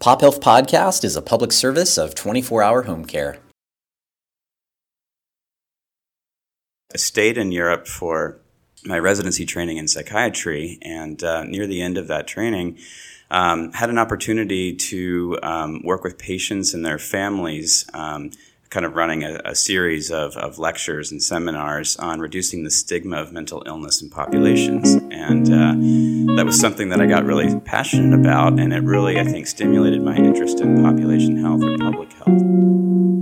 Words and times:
Pop 0.00 0.20
Health 0.20 0.40
Podcast 0.40 1.02
is 1.02 1.16
a 1.16 1.22
public 1.22 1.50
service 1.50 1.98
of 1.98 2.14
24 2.14 2.62
hour 2.62 2.82
home 2.82 3.04
care. 3.04 3.38
I 6.94 6.98
stayed 6.98 7.36
in 7.36 7.50
Europe 7.50 7.88
for 7.88 8.38
my 8.84 8.96
residency 8.96 9.44
training 9.44 9.76
in 9.76 9.88
psychiatry, 9.88 10.78
and 10.82 11.20
uh, 11.24 11.42
near 11.42 11.66
the 11.66 11.82
end 11.82 11.98
of 11.98 12.06
that 12.06 12.28
training, 12.28 12.78
um, 13.32 13.72
had 13.72 13.90
an 13.90 13.98
opportunity 13.98 14.72
to 14.72 15.36
um, 15.42 15.82
work 15.82 16.04
with 16.04 16.16
patients 16.16 16.74
and 16.74 16.86
their 16.86 16.98
families, 16.98 17.84
um, 17.92 18.30
kind 18.70 18.84
of 18.84 18.94
running 18.94 19.24
a, 19.24 19.40
a 19.44 19.54
series 19.54 20.10
of, 20.10 20.36
of, 20.36 20.58
lectures 20.58 21.10
and 21.10 21.22
seminars 21.22 21.96
on 21.96 22.20
reducing 22.20 22.64
the 22.64 22.70
stigma 22.70 23.16
of 23.16 23.32
mental 23.32 23.62
illness 23.66 24.02
in 24.02 24.10
populations. 24.10 24.94
And 25.10 25.46
uh, 25.46 26.36
that 26.36 26.44
was 26.44 26.60
something 26.60 26.90
that 26.90 27.00
I 27.00 27.06
got 27.06 27.24
really 27.24 27.58
passionate 27.60 28.18
about, 28.18 28.58
and 28.58 28.72
it 28.72 28.82
really, 28.82 29.18
I 29.18 29.24
think, 29.24 29.46
stimulated 29.46 30.02
my 30.02 30.16
interest 30.16 30.60
in 30.60 30.82
population 30.82 31.36
health 31.36 31.62
or 31.62 31.76
public 31.78 32.12
health. 32.12 33.17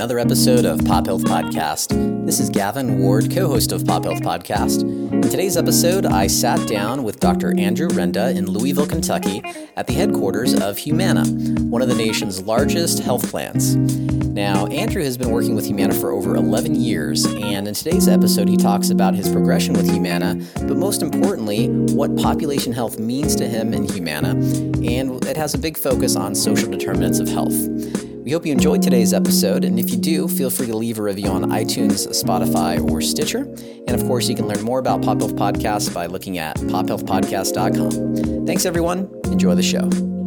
Another 0.00 0.18
episode 0.18 0.64
of 0.64 0.82
Pop 0.86 1.04
Health 1.04 1.24
Podcast. 1.24 2.24
This 2.24 2.40
is 2.40 2.48
Gavin 2.48 3.00
Ward, 3.00 3.30
co 3.30 3.48
host 3.48 3.70
of 3.70 3.86
Pop 3.86 4.04
Health 4.04 4.22
Podcast. 4.22 4.80
In 4.80 5.20
today's 5.20 5.58
episode, 5.58 6.06
I 6.06 6.26
sat 6.26 6.66
down 6.66 7.02
with 7.02 7.20
Dr. 7.20 7.54
Andrew 7.58 7.86
Renda 7.88 8.34
in 8.34 8.46
Louisville, 8.46 8.86
Kentucky, 8.86 9.42
at 9.76 9.86
the 9.86 9.92
headquarters 9.92 10.54
of 10.54 10.78
Humana, 10.78 11.26
one 11.64 11.82
of 11.82 11.88
the 11.88 11.94
nation's 11.94 12.40
largest 12.40 13.00
health 13.00 13.30
plans. 13.30 13.76
Now, 13.76 14.68
Andrew 14.68 15.04
has 15.04 15.18
been 15.18 15.32
working 15.32 15.54
with 15.54 15.66
Humana 15.66 15.92
for 15.92 16.12
over 16.12 16.34
11 16.34 16.76
years, 16.76 17.26
and 17.26 17.68
in 17.68 17.74
today's 17.74 18.08
episode, 18.08 18.48
he 18.48 18.56
talks 18.56 18.88
about 18.88 19.14
his 19.14 19.28
progression 19.28 19.74
with 19.74 19.90
Humana, 19.90 20.34
but 20.66 20.78
most 20.78 21.02
importantly, 21.02 21.68
what 21.68 22.16
population 22.16 22.72
health 22.72 22.98
means 22.98 23.36
to 23.36 23.46
him 23.46 23.74
in 23.74 23.86
Humana, 23.86 24.30
and 24.30 25.22
it 25.26 25.36
has 25.36 25.52
a 25.52 25.58
big 25.58 25.76
focus 25.76 26.16
on 26.16 26.34
social 26.34 26.70
determinants 26.70 27.18
of 27.18 27.28
health. 27.28 27.99
We 28.30 28.34
hope 28.34 28.46
you 28.46 28.52
enjoyed 28.52 28.80
today's 28.80 29.12
episode, 29.12 29.64
and 29.64 29.76
if 29.76 29.90
you 29.90 29.96
do, 29.96 30.28
feel 30.28 30.50
free 30.50 30.68
to 30.68 30.76
leave 30.76 31.00
a 31.00 31.02
review 31.02 31.26
on 31.30 31.50
iTunes, 31.50 32.06
Spotify, 32.10 32.80
or 32.88 33.00
Stitcher. 33.00 33.38
And 33.38 33.90
of 33.90 34.04
course, 34.06 34.28
you 34.28 34.36
can 34.36 34.46
learn 34.46 34.62
more 34.62 34.78
about 34.78 35.02
Pop 35.02 35.18
Health 35.18 35.34
Podcasts 35.34 35.92
by 35.92 36.06
looking 36.06 36.38
at 36.38 36.54
pophealthpodcast.com. 36.58 38.46
Thanks, 38.46 38.66
everyone. 38.66 39.10
Enjoy 39.24 39.56
the 39.56 39.64
show. 39.64 40.19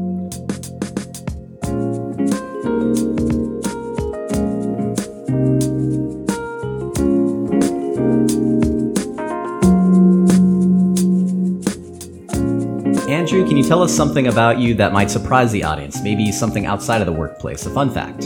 Tell 13.73 13.81
us 13.81 13.91
something 13.91 14.27
about 14.27 14.59
you 14.59 14.75
that 14.75 14.93
might 14.93 15.09
surprise 15.09 15.51
the 15.51 15.63
audience? 15.63 15.99
Maybe 16.03 16.31
something 16.31 16.67
outside 16.67 17.01
of 17.01 17.07
the 17.07 17.11
workplace, 17.11 17.65
a 17.65 17.71
fun 17.71 17.89
fact. 17.89 18.25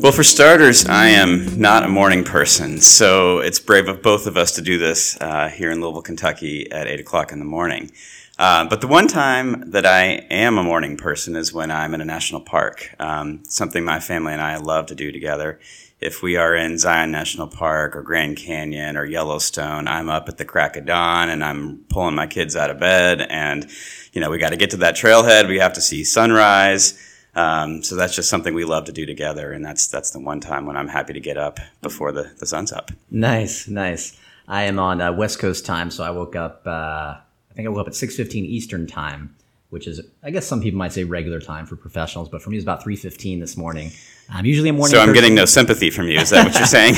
Well, 0.00 0.12
for 0.12 0.22
starters, 0.22 0.86
I 0.86 1.06
am 1.06 1.58
not 1.58 1.82
a 1.82 1.88
morning 1.88 2.22
person, 2.22 2.80
so 2.80 3.40
it's 3.40 3.58
brave 3.58 3.88
of 3.88 4.00
both 4.00 4.28
of 4.28 4.36
us 4.36 4.52
to 4.52 4.62
do 4.62 4.78
this 4.78 5.20
uh, 5.20 5.48
here 5.48 5.72
in 5.72 5.80
Louisville, 5.80 6.02
Kentucky 6.02 6.70
at 6.70 6.86
8 6.86 7.00
o'clock 7.00 7.32
in 7.32 7.40
the 7.40 7.44
morning. 7.44 7.90
Uh, 8.38 8.64
but 8.64 8.80
the 8.80 8.86
one 8.86 9.08
time 9.08 9.68
that 9.72 9.86
I 9.86 10.24
am 10.30 10.56
a 10.56 10.62
morning 10.62 10.96
person 10.96 11.34
is 11.34 11.52
when 11.52 11.72
I'm 11.72 11.92
in 11.92 12.00
a 12.00 12.04
national 12.04 12.42
park, 12.42 12.94
um, 13.00 13.42
something 13.48 13.84
my 13.84 13.98
family 13.98 14.34
and 14.34 14.40
I 14.40 14.58
love 14.58 14.86
to 14.86 14.94
do 14.94 15.10
together 15.10 15.58
if 16.02 16.22
we 16.22 16.36
are 16.36 16.54
in 16.54 16.78
Zion 16.78 17.12
National 17.12 17.46
Park 17.46 17.94
or 17.94 18.02
Grand 18.02 18.36
Canyon 18.36 18.96
or 18.96 19.04
Yellowstone, 19.04 19.86
I'm 19.86 20.08
up 20.08 20.28
at 20.28 20.36
the 20.36 20.44
crack 20.44 20.76
of 20.76 20.84
dawn 20.84 21.28
and 21.28 21.44
I'm 21.44 21.84
pulling 21.88 22.16
my 22.16 22.26
kids 22.26 22.56
out 22.56 22.70
of 22.70 22.80
bed. 22.80 23.20
And, 23.30 23.70
you 24.12 24.20
know, 24.20 24.28
we 24.28 24.38
got 24.38 24.50
to 24.50 24.56
get 24.56 24.70
to 24.70 24.78
that 24.78 24.96
trailhead. 24.96 25.48
We 25.48 25.60
have 25.60 25.74
to 25.74 25.80
see 25.80 26.02
sunrise. 26.02 27.00
Um, 27.34 27.82
so 27.82 27.94
that's 27.94 28.16
just 28.16 28.28
something 28.28 28.52
we 28.52 28.64
love 28.64 28.84
to 28.86 28.92
do 28.92 29.06
together. 29.06 29.52
And 29.52 29.64
that's, 29.64 29.86
that's 29.86 30.10
the 30.10 30.20
one 30.20 30.40
time 30.40 30.66
when 30.66 30.76
I'm 30.76 30.88
happy 30.88 31.12
to 31.12 31.20
get 31.20 31.38
up 31.38 31.60
before 31.80 32.10
the, 32.10 32.32
the 32.38 32.46
sun's 32.46 32.72
up. 32.72 32.90
Nice, 33.10 33.68
nice. 33.68 34.18
I 34.48 34.64
am 34.64 34.80
on 34.80 35.00
uh, 35.00 35.12
West 35.12 35.38
Coast 35.38 35.64
time. 35.64 35.90
So 35.90 36.02
I 36.02 36.10
woke 36.10 36.34
up, 36.34 36.66
uh, 36.66 36.70
I 36.70 37.54
think 37.54 37.66
I 37.66 37.70
woke 37.70 37.82
up 37.82 37.86
at 37.86 37.94
6.15 37.94 38.34
Eastern 38.34 38.86
time 38.86 39.36
which 39.72 39.86
is 39.86 40.02
I 40.22 40.30
guess 40.30 40.46
some 40.46 40.60
people 40.60 40.76
might 40.76 40.92
say 40.92 41.02
regular 41.04 41.40
time 41.40 41.64
for 41.64 41.76
professionals, 41.76 42.28
but 42.28 42.42
for 42.42 42.50
me 42.50 42.58
it's 42.58 42.62
about 42.62 42.82
three 42.82 42.94
fifteen 42.94 43.40
this 43.40 43.56
morning. 43.56 43.90
I'm 44.28 44.44
usually 44.44 44.68
a 44.68 44.72
morning. 44.74 44.94
So 44.94 45.00
I'm 45.00 45.08
person. 45.08 45.14
getting 45.14 45.34
no 45.34 45.46
sympathy 45.46 45.88
from 45.88 46.08
you. 46.08 46.20
Is 46.20 46.28
that 46.28 46.44
what 46.44 46.54
you're 46.54 46.66
saying? 46.66 46.94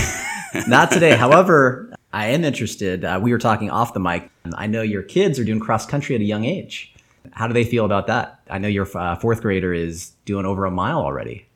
Not 0.66 0.90
today. 0.90 1.14
However, 1.16 1.94
I 2.12 2.26
am 2.26 2.42
interested. 2.44 3.04
Uh, 3.04 3.20
we 3.22 3.30
were 3.30 3.38
talking 3.38 3.70
off 3.70 3.94
the 3.94 4.00
mic. 4.00 4.28
I 4.56 4.66
know 4.66 4.82
your 4.82 5.04
kids 5.04 5.38
are 5.38 5.44
doing 5.44 5.60
cross 5.60 5.86
country 5.86 6.16
at 6.16 6.20
a 6.20 6.24
young 6.24 6.44
age. 6.44 6.92
How 7.30 7.46
do 7.46 7.54
they 7.54 7.64
feel 7.64 7.84
about 7.84 8.08
that? 8.08 8.40
I 8.50 8.58
know 8.58 8.68
your 8.68 8.88
uh, 8.96 9.16
fourth 9.16 9.40
grader 9.40 9.72
is 9.72 10.10
doing 10.24 10.44
over 10.44 10.64
a 10.64 10.70
mile 10.70 10.98
already. 10.98 11.46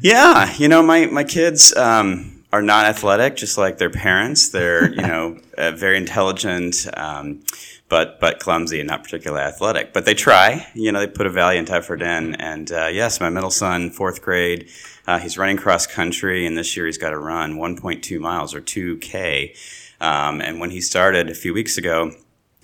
Yeah, 0.00 0.50
you 0.56 0.68
know 0.68 0.82
my 0.82 1.06
my 1.06 1.24
kids. 1.24 1.76
Um, 1.76 2.30
are 2.54 2.62
not 2.62 2.86
athletic, 2.86 3.34
just 3.34 3.58
like 3.58 3.78
their 3.78 3.90
parents. 3.90 4.50
They're 4.50 4.90
you 4.90 5.02
know 5.12 5.38
uh, 5.58 5.72
very 5.72 5.98
intelligent. 5.98 6.86
Um, 6.96 7.42
but 7.88 8.18
but 8.20 8.40
clumsy 8.40 8.80
and 8.80 8.88
not 8.88 9.04
particularly 9.04 9.44
athletic. 9.44 9.92
But 9.92 10.04
they 10.04 10.14
try. 10.14 10.66
You 10.74 10.92
know, 10.92 11.00
they 11.00 11.06
put 11.06 11.26
a 11.26 11.30
valiant 11.30 11.70
effort 11.70 12.02
in. 12.02 12.34
And 12.36 12.70
uh, 12.72 12.86
yes, 12.86 13.20
my 13.20 13.30
middle 13.30 13.50
son, 13.50 13.90
fourth 13.90 14.22
grade, 14.22 14.68
uh, 15.06 15.18
he's 15.18 15.38
running 15.38 15.56
cross 15.56 15.86
country, 15.86 16.46
and 16.46 16.56
this 16.56 16.76
year 16.76 16.86
he's 16.86 16.98
got 16.98 17.10
to 17.10 17.18
run 17.18 17.56
1.2 17.56 18.18
miles 18.20 18.54
or 18.54 18.60
2k. 18.60 19.56
Um, 20.00 20.40
and 20.40 20.60
when 20.60 20.70
he 20.70 20.80
started 20.80 21.30
a 21.30 21.34
few 21.34 21.54
weeks 21.54 21.78
ago, 21.78 22.12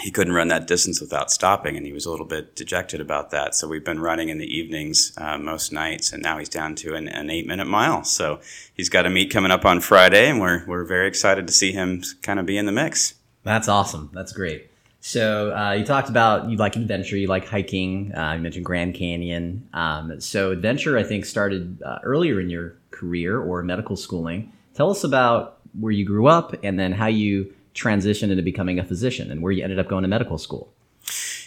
he 0.00 0.10
couldn't 0.10 0.32
run 0.32 0.48
that 0.48 0.66
distance 0.66 1.00
without 1.00 1.30
stopping, 1.30 1.76
and 1.76 1.86
he 1.86 1.92
was 1.92 2.06
a 2.06 2.10
little 2.10 2.26
bit 2.26 2.56
dejected 2.56 3.00
about 3.00 3.30
that. 3.30 3.54
So 3.54 3.68
we've 3.68 3.84
been 3.84 4.00
running 4.00 4.30
in 4.30 4.38
the 4.38 4.46
evenings 4.46 5.12
uh, 5.18 5.36
most 5.38 5.72
nights, 5.72 6.12
and 6.12 6.22
now 6.22 6.38
he's 6.38 6.48
down 6.48 6.74
to 6.76 6.94
an, 6.94 7.06
an 7.08 7.30
eight-minute 7.30 7.66
mile. 7.66 8.04
So 8.04 8.40
he's 8.74 8.88
got 8.88 9.06
a 9.06 9.10
meet 9.10 9.30
coming 9.30 9.50
up 9.50 9.64
on 9.64 9.80
Friday, 9.80 10.28
and 10.28 10.40
we're 10.40 10.64
we're 10.66 10.84
very 10.84 11.06
excited 11.06 11.46
to 11.46 11.52
see 11.52 11.72
him 11.72 12.02
kind 12.22 12.40
of 12.40 12.46
be 12.46 12.56
in 12.56 12.66
the 12.66 12.72
mix. 12.72 13.14
That's 13.42 13.68
awesome. 13.68 14.10
That's 14.12 14.32
great. 14.32 14.70
So 15.00 15.56
uh, 15.56 15.72
you 15.72 15.84
talked 15.84 16.10
about 16.10 16.50
you 16.50 16.56
like 16.56 16.76
adventure, 16.76 17.16
you 17.16 17.26
like 17.26 17.46
hiking. 17.46 18.14
Uh, 18.14 18.34
you 18.34 18.42
mentioned 18.42 18.66
Grand 18.66 18.94
Canyon. 18.94 19.66
Um, 19.72 20.20
so 20.20 20.50
adventure, 20.50 20.98
I 20.98 21.02
think, 21.02 21.24
started 21.24 21.82
uh, 21.82 21.98
earlier 22.02 22.38
in 22.38 22.50
your 22.50 22.76
career 22.90 23.40
or 23.40 23.62
medical 23.62 23.96
schooling. 23.96 24.52
Tell 24.74 24.90
us 24.90 25.02
about 25.02 25.58
where 25.78 25.92
you 25.92 26.04
grew 26.04 26.26
up 26.26 26.54
and 26.62 26.78
then 26.78 26.92
how 26.92 27.06
you 27.06 27.54
transitioned 27.74 28.30
into 28.30 28.42
becoming 28.42 28.78
a 28.78 28.84
physician 28.84 29.30
and 29.30 29.42
where 29.42 29.52
you 29.52 29.62
ended 29.62 29.78
up 29.78 29.88
going 29.88 30.02
to 30.02 30.08
medical 30.08 30.36
school. 30.36 30.72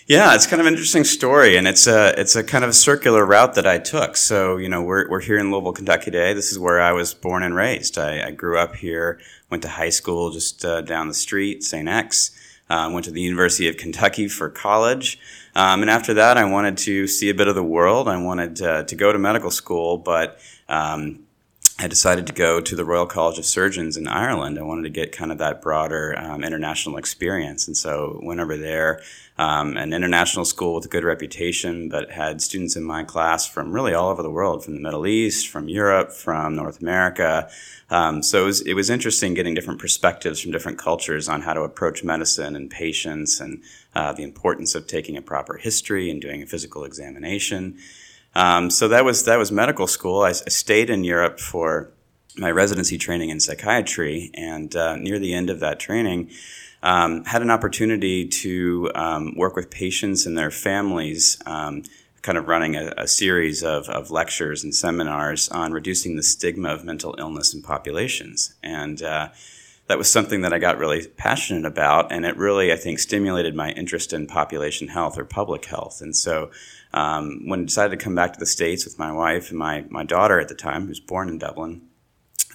Yeah, 0.08 0.36
it's 0.36 0.48
kind 0.48 0.60
of 0.60 0.66
an 0.66 0.74
interesting 0.74 1.06
story, 1.06 1.56
and 1.56 1.66
it's 1.66 1.88
a 1.88 2.20
it's 2.20 2.36
a 2.36 2.44
kind 2.44 2.66
of 2.66 2.72
a 2.72 2.74
circular 2.74 3.26
route 3.26 3.54
that 3.54 3.66
I 3.66 3.78
took. 3.78 4.18
So 4.18 4.58
you 4.58 4.68
know, 4.68 4.82
we're 4.82 5.10
we're 5.10 5.22
here 5.22 5.38
in 5.38 5.50
Louisville, 5.50 5.72
Kentucky 5.72 6.06
today. 6.06 6.34
This 6.34 6.52
is 6.52 6.60
where 6.60 6.82
I 6.82 6.92
was 6.92 7.14
born 7.14 7.42
and 7.42 7.56
raised. 7.56 7.98
I, 7.98 8.28
I 8.28 8.32
grew 8.32 8.58
up 8.60 8.76
here, 8.76 9.22
went 9.50 9.64
to 9.64 9.70
high 9.70 9.92
school 9.92 10.32
just 10.32 10.66
uh, 10.66 10.82
down 10.82 11.08
the 11.08 11.14
street, 11.14 11.64
St. 11.64 11.88
X. 11.88 12.32
Um, 12.74 12.94
went 12.94 13.06
to 13.06 13.12
the 13.12 13.22
University 13.22 13.68
of 13.68 13.78
Kentucky 13.78 14.28
for 14.28 14.50
college. 14.50 15.20
Um, 15.54 15.82
and 15.84 15.92
after 15.92 16.16
that, 16.16 16.38
I 16.38 16.46
wanted 16.46 16.76
to 16.90 17.06
see 17.08 17.30
a 17.30 17.36
bit 17.36 17.48
of 17.48 17.54
the 17.54 17.64
world. 17.78 18.08
I 18.08 18.18
wanted 18.18 18.62
uh, 18.62 18.84
to 18.84 18.96
go 18.96 19.12
to 19.12 19.20
medical 19.20 19.52
school, 19.52 19.98
but 19.98 20.40
um, 20.68 21.20
I 21.78 21.88
decided 21.88 22.26
to 22.28 22.34
go 22.34 22.62
to 22.62 22.76
the 22.76 22.84
Royal 22.84 23.06
College 23.06 23.38
of 23.38 23.46
Surgeons 23.46 23.98
in 23.98 24.08
Ireland. 24.08 24.58
I 24.58 24.64
wanted 24.64 24.84
to 24.84 24.90
get 24.90 25.12
kind 25.12 25.32
of 25.32 25.38
that 25.38 25.62
broader 25.62 26.18
um, 26.18 26.44
international 26.44 26.98
experience. 26.98 27.68
And 27.68 27.78
so 27.78 28.20
went 28.24 28.40
over 28.40 28.58
there, 28.58 29.02
um, 29.38 29.78
an 29.78 29.94
international 29.94 30.46
school 30.46 30.76
with 30.76 30.86
a 30.86 30.90
good 30.90 31.04
reputation, 31.04 31.90
but 31.90 32.12
had 32.12 32.42
students 32.42 32.76
in 32.76 32.84
my 32.84 33.04
class 33.04 33.48
from 33.48 33.72
really 33.72 33.94
all 33.94 34.10
over 34.10 34.22
the 34.22 34.30
world, 34.30 34.64
from 34.64 34.76
the 34.76 34.82
Middle 34.82 35.08
East, 35.08 35.48
from 35.48 35.68
Europe, 35.68 36.12
from 36.12 36.56
North 36.56 36.82
America. 36.82 37.50
Um, 37.90 38.22
so 38.22 38.44
it 38.44 38.46
was, 38.46 38.62
it 38.62 38.74
was 38.74 38.90
interesting 38.90 39.34
getting 39.34 39.56
different 39.56 39.80
perspectives 39.80 40.40
from 40.40 40.52
different 40.52 40.78
cultures 40.78 41.28
on 41.28 41.42
how 41.42 41.54
to 41.54 41.62
approach 41.62 42.04
medicine 42.04 42.56
and 42.56 42.70
patients 42.70 43.40
and 43.40 43.64
uh, 43.96 44.14
the 44.14 44.24
importance 44.24 44.76
of 44.76 44.86
taking 44.86 45.18
a 45.18 45.22
proper 45.22 45.58
history 45.58 46.12
and 46.12 46.22
doing 46.22 46.44
a 46.44 46.46
physical 46.46 46.84
examination. 46.84 47.78
Um, 48.36 48.70
so 48.70 48.88
that 48.88 49.06
was 49.06 49.26
that 49.26 49.38
was 49.38 49.52
medical 49.52 49.86
school. 49.88 50.22
I, 50.22 50.30
I, 50.30 50.34
stayed 50.34 50.90
in 50.90 51.04
Europe 51.04 51.40
for 51.40 51.92
my 52.36 52.50
residency 52.50 52.98
training 52.98 53.30
in 53.30 53.40
psychiatry, 53.40 54.32
and 54.34 54.76
uh, 54.76 54.96
near 54.96 55.20
the 55.20 55.36
end 55.36 55.52
of 55.52 55.60
that 55.60 55.80
training, 55.80 56.32
um, 56.84 57.24
had 57.24 57.42
an 57.42 57.50
opportunity 57.50 58.28
to 58.28 58.92
um, 58.94 59.34
work 59.36 59.56
with 59.56 59.72
patients 59.72 60.26
and 60.26 60.38
their 60.38 60.52
families 60.52 61.42
um, 61.46 61.84
kind 62.22 62.38
of 62.38 62.48
running 62.48 62.76
a, 62.76 62.94
a 62.98 63.08
series 63.08 63.64
of, 63.64 63.90
of, 63.90 64.12
lectures 64.12 64.64
and 64.64 64.76
seminars 64.76 65.50
on 65.50 65.72
reducing 65.72 66.16
the 66.16 66.24
stigma 66.24 66.70
of 66.70 66.84
mental 66.84 67.16
illness 67.18 67.54
in 67.54 67.62
populations. 67.62 68.54
And 68.62 69.02
uh, 69.02 69.30
that 69.88 69.98
was 69.98 70.12
something 70.12 70.42
that 70.42 70.54
I 70.54 70.60
got 70.60 70.78
really 70.78 71.08
passionate 71.08 71.66
about, 71.66 72.12
and 72.12 72.26
it 72.26 72.38
really, 72.38 72.72
I 72.72 72.78
think, 72.78 73.00
stimulated 73.00 73.56
my 73.56 73.72
interest 73.72 74.14
in 74.14 74.28
population 74.28 74.90
health 74.90 75.18
or 75.18 75.26
public 75.26 75.66
health. 75.66 76.02
And 76.02 76.16
so, 76.16 76.52
um, 76.94 77.48
when 77.48 77.62
I 77.62 77.66
decided 77.66 77.98
to 77.98 78.04
come 78.04 78.16
back 78.16 78.34
to 78.34 78.40
the 78.40 78.46
states 78.46 78.86
with 78.86 79.00
my 79.00 79.12
wife 79.12 79.50
and 79.50 79.60
my 79.60 79.86
my 79.90 80.04
daughter 80.04 80.40
at 80.40 80.48
the 80.48 80.56
time, 80.56 80.84
who 80.84 80.90
was 80.90 81.02
born 81.02 81.28
in 81.28 81.38
Dublin, 81.38 81.82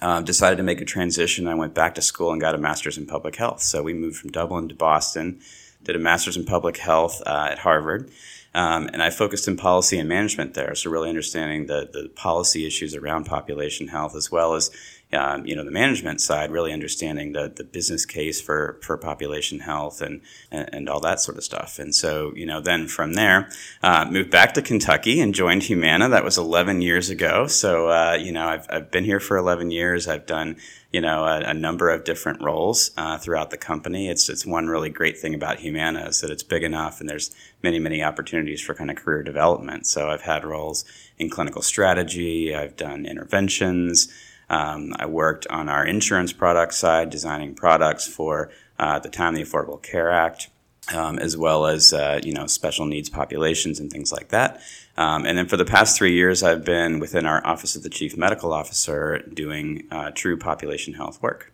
uh, 0.01 0.21
decided 0.21 0.57
to 0.57 0.63
make 0.63 0.81
a 0.81 0.85
transition. 0.85 1.47
I 1.47 1.55
went 1.55 1.73
back 1.73 1.95
to 1.95 2.01
school 2.01 2.31
and 2.31 2.41
got 2.41 2.55
a 2.55 2.57
master's 2.57 2.97
in 2.97 3.05
public 3.05 3.35
health. 3.35 3.61
So 3.61 3.83
we 3.83 3.93
moved 3.93 4.17
from 4.17 4.31
Dublin 4.31 4.69
to 4.69 4.75
Boston, 4.75 5.39
did 5.83 5.95
a 5.95 5.99
master's 5.99 6.37
in 6.37 6.45
public 6.45 6.77
health 6.77 7.21
uh, 7.25 7.49
at 7.51 7.59
Harvard. 7.59 8.11
Um, 8.53 8.89
and 8.91 9.03
I 9.03 9.11
focused 9.11 9.47
in 9.47 9.57
policy 9.57 9.99
and 9.99 10.09
management 10.09 10.55
there, 10.55 10.73
so 10.73 10.89
really 10.89 11.09
understanding 11.09 11.67
the, 11.67 11.87
the 11.91 12.09
policy 12.15 12.65
issues 12.65 12.95
around 12.95 13.25
population 13.25 13.89
health 13.89 14.15
as 14.15 14.31
well 14.31 14.55
as 14.55 14.71
um, 15.11 15.43
you 15.45 15.55
know, 15.55 15.65
the 15.65 15.71
management 15.71 16.21
side, 16.21 16.51
really 16.51 16.71
understanding 16.71 17.33
the, 17.33 17.51
the 17.53 17.63
business 17.63 18.05
case 18.05 18.39
for, 18.39 18.77
for 18.83 18.95
population 18.95 19.61
health 19.61 20.01
and, 20.01 20.21
and, 20.51 20.87
all 20.87 20.99
that 20.99 21.19
sort 21.19 21.37
of 21.37 21.43
stuff. 21.43 21.79
And 21.79 21.95
so, 21.95 22.31
you 22.35 22.45
know, 22.45 22.61
then 22.61 22.87
from 22.87 23.13
there, 23.13 23.49
uh, 23.81 24.05
moved 24.09 24.29
back 24.29 24.53
to 24.53 24.61
Kentucky 24.61 25.19
and 25.19 25.33
joined 25.33 25.63
Humana. 25.63 26.09
That 26.09 26.23
was 26.23 26.37
11 26.37 26.81
years 26.81 27.09
ago. 27.09 27.47
So, 27.47 27.89
uh, 27.89 28.17
you 28.19 28.31
know, 28.31 28.47
I've, 28.47 28.67
I've 28.69 28.91
been 28.91 29.03
here 29.03 29.19
for 29.19 29.37
11 29.37 29.71
years. 29.71 30.07
I've 30.07 30.27
done, 30.27 30.57
you 30.91 31.01
know, 31.01 31.25
a, 31.25 31.39
a 31.39 31.53
number 31.55 31.89
of 31.89 32.03
different 32.03 32.41
roles 32.43 32.91
uh, 32.95 33.17
throughout 33.17 33.49
the 33.49 33.57
company. 33.57 34.09
It's, 34.09 34.29
it's 34.29 34.45
one 34.45 34.67
really 34.67 34.91
great 34.91 35.17
thing 35.17 35.33
about 35.33 35.59
Humana 35.59 36.05
is 36.05 36.21
that 36.21 36.29
it's 36.29 36.43
big 36.43 36.63
enough 36.63 36.99
and 36.99 37.09
there's 37.09 37.35
many, 37.63 37.79
many 37.79 38.03
opportunities 38.03 38.61
for 38.61 38.75
kind 38.75 38.91
of 38.91 38.97
career 38.97 39.23
development. 39.23 39.87
So 39.87 40.11
I've 40.11 40.21
had 40.21 40.45
roles 40.45 40.85
in 41.17 41.31
clinical 41.31 41.63
strategy. 41.63 42.53
I've 42.55 42.75
done 42.75 43.07
interventions. 43.07 44.07
Um, 44.49 44.93
I 44.97 45.05
worked 45.05 45.47
on 45.47 45.69
our 45.69 45.85
insurance 45.85 46.33
product 46.33 46.73
side, 46.73 47.09
designing 47.09 47.53
products 47.55 48.07
for 48.07 48.49
uh, 48.79 48.93
at 48.95 49.03
the 49.03 49.09
time 49.09 49.35
the 49.35 49.43
Affordable 49.43 49.81
Care 49.81 50.11
Act. 50.11 50.49
Um, 50.95 51.19
as 51.19 51.37
well 51.37 51.67
as 51.67 51.93
uh, 51.93 52.19
you 52.23 52.33
know 52.33 52.47
special 52.47 52.87
needs 52.87 53.09
populations 53.09 53.79
and 53.79 53.91
things 53.91 54.11
like 54.11 54.29
that. 54.29 54.59
Um, 54.97 55.23
and 55.23 55.37
then 55.37 55.47
for 55.47 55.55
the 55.55 55.65
past 55.65 55.95
three 55.95 56.13
years, 56.13 56.41
I've 56.41 56.65
been 56.65 56.99
within 56.99 57.27
our 57.27 57.45
office 57.45 57.75
of 57.75 57.83
the 57.83 57.89
chief 57.89 58.17
medical 58.17 58.51
officer 58.51 59.19
doing 59.19 59.87
uh, 59.91 60.09
true 60.11 60.35
population 60.35 60.95
health 60.95 61.21
work. 61.21 61.53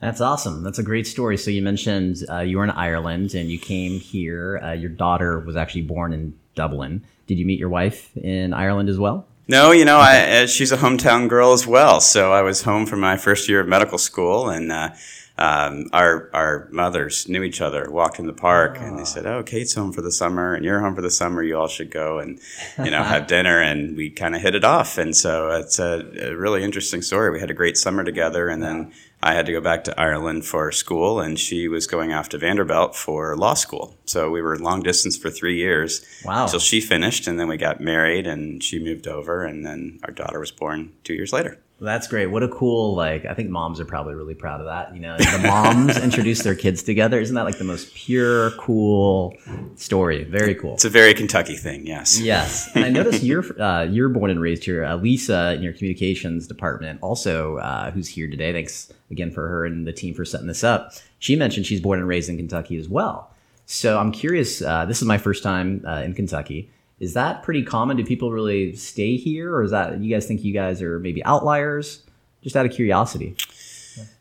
That's 0.00 0.20
awesome. 0.20 0.62
That's 0.62 0.78
a 0.78 0.84
great 0.84 1.06
story. 1.06 1.36
So 1.36 1.50
you 1.50 1.60
mentioned 1.60 2.24
uh, 2.30 2.40
you 2.40 2.58
were 2.58 2.64
in 2.64 2.70
Ireland 2.70 3.34
and 3.34 3.50
you 3.50 3.58
came 3.58 3.98
here. 3.98 4.60
Uh, 4.62 4.72
your 4.72 4.90
daughter 4.90 5.40
was 5.40 5.56
actually 5.56 5.82
born 5.82 6.12
in 6.12 6.38
Dublin. 6.54 7.02
Did 7.26 7.38
you 7.38 7.44
meet 7.44 7.58
your 7.58 7.68
wife 7.68 8.16
in 8.16 8.52
Ireland 8.52 8.88
as 8.88 8.98
well? 8.98 9.26
No, 9.50 9.70
you 9.70 9.86
know, 9.86 9.96
I, 9.96 10.42
uh, 10.42 10.46
she's 10.46 10.72
a 10.72 10.76
hometown 10.76 11.26
girl 11.26 11.54
as 11.54 11.66
well. 11.66 12.02
So 12.02 12.34
I 12.34 12.42
was 12.42 12.62
home 12.62 12.84
for 12.84 12.96
my 12.96 13.16
first 13.16 13.48
year 13.48 13.60
of 13.60 13.66
medical 13.66 13.96
school, 13.96 14.50
and 14.50 14.70
uh, 14.70 14.90
um, 15.38 15.88
our 15.92 16.28
our 16.34 16.68
mothers 16.72 17.28
knew 17.28 17.44
each 17.44 17.60
other. 17.60 17.88
Walked 17.88 18.18
in 18.18 18.26
the 18.26 18.32
park, 18.32 18.76
and 18.80 18.98
they 18.98 19.04
said, 19.04 19.24
"Oh, 19.24 19.44
Kate's 19.44 19.74
home 19.74 19.92
for 19.92 20.02
the 20.02 20.10
summer, 20.10 20.54
and 20.54 20.64
you're 20.64 20.80
home 20.80 20.96
for 20.96 21.00
the 21.00 21.10
summer. 21.10 21.44
You 21.44 21.56
all 21.56 21.68
should 21.68 21.92
go 21.92 22.18
and 22.18 22.40
you 22.84 22.90
know 22.90 23.02
have 23.04 23.28
dinner." 23.28 23.62
And 23.62 23.96
we 23.96 24.10
kind 24.10 24.34
of 24.34 24.42
hit 24.42 24.56
it 24.56 24.64
off, 24.64 24.98
and 24.98 25.16
so 25.16 25.50
it's 25.50 25.78
a, 25.78 26.30
a, 26.30 26.36
really 26.36 26.64
interesting 26.64 27.02
story. 27.02 27.30
We 27.30 27.38
had 27.38 27.50
a 27.50 27.54
great 27.54 27.76
summer 27.76 28.02
together, 28.02 28.48
and 28.48 28.60
then 28.60 28.92
I 29.22 29.34
had 29.34 29.46
to 29.46 29.52
go 29.52 29.60
back 29.60 29.84
to 29.84 30.00
Ireland 30.00 30.44
for 30.44 30.72
school, 30.72 31.20
and 31.20 31.38
she 31.38 31.68
was 31.68 31.86
going 31.86 32.12
off 32.12 32.28
to 32.30 32.38
Vanderbilt 32.38 32.96
for 32.96 33.36
law 33.36 33.54
school. 33.54 33.94
So 34.06 34.30
we 34.30 34.42
were 34.42 34.58
long 34.58 34.82
distance 34.82 35.16
for 35.16 35.30
three 35.30 35.56
years 35.56 36.04
wow. 36.24 36.44
until 36.44 36.60
she 36.60 36.80
finished, 36.80 37.28
and 37.28 37.38
then 37.38 37.46
we 37.46 37.56
got 37.56 37.80
married, 37.80 38.26
and 38.26 38.60
she 38.60 38.82
moved 38.82 39.06
over, 39.06 39.44
and 39.44 39.64
then 39.64 40.00
our 40.02 40.12
daughter 40.12 40.40
was 40.40 40.50
born 40.50 40.94
two 41.04 41.14
years 41.14 41.32
later. 41.32 41.60
That's 41.80 42.08
great. 42.08 42.26
What 42.26 42.42
a 42.42 42.48
cool 42.48 42.96
like. 42.96 43.24
I 43.24 43.34
think 43.34 43.50
moms 43.50 43.78
are 43.78 43.84
probably 43.84 44.14
really 44.14 44.34
proud 44.34 44.60
of 44.60 44.66
that. 44.66 44.92
You 44.94 45.00
know, 45.00 45.16
the 45.16 45.40
moms 45.46 45.96
introduce 46.02 46.42
their 46.42 46.56
kids 46.56 46.82
together. 46.82 47.20
Isn't 47.20 47.36
that 47.36 47.44
like 47.44 47.58
the 47.58 47.64
most 47.64 47.94
pure, 47.94 48.50
cool 48.52 49.36
story? 49.76 50.24
Very 50.24 50.56
cool. 50.56 50.74
It's 50.74 50.84
a 50.84 50.90
very 50.90 51.14
Kentucky 51.14 51.54
thing. 51.54 51.86
Yes. 51.86 52.18
Yes. 52.18 52.68
And 52.74 52.84
I 52.84 52.88
noticed 52.88 53.22
you're 53.22 53.62
uh, 53.62 53.84
you're 53.84 54.08
born 54.08 54.30
and 54.30 54.40
raised 54.40 54.64
here. 54.64 54.84
Uh, 54.84 54.96
Lisa 54.96 55.54
in 55.54 55.62
your 55.62 55.72
communications 55.72 56.48
department, 56.48 56.98
also 57.00 57.58
uh, 57.58 57.92
who's 57.92 58.08
here 58.08 58.28
today. 58.28 58.52
Thanks 58.52 58.92
again 59.12 59.30
for 59.30 59.46
her 59.46 59.64
and 59.64 59.86
the 59.86 59.92
team 59.92 60.14
for 60.14 60.24
setting 60.24 60.48
this 60.48 60.64
up. 60.64 60.92
She 61.20 61.36
mentioned 61.36 61.66
she's 61.66 61.80
born 61.80 62.00
and 62.00 62.08
raised 62.08 62.28
in 62.28 62.36
Kentucky 62.36 62.76
as 62.76 62.88
well. 62.88 63.30
So 63.66 63.98
I'm 63.98 64.10
curious. 64.10 64.62
Uh, 64.62 64.84
this 64.84 65.00
is 65.00 65.06
my 65.06 65.18
first 65.18 65.44
time 65.44 65.84
uh, 65.86 66.02
in 66.02 66.14
Kentucky. 66.14 66.70
Is 67.00 67.14
that 67.14 67.42
pretty 67.42 67.62
common? 67.62 67.96
Do 67.96 68.04
people 68.04 68.32
really 68.32 68.74
stay 68.74 69.16
here, 69.16 69.54
or 69.54 69.62
is 69.62 69.70
that 69.70 70.00
you 70.00 70.12
guys 70.12 70.26
think 70.26 70.42
you 70.42 70.52
guys 70.52 70.82
are 70.82 70.98
maybe 70.98 71.24
outliers? 71.24 72.02
Just 72.42 72.56
out 72.56 72.66
of 72.66 72.72
curiosity. 72.72 73.36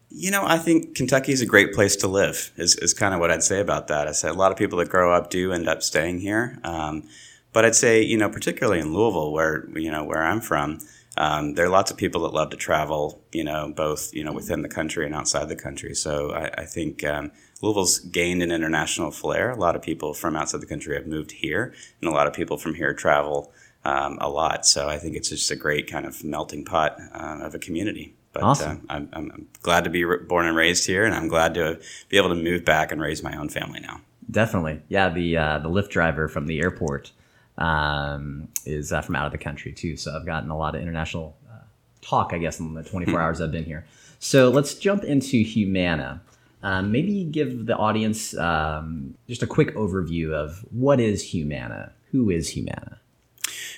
You 0.09 0.31
know, 0.31 0.43
I 0.45 0.57
think 0.57 0.95
Kentucky 0.95 1.31
is 1.31 1.41
a 1.41 1.45
great 1.45 1.73
place 1.73 1.95
to 1.97 2.07
live. 2.07 2.51
Is 2.55 2.75
is 2.75 2.93
kind 2.93 3.13
of 3.13 3.19
what 3.19 3.31
I'd 3.31 3.43
say 3.43 3.59
about 3.59 3.87
that. 3.87 4.07
I 4.07 4.11
say 4.11 4.29
a 4.29 4.33
lot 4.33 4.51
of 4.51 4.57
people 4.57 4.77
that 4.79 4.89
grow 4.89 5.13
up 5.13 5.29
do 5.29 5.51
end 5.51 5.67
up 5.67 5.83
staying 5.83 6.19
here, 6.19 6.59
um, 6.63 7.03
but 7.51 7.65
I'd 7.65 7.75
say 7.75 8.01
you 8.01 8.17
know, 8.17 8.29
particularly 8.29 8.79
in 8.79 8.93
Louisville, 8.93 9.31
where 9.31 9.67
you 9.75 9.91
know 9.91 10.03
where 10.03 10.23
I'm 10.23 10.41
from. 10.41 10.79
Um, 11.17 11.55
there 11.55 11.65
are 11.65 11.69
lots 11.69 11.89
of 11.89 11.97
people 11.97 12.21
that 12.21 12.33
love 12.33 12.51
to 12.51 12.57
travel, 12.57 13.23
you 13.31 13.43
know, 13.43 13.73
both 13.75 14.13
you 14.13 14.23
know 14.23 14.31
within 14.31 14.61
the 14.61 14.69
country 14.69 15.05
and 15.05 15.15
outside 15.15 15.49
the 15.49 15.55
country. 15.55 15.93
So 15.95 16.31
I, 16.31 16.61
I 16.61 16.65
think 16.65 17.03
um, 17.03 17.31
Louisville's 17.61 17.99
gained 17.99 18.43
an 18.43 18.51
international 18.51 19.11
flair. 19.11 19.49
A 19.49 19.55
lot 19.55 19.75
of 19.75 19.81
people 19.81 20.13
from 20.13 20.35
outside 20.35 20.61
the 20.61 20.67
country 20.67 20.95
have 20.95 21.07
moved 21.07 21.31
here, 21.31 21.73
and 22.01 22.09
a 22.09 22.13
lot 22.13 22.27
of 22.27 22.33
people 22.33 22.57
from 22.57 22.75
here 22.75 22.93
travel 22.93 23.51
um, 23.83 24.17
a 24.21 24.29
lot. 24.29 24.65
So 24.65 24.87
I 24.87 24.97
think 24.97 25.15
it's 25.15 25.29
just 25.29 25.49
a 25.49 25.55
great 25.55 25.89
kind 25.89 26.05
of 26.05 26.23
melting 26.23 26.65
pot 26.65 26.97
uh, 27.13 27.39
of 27.41 27.55
a 27.55 27.59
community. 27.59 28.15
But 28.33 28.43
awesome. 28.43 28.85
uh, 28.89 28.93
I'm, 28.93 29.09
I'm, 29.13 29.47
glad 29.63 29.83
to 29.85 29.89
be 29.89 30.03
born 30.03 30.45
and 30.45 30.55
raised 30.55 30.85
here, 30.85 31.05
and 31.05 31.15
I'm 31.15 31.27
glad 31.27 31.55
to 31.55 31.79
be 32.09 32.17
able 32.17 32.29
to 32.29 32.35
move 32.35 32.63
back 32.63 32.91
and 32.91 33.01
raise 33.01 33.23
my 33.23 33.35
own 33.35 33.49
family 33.49 33.79
now. 33.79 34.01
Definitely, 34.29 34.81
yeah. 34.89 35.09
The 35.09 35.37
uh, 35.37 35.59
the 35.59 35.69
Lyft 35.69 35.89
driver 35.89 36.27
from 36.27 36.47
the 36.47 36.59
airport 36.59 37.11
um, 37.57 38.49
is 38.65 38.91
uh, 38.91 39.01
from 39.01 39.15
out 39.15 39.25
of 39.25 39.31
the 39.31 39.37
country 39.37 39.71
too. 39.71 39.97
So 39.97 40.15
I've 40.15 40.25
gotten 40.25 40.49
a 40.49 40.57
lot 40.57 40.75
of 40.75 40.81
international 40.81 41.35
uh, 41.49 41.59
talk, 42.01 42.33
I 42.33 42.37
guess, 42.37 42.59
in 42.59 42.73
the 42.73 42.83
24 42.83 43.13
hmm. 43.13 43.19
hours 43.19 43.41
I've 43.41 43.51
been 43.51 43.63
here. 43.63 43.85
So 44.19 44.49
let's 44.49 44.75
jump 44.75 45.03
into 45.03 45.41
Humana. 45.43 46.21
Um, 46.67 46.91
maybe 46.91 47.23
give 47.23 47.65
the 47.65 47.77
audience 47.77 48.37
um, 48.37 49.15
just 49.25 49.41
a 49.41 49.47
quick 49.47 49.73
overview 49.75 50.33
of 50.33 50.65
what 50.69 50.99
is 50.99 51.23
Humana. 51.31 51.93
Who 52.11 52.29
is 52.29 52.49
Humana? 52.49 52.99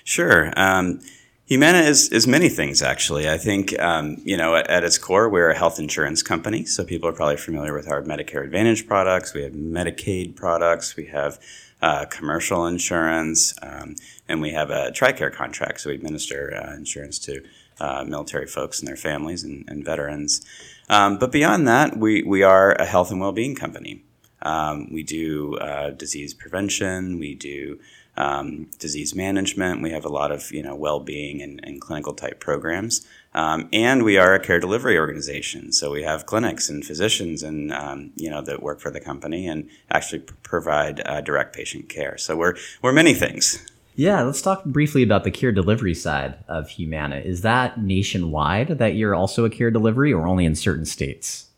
Sure. 0.04 0.52
Um, 0.58 1.00
Humana 1.46 1.82
is, 1.82 2.10
is 2.10 2.26
many 2.26 2.50
things, 2.50 2.82
actually. 2.82 3.30
I 3.30 3.38
think, 3.38 3.80
um, 3.80 4.18
you 4.26 4.36
know, 4.36 4.56
at, 4.56 4.68
at, 4.72 4.84
its 4.84 4.98
core, 4.98 5.30
we're 5.30 5.52
a 5.52 5.56
health 5.56 5.78
insurance 5.78 6.24
company. 6.24 6.66
So 6.66 6.84
people 6.84 7.08
are 7.08 7.14
probably 7.14 7.38
familiar 7.38 7.76
with 7.76 7.88
our 7.88 8.02
Medicare 8.02 8.44
Advantage 8.44 8.88
products. 8.88 9.36
We 9.36 9.44
have 9.44 9.54
Medicaid 9.54 10.36
products. 10.36 10.96
We 10.96 11.06
have 11.08 11.40
uh, 11.84 12.06
commercial 12.06 12.66
insurance. 12.66 13.54
Um, 13.62 13.98
and 14.28 14.42
we 14.42 14.50
have 14.54 14.72
a 14.72 14.90
TRICARE 14.90 15.32
contract. 15.32 15.82
So 15.82 15.90
we 15.90 15.96
administer 15.96 16.56
uh, 16.56 16.74
insurance 16.74 17.20
to 17.20 17.44
uh, 17.80 18.04
military 18.06 18.48
folks 18.48 18.80
and 18.80 18.88
their 18.88 18.96
families 18.96 19.44
and, 19.44 19.66
and 19.68 19.83
veterans. 19.83 20.45
Um, 20.90 21.18
but 21.18 21.31
beyond 21.31 21.68
that, 21.68 21.98
we, 21.98 22.24
we 22.24 22.44
are 22.44 22.74
a 22.74 22.86
health 22.86 23.12
and 23.12 23.19
well 23.19 23.31
being 23.31 23.56
company. 23.56 24.04
Um, 24.42 24.92
we 24.92 25.04
do 25.04 25.56
uh, 25.57 25.92
disease 25.92 26.33
prevention, 26.33 27.19
we 27.19 27.36
do 27.36 27.80
um, 28.16 28.69
disease 28.80 29.16
management, 29.16 29.81
we 29.81 29.92
have 29.92 30.04
a 30.04 30.09
lot 30.09 30.31
of 30.31 30.52
you 30.52 30.62
know 30.62 30.76
well 30.76 31.00
being 31.00 31.42
and, 31.42 31.59
and, 31.64 31.80
clinical 31.80 32.14
type 32.14 32.40
programs. 32.40 33.06
Um, 33.33 33.69
and 33.71 34.04
we 34.04 34.18
are 34.18 34.33
a 34.33 34.40
care 34.40 34.59
delivery 34.59 34.98
organization, 34.98 35.71
so 35.71 35.92
we 35.92 36.04
have 36.04 36.26
clinics 36.26 36.69
and 36.69 36.83
physicians 36.83 37.44
and 37.44 37.71
um, 37.71 38.12
you 38.16 38.30
know 38.30 38.42
that 38.42 38.62
work 38.62 38.80
for 38.80 38.92
the 38.92 39.00
company 39.00 39.48
and 39.48 39.69
actually 39.90 40.19
provide 40.44 41.02
uh, 41.06 41.21
direct 41.21 41.56
patient 41.56 41.90
care. 41.90 42.18
So 42.18 42.36
we're 42.36 42.56
we're 42.81 42.94
many 42.94 43.14
things. 43.14 43.66
Yeah, 44.00 44.22
let's 44.22 44.42
talk 44.42 44.64
briefly 44.64 45.04
about 45.04 45.26
the 45.26 45.30
care 45.30 45.52
delivery 45.52 45.94
side 45.94 46.36
of 46.48 46.70
Humana. 46.70 47.18
Is 47.18 47.42
that 47.42 47.82
nationwide 47.82 48.70
that 48.78 48.96
you're 48.96 49.14
also 49.14 49.44
a 49.44 49.50
care 49.50 49.72
delivery 49.72 50.14
or 50.14 50.26
only 50.26 50.46
in 50.46 50.56
certain 50.56 50.86
states? 50.86 51.50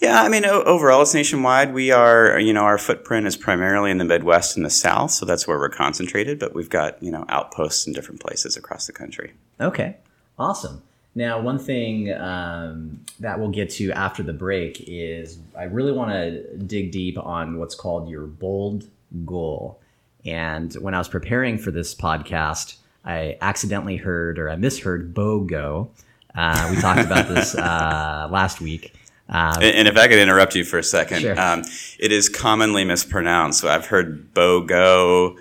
Yeah, 0.00 0.20
I 0.20 0.28
mean, 0.28 0.44
overall, 0.44 1.02
it's 1.02 1.14
nationwide. 1.14 1.72
We 1.72 1.92
are, 1.92 2.40
you 2.40 2.52
know, 2.52 2.62
our 2.62 2.78
footprint 2.78 3.28
is 3.28 3.36
primarily 3.36 3.92
in 3.92 3.98
the 3.98 4.04
Midwest 4.04 4.56
and 4.56 4.66
the 4.66 4.70
South, 4.70 5.12
so 5.12 5.24
that's 5.24 5.46
where 5.46 5.56
we're 5.56 5.68
concentrated, 5.68 6.40
but 6.40 6.52
we've 6.52 6.68
got, 6.68 7.00
you 7.00 7.12
know, 7.12 7.24
outposts 7.28 7.86
in 7.86 7.92
different 7.92 8.20
places 8.20 8.56
across 8.56 8.88
the 8.88 8.92
country. 8.92 9.34
Okay, 9.60 9.98
awesome. 10.36 10.82
Now, 11.14 11.40
one 11.40 11.60
thing 11.60 12.12
um, 12.12 13.04
that 13.20 13.38
we'll 13.38 13.50
get 13.50 13.70
to 13.70 13.92
after 13.92 14.24
the 14.24 14.32
break 14.32 14.82
is 14.88 15.38
I 15.56 15.64
really 15.64 15.92
want 15.92 16.10
to 16.10 16.56
dig 16.56 16.90
deep 16.90 17.16
on 17.16 17.56
what's 17.56 17.76
called 17.76 18.08
your 18.08 18.26
bold 18.26 18.88
goal. 19.24 19.78
And 20.24 20.72
when 20.74 20.94
I 20.94 20.98
was 20.98 21.08
preparing 21.08 21.58
for 21.58 21.70
this 21.70 21.94
podcast, 21.94 22.76
I 23.04 23.38
accidentally 23.40 23.96
heard 23.96 24.38
or 24.38 24.50
I 24.50 24.56
misheard 24.56 25.14
BOGO. 25.14 25.88
Uh, 26.34 26.68
we 26.70 26.80
talked 26.80 27.00
about 27.00 27.28
this 27.34 27.54
uh, 27.54 28.28
last 28.30 28.60
week. 28.60 28.94
Uh, 29.28 29.54
and, 29.56 29.76
and, 29.76 29.88
if 29.88 29.96
I 29.96 30.08
could 30.08 30.18
interrupt 30.18 30.54
you 30.54 30.64
for 30.64 30.78
a 30.78 30.82
second, 30.82 31.20
sure. 31.20 31.38
um, 31.38 31.62
it 31.98 32.12
is 32.12 32.30
commonly 32.30 32.84
mispronounced. 32.84 33.60
So 33.60 33.68
I've 33.68 33.86
heard 33.86 34.32
BOGO. 34.34 35.36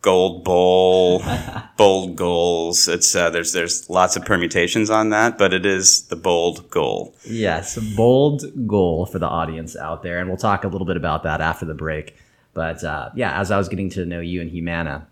gold 0.00 0.44
bowl, 0.44 1.22
bold 1.76 2.16
goals. 2.16 2.88
It's 2.88 3.14
uh, 3.14 3.30
there's 3.30 3.52
there's 3.52 3.88
lots 3.90 4.16
of 4.16 4.24
permutations 4.24 4.90
on 4.90 5.10
that, 5.10 5.38
but 5.38 5.52
it 5.52 5.66
is 5.66 6.02
the 6.06 6.16
bold 6.16 6.68
goal. 6.70 7.14
Yes, 7.24 7.78
bold 7.96 8.44
goal 8.66 9.06
for 9.06 9.18
the 9.18 9.28
audience 9.28 9.76
out 9.76 10.02
there, 10.02 10.18
and 10.18 10.28
we'll 10.28 10.36
talk 10.36 10.64
a 10.64 10.68
little 10.68 10.86
bit 10.86 10.96
about 10.96 11.22
that 11.24 11.40
after 11.40 11.64
the 11.64 11.74
break. 11.74 12.16
But 12.58 12.82
uh, 12.82 13.10
yeah, 13.14 13.38
as 13.38 13.52
I 13.52 13.56
was 13.56 13.68
getting 13.68 13.88
to 13.90 14.04
know 14.04 14.18
you 14.18 14.40
and 14.40 14.50
Humana, 14.50 15.06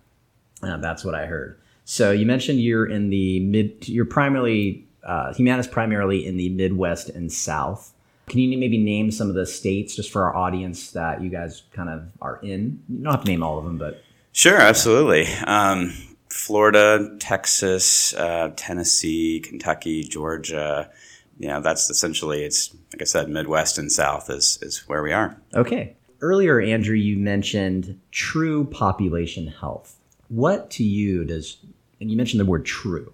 uh, 0.61 0.75
that's 0.79 1.05
what 1.05 1.15
I 1.15 1.27
heard. 1.27 1.57
So 1.85 2.11
you 2.11 2.25
mentioned 2.25 2.59
you're 2.59 2.85
in 2.85 3.09
the 3.09 3.39
mid. 3.39 3.87
You're 3.87 4.03
primarily 4.03 4.85
uh, 5.01 5.33
Humana 5.33 5.61
is 5.61 5.67
primarily 5.67 6.25
in 6.25 6.35
the 6.35 6.49
Midwest 6.49 7.07
and 7.07 7.31
South. 7.31 7.93
Can 8.27 8.39
you 8.39 8.57
maybe 8.57 8.77
name 8.77 9.11
some 9.11 9.29
of 9.29 9.35
the 9.35 9.45
states 9.45 9.95
just 9.95 10.11
for 10.11 10.25
our 10.25 10.35
audience 10.35 10.91
that 10.91 11.21
you 11.21 11.29
guys 11.29 11.63
kind 11.71 11.87
of 11.89 12.09
are 12.21 12.41
in? 12.43 12.83
You 12.89 13.05
don't 13.05 13.13
have 13.13 13.23
to 13.23 13.31
name 13.31 13.43
all 13.43 13.57
of 13.57 13.63
them, 13.63 13.77
but 13.77 14.03
Sure, 14.33 14.59
absolutely. 14.59 15.25
Um, 15.45 15.93
Florida, 16.29 17.15
Texas, 17.21 18.13
uh, 18.15 18.51
Tennessee, 18.57 19.39
Kentucky, 19.39 20.03
Georgia. 20.03 20.91
You 21.39 21.47
know, 21.47 21.61
that's 21.61 21.89
essentially 21.89 22.43
it's 22.43 22.75
like 22.91 23.01
I 23.01 23.05
said, 23.05 23.29
Midwest 23.29 23.77
and 23.77 23.89
South 23.89 24.29
is 24.29 24.59
is 24.61 24.79
where 24.89 25.01
we 25.01 25.13
are. 25.13 25.37
Okay. 25.53 25.95
Earlier, 26.21 26.59
Andrew, 26.59 26.95
you 26.95 27.17
mentioned 27.17 27.99
true 28.11 28.65
population 28.65 29.47
health. 29.47 29.97
What 30.29 30.69
to 30.71 30.83
you 30.83 31.23
does, 31.25 31.57
and 32.01 32.09
you 32.09 32.17
mentioned 32.17 32.39
the 32.39 32.45
word 32.45 32.65
true. 32.65 33.13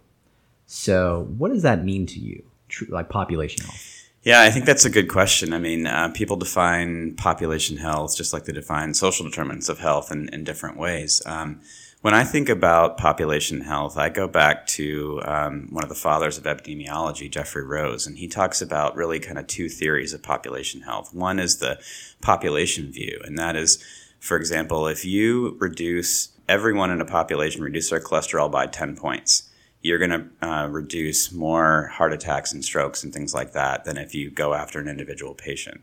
So, 0.66 1.28
what 1.38 1.52
does 1.52 1.62
that 1.64 1.84
mean 1.84 2.06
to 2.08 2.20
you, 2.20 2.44
true, 2.70 2.88
like 2.90 3.10
population 3.10 3.66
health? 3.66 3.94
Yeah, 4.24 4.42
I 4.42 4.52
think 4.52 4.66
that's 4.66 4.86
a 4.86 4.90
good 4.90 5.10
question. 5.10 5.52
I 5.52 5.60
mean, 5.60 5.86
uh, 5.86 6.10
people 6.10 6.38
define 6.38 7.16
population 7.16 7.78
health 7.78 8.16
just 8.16 8.32
like 8.32 8.46
they 8.46 8.54
define 8.54 8.94
social 8.94 9.26
determinants 9.26 9.68
of 9.68 9.80
health 9.80 10.12
in, 10.12 10.30
in 10.30 10.46
different 10.46 10.78
ways. 10.78 11.22
Um, 11.26 11.60
when 12.04 12.14
I 12.14 12.26
think 12.26 12.50
about 12.50 12.98
population 12.98 13.62
health, 13.62 13.98
I 13.98 14.10
go 14.10 14.28
back 14.28 14.68
to 14.68 15.22
um, 15.24 15.70
one 15.72 15.84
of 15.84 15.90
the 15.90 15.96
fathers 15.96 16.38
of 16.38 16.44
epidemiology, 16.44 17.32
Geoffrey 17.32 17.64
Rose, 17.64 18.06
and 18.06 18.18
he 18.18 18.28
talks 18.28 18.62
about 18.62 18.98
really 18.98 19.22
kind 19.22 19.40
of 19.40 19.48
two 19.48 19.70
theories 19.70 20.12
of 20.12 20.22
population 20.22 20.82
health. 20.82 21.14
One 21.14 21.40
is 21.40 21.60
the 21.60 21.80
population 22.20 22.92
view, 22.92 23.22
and 23.24 23.40
that 23.40 23.56
is, 23.56 23.82
for 24.20 24.36
example, 24.36 24.86
if 24.86 25.06
you 25.06 25.56
reduce 25.62 26.34
everyone 26.50 26.92
in 26.92 27.00
a 27.00 27.06
population, 27.06 27.64
reduce 27.64 27.90
their 27.90 28.02
cholesterol 28.02 28.52
by 28.52 28.68
10 28.68 28.98
points, 28.98 29.50
you're 29.82 29.98
going 29.98 30.12
to 30.12 30.46
uh, 30.46 30.68
reduce 30.68 31.32
more 31.32 31.88
heart 31.88 32.12
attacks 32.12 32.52
and 32.52 32.66
strokes 32.66 33.06
and 33.06 33.14
things 33.14 33.34
like 33.34 33.54
that 33.54 33.86
than 33.86 33.96
if 33.96 34.14
you 34.14 34.30
go 34.30 34.54
after 34.54 34.78
an 34.78 34.90
individual 34.90 35.34
patient. 35.34 35.82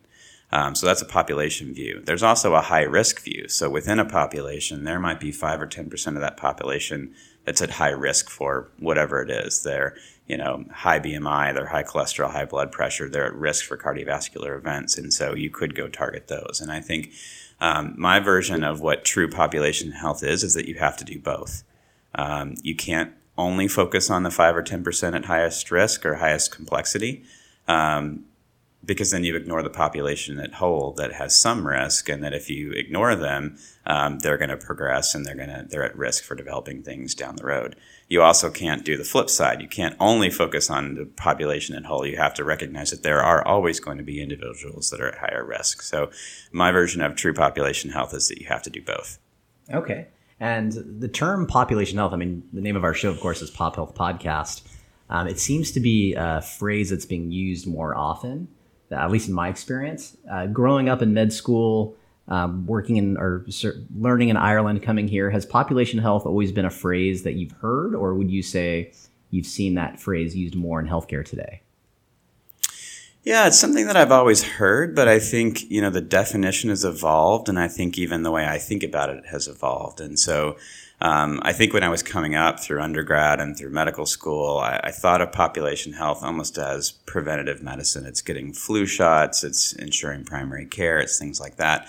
Um, 0.53 0.75
so 0.75 0.87
that's 0.87 1.03
a 1.03 1.07
population 1.07 1.73
view. 1.73 2.03
There's 2.05 2.25
also 2.25 2.55
a 2.55 2.61
high 2.61 2.83
risk 2.83 3.23
view. 3.23 3.47
So 3.49 3.71
within 3.71 4.01
a 4.01 4.05
population, 4.05 4.85
there 4.85 4.99
might 4.99 5.21
be 5.21 5.31
five 5.31 5.61
or 5.61 5.67
ten 5.67 5.89
percent 5.89 6.17
of 6.17 6.23
that 6.23 6.37
population 6.37 7.15
that's 7.45 7.63
at 7.63 7.71
high 7.71 7.91
risk 7.91 8.29
for 8.29 8.71
whatever 8.79 9.23
it 9.23 9.31
is. 9.31 9.63
They're 9.63 9.97
you 10.27 10.37
know 10.37 10.65
high 10.73 10.99
BMI, 10.99 11.55
they're 11.55 11.67
high 11.67 11.85
cholesterol, 11.85 12.33
high 12.33 12.45
blood 12.47 12.73
pressure. 12.73 13.09
They're 13.09 13.27
at 13.27 13.35
risk 13.35 13.65
for 13.65 13.77
cardiovascular 13.77 14.57
events, 14.59 14.99
and 14.99 15.13
so 15.13 15.35
you 15.35 15.51
could 15.51 15.75
go 15.75 15.89
target 15.89 16.27
those. 16.27 16.61
And 16.61 16.73
I 16.73 16.81
think 16.81 17.13
um, 17.61 17.95
my 17.97 18.19
version 18.19 18.65
of 18.65 18.81
what 18.81 19.05
true 19.05 19.29
population 19.29 19.93
health 19.93 20.25
is 20.25 20.43
is 20.43 20.55
that 20.55 20.67
you 20.67 20.77
have 20.77 20.97
to 20.97 21.05
do 21.05 21.19
both. 21.19 21.63
Um, 22.15 22.55
you 22.63 22.75
can't 22.75 23.13
only 23.39 23.69
focus 23.69 24.11
on 24.11 24.23
the 24.23 24.31
five 24.31 24.57
or 24.57 24.63
10% 24.63 25.15
at 25.15 25.25
highest 25.25 25.71
risk 25.71 26.05
or 26.05 26.17
highest 26.17 26.55
complexity, 26.55 27.25
um, 27.69 28.25
because 28.85 29.11
then 29.11 29.25
you 29.25 29.37
ignore 29.37 29.63
the 29.63 29.71
population 29.71 30.41
at 30.41 30.55
whole 30.55 30.93
that 30.93 31.13
has 31.13 31.39
some 31.39 31.67
risk, 31.67 32.09
and 32.09 32.23
that 32.25 32.33
if 32.33 32.49
you 32.49 32.73
ignore 32.73 33.15
them, 33.15 33.57
um, 33.87 34.19
they're 34.21 34.39
going 34.39 34.51
to 34.51 34.57
progress 34.57 35.15
and 35.15 35.25
they're 35.25 35.35
going 35.35 35.49
to 35.49 35.67
they're 35.69 35.85
at 35.85 35.97
risk 35.97 36.25
for 36.25 36.35
developing 36.35 36.83
things 36.83 37.15
down 37.15 37.37
the 37.37 37.45
road. 37.45 37.77
You 38.09 38.23
also 38.23 38.51
can't 38.51 38.85
do 38.85 38.97
the 38.97 39.05
flip 39.05 39.31
side. 39.31 39.61
You 39.61 39.69
can't 39.69 39.97
only 40.01 40.31
focus 40.31 40.71
on 40.71 40.95
the 40.95 41.05
population 41.05 41.77
at 41.77 41.85
whole. 41.85 42.07
You 42.07 42.17
have 42.17 42.35
to 42.35 42.45
recognize 42.45 42.91
that 42.91 43.03
there 43.03 43.23
are 43.23 43.47
always 43.47 43.81
going 43.81 43.99
to 43.99 44.05
be 44.05 44.23
individuals 44.23 44.91
that 44.91 45.01
are 45.01 45.09
at 45.09 45.19
higher 45.19 45.45
risk. 45.45 45.83
So, 45.83 46.11
my 46.51 46.73
version 46.73 47.03
of 47.03 47.17
true 47.17 47.35
population 47.35 47.91
health 47.91 48.15
is 48.15 48.29
that 48.29 48.41
you 48.41 48.47
have 48.47 48.63
to 48.63 48.71
do 48.71 48.83
both. 48.83 49.19
Okay. 49.73 50.09
And 50.41 50.73
the 50.73 51.09
term 51.09 51.47
population 51.47 51.99
health, 51.99 52.15
I 52.15 52.17
mean, 52.17 52.43
the 52.53 52.63
name 52.63 52.77
of 52.77 52.83
our 52.83 52.95
show, 52.95 53.11
of 53.11 53.21
course, 53.21 53.43
is 53.43 53.51
Pop 53.51 53.77
Health 53.77 53.95
Podcast. 53.95 54.63
Um, 55.11 55.27
it 55.27 55.39
seems 55.39 55.73
to 55.73 55.81
be 55.81 56.15
a 56.15 56.41
phrase 56.41 56.91
that's 56.91 57.05
being 57.05 57.31
used 57.31 57.67
more 57.67 57.95
often, 57.95 58.49
at 58.91 59.11
least 59.11 59.29
in 59.29 59.35
my 59.35 59.49
experience. 59.49 60.17
Uh, 60.31 60.47
growing 60.47 60.89
up 60.89 61.03
in 61.03 61.15
med 61.15 61.33
school, 61.33 61.97
um, 62.29 62.67
working 62.67 62.97
in 62.97 63.17
or 63.17 63.45
learning 63.97 64.29
in 64.29 64.37
Ireland, 64.37 64.83
coming 64.83 65.09
here, 65.09 65.31
has 65.31 65.45
population 65.45 65.99
health 65.99 66.27
always 66.27 66.53
been 66.53 66.65
a 66.65 66.71
phrase 66.71 67.23
that 67.25 67.35
you've 67.35 67.53
heard, 67.53 67.95
or 67.95 68.15
would 68.15 68.31
you 68.31 68.43
say 68.43 68.93
you've 69.31 69.47
seen 69.47 69.75
that 69.75 70.01
phrase 70.01 70.37
used 70.37 70.55
more 70.55 70.81
in 70.81 70.87
healthcare 70.87 71.25
today? 71.25 71.63
Yeah, 73.23 73.47
it's 73.47 73.59
something 73.59 73.87
that 73.87 73.97
I've 73.97 74.13
always 74.13 74.43
heard, 74.43 74.97
but 74.97 75.07
I 75.07 75.19
think, 75.19 75.71
you 75.71 75.83
know, 75.83 75.91
the 75.91 76.01
definition 76.01 76.71
has 76.71 76.85
evolved, 76.85 77.51
and 77.51 77.59
I 77.59 77.69
think 77.69 77.99
even 77.99 78.23
the 78.23 78.31
way 78.31 78.47
I 78.47 78.57
think 78.57 78.83
about 78.83 79.11
it 79.11 79.27
has 79.27 79.47
evolved. 79.47 80.01
And 80.01 80.19
so 80.19 80.57
um, 81.03 81.41
I 81.43 81.53
think 81.53 81.73
when 81.73 81.83
I 81.83 81.89
was 81.89 82.03
coming 82.03 82.35
up 82.35 82.61
through 82.61 82.83
undergrad 82.83 83.41
and 83.41 83.57
through 83.57 83.71
medical 83.71 84.05
school, 84.05 84.59
I, 84.59 84.81
I, 84.85 84.91
thought 84.91 85.23
of 85.23 85.33
population 85.33 85.95
health 85.95 86.23
almost 86.23 86.59
as 86.59 86.91
preventative 86.91 87.63
medicine. 87.63 88.05
It's 88.05 88.21
getting 88.21 88.53
flu 88.53 88.85
shots, 88.85 89.43
it's 89.43 89.73
ensuring 89.73 90.25
primary 90.25 90.67
care, 90.67 90.99
it's 90.99 91.19
things 91.19 91.41
like 91.41 91.57
that. 91.57 91.89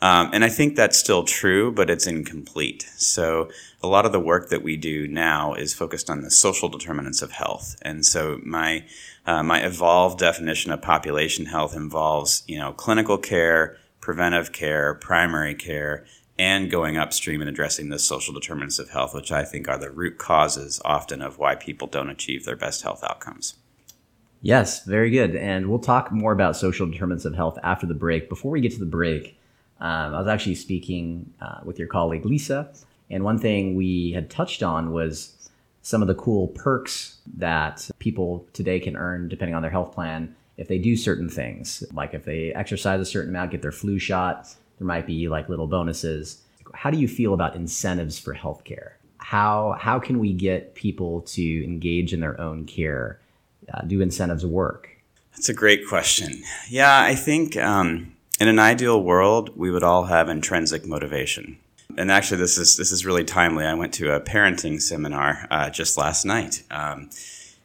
Um, 0.00 0.30
and 0.32 0.44
I 0.44 0.48
think 0.48 0.74
that's 0.74 0.98
still 0.98 1.24
true, 1.24 1.72
but 1.72 1.90
it's 1.90 2.06
incomplete. 2.06 2.88
So 2.96 3.50
a 3.82 3.88
lot 3.88 4.04
of 4.04 4.12
the 4.12 4.20
work 4.20 4.48
that 4.50 4.62
we 4.62 4.76
do 4.76 5.06
now 5.06 5.54
is 5.54 5.74
focused 5.74 6.10
on 6.10 6.22
the 6.22 6.30
social 6.30 6.68
determinants 6.68 7.22
of 7.22 7.32
health. 7.32 7.76
And 7.82 8.04
so 8.04 8.40
my 8.44 8.84
uh, 9.26 9.44
my 9.44 9.64
evolved 9.64 10.18
definition 10.18 10.72
of 10.72 10.82
population 10.82 11.46
health 11.46 11.76
involves, 11.76 12.42
you 12.48 12.58
know, 12.58 12.72
clinical 12.72 13.16
care, 13.16 13.76
preventive 14.00 14.52
care, 14.52 14.94
primary 14.94 15.54
care, 15.54 16.04
and 16.42 16.72
going 16.72 16.96
upstream 16.96 17.40
and 17.40 17.48
addressing 17.48 17.88
the 17.88 18.00
social 18.00 18.34
determinants 18.34 18.80
of 18.80 18.90
health, 18.90 19.14
which 19.14 19.30
I 19.30 19.44
think 19.44 19.68
are 19.68 19.78
the 19.78 19.92
root 19.92 20.18
causes 20.18 20.82
often 20.84 21.22
of 21.22 21.38
why 21.38 21.54
people 21.54 21.86
don't 21.86 22.10
achieve 22.10 22.44
their 22.44 22.56
best 22.56 22.82
health 22.82 23.04
outcomes. 23.04 23.54
Yes, 24.40 24.84
very 24.84 25.12
good. 25.12 25.36
And 25.36 25.68
we'll 25.68 25.78
talk 25.78 26.10
more 26.10 26.32
about 26.32 26.56
social 26.56 26.84
determinants 26.84 27.24
of 27.24 27.36
health 27.36 27.60
after 27.62 27.86
the 27.86 27.94
break. 27.94 28.28
Before 28.28 28.50
we 28.50 28.60
get 28.60 28.72
to 28.72 28.80
the 28.80 28.86
break, 28.86 29.38
um, 29.78 30.14
I 30.14 30.18
was 30.18 30.26
actually 30.26 30.56
speaking 30.56 31.32
uh, 31.40 31.60
with 31.64 31.78
your 31.78 31.86
colleague 31.86 32.26
Lisa, 32.26 32.72
and 33.08 33.22
one 33.22 33.38
thing 33.38 33.76
we 33.76 34.10
had 34.10 34.28
touched 34.28 34.64
on 34.64 34.90
was 34.90 35.48
some 35.82 36.02
of 36.02 36.08
the 36.08 36.14
cool 36.16 36.48
perks 36.48 37.18
that 37.36 37.88
people 38.00 38.48
today 38.52 38.80
can 38.80 38.96
earn 38.96 39.28
depending 39.28 39.54
on 39.54 39.62
their 39.62 39.70
health 39.70 39.92
plan 39.92 40.34
if 40.56 40.66
they 40.66 40.78
do 40.78 40.96
certain 40.96 41.28
things. 41.28 41.84
Like 41.92 42.14
if 42.14 42.24
they 42.24 42.52
exercise 42.52 43.00
a 43.00 43.04
certain 43.04 43.30
amount, 43.30 43.52
get 43.52 43.62
their 43.62 43.70
flu 43.70 44.00
shot, 44.00 44.56
there 44.82 44.88
might 44.88 45.06
be 45.06 45.28
like 45.28 45.48
little 45.48 45.68
bonuses. 45.68 46.42
How 46.74 46.90
do 46.90 46.98
you 46.98 47.06
feel 47.06 47.34
about 47.34 47.54
incentives 47.54 48.18
for 48.18 48.34
healthcare? 48.34 48.94
How 49.18 49.76
how 49.78 50.00
can 50.00 50.18
we 50.18 50.32
get 50.32 50.74
people 50.74 51.20
to 51.22 51.64
engage 51.64 52.12
in 52.12 52.18
their 52.18 52.40
own 52.40 52.66
care? 52.66 53.20
Uh, 53.72 53.82
do 53.82 54.00
incentives 54.00 54.44
work? 54.44 54.88
That's 55.30 55.48
a 55.48 55.54
great 55.54 55.86
question. 55.88 56.42
Yeah, 56.68 57.00
I 57.00 57.14
think 57.14 57.56
um, 57.56 58.16
in 58.40 58.48
an 58.48 58.58
ideal 58.58 59.00
world, 59.00 59.56
we 59.56 59.70
would 59.70 59.84
all 59.84 60.06
have 60.06 60.28
intrinsic 60.28 60.84
motivation 60.84 61.58
and 61.96 62.10
actually, 62.10 62.38
this 62.38 62.58
is 62.58 62.76
this 62.76 62.90
is 62.90 63.04
really 63.04 63.24
timely. 63.24 63.64
I 63.64 63.74
went 63.74 63.92
to 63.94 64.14
a 64.14 64.20
parenting 64.20 64.80
seminar 64.80 65.46
uh, 65.50 65.70
just 65.70 65.96
last 65.96 66.24
night. 66.24 66.62
Um, 66.70 67.10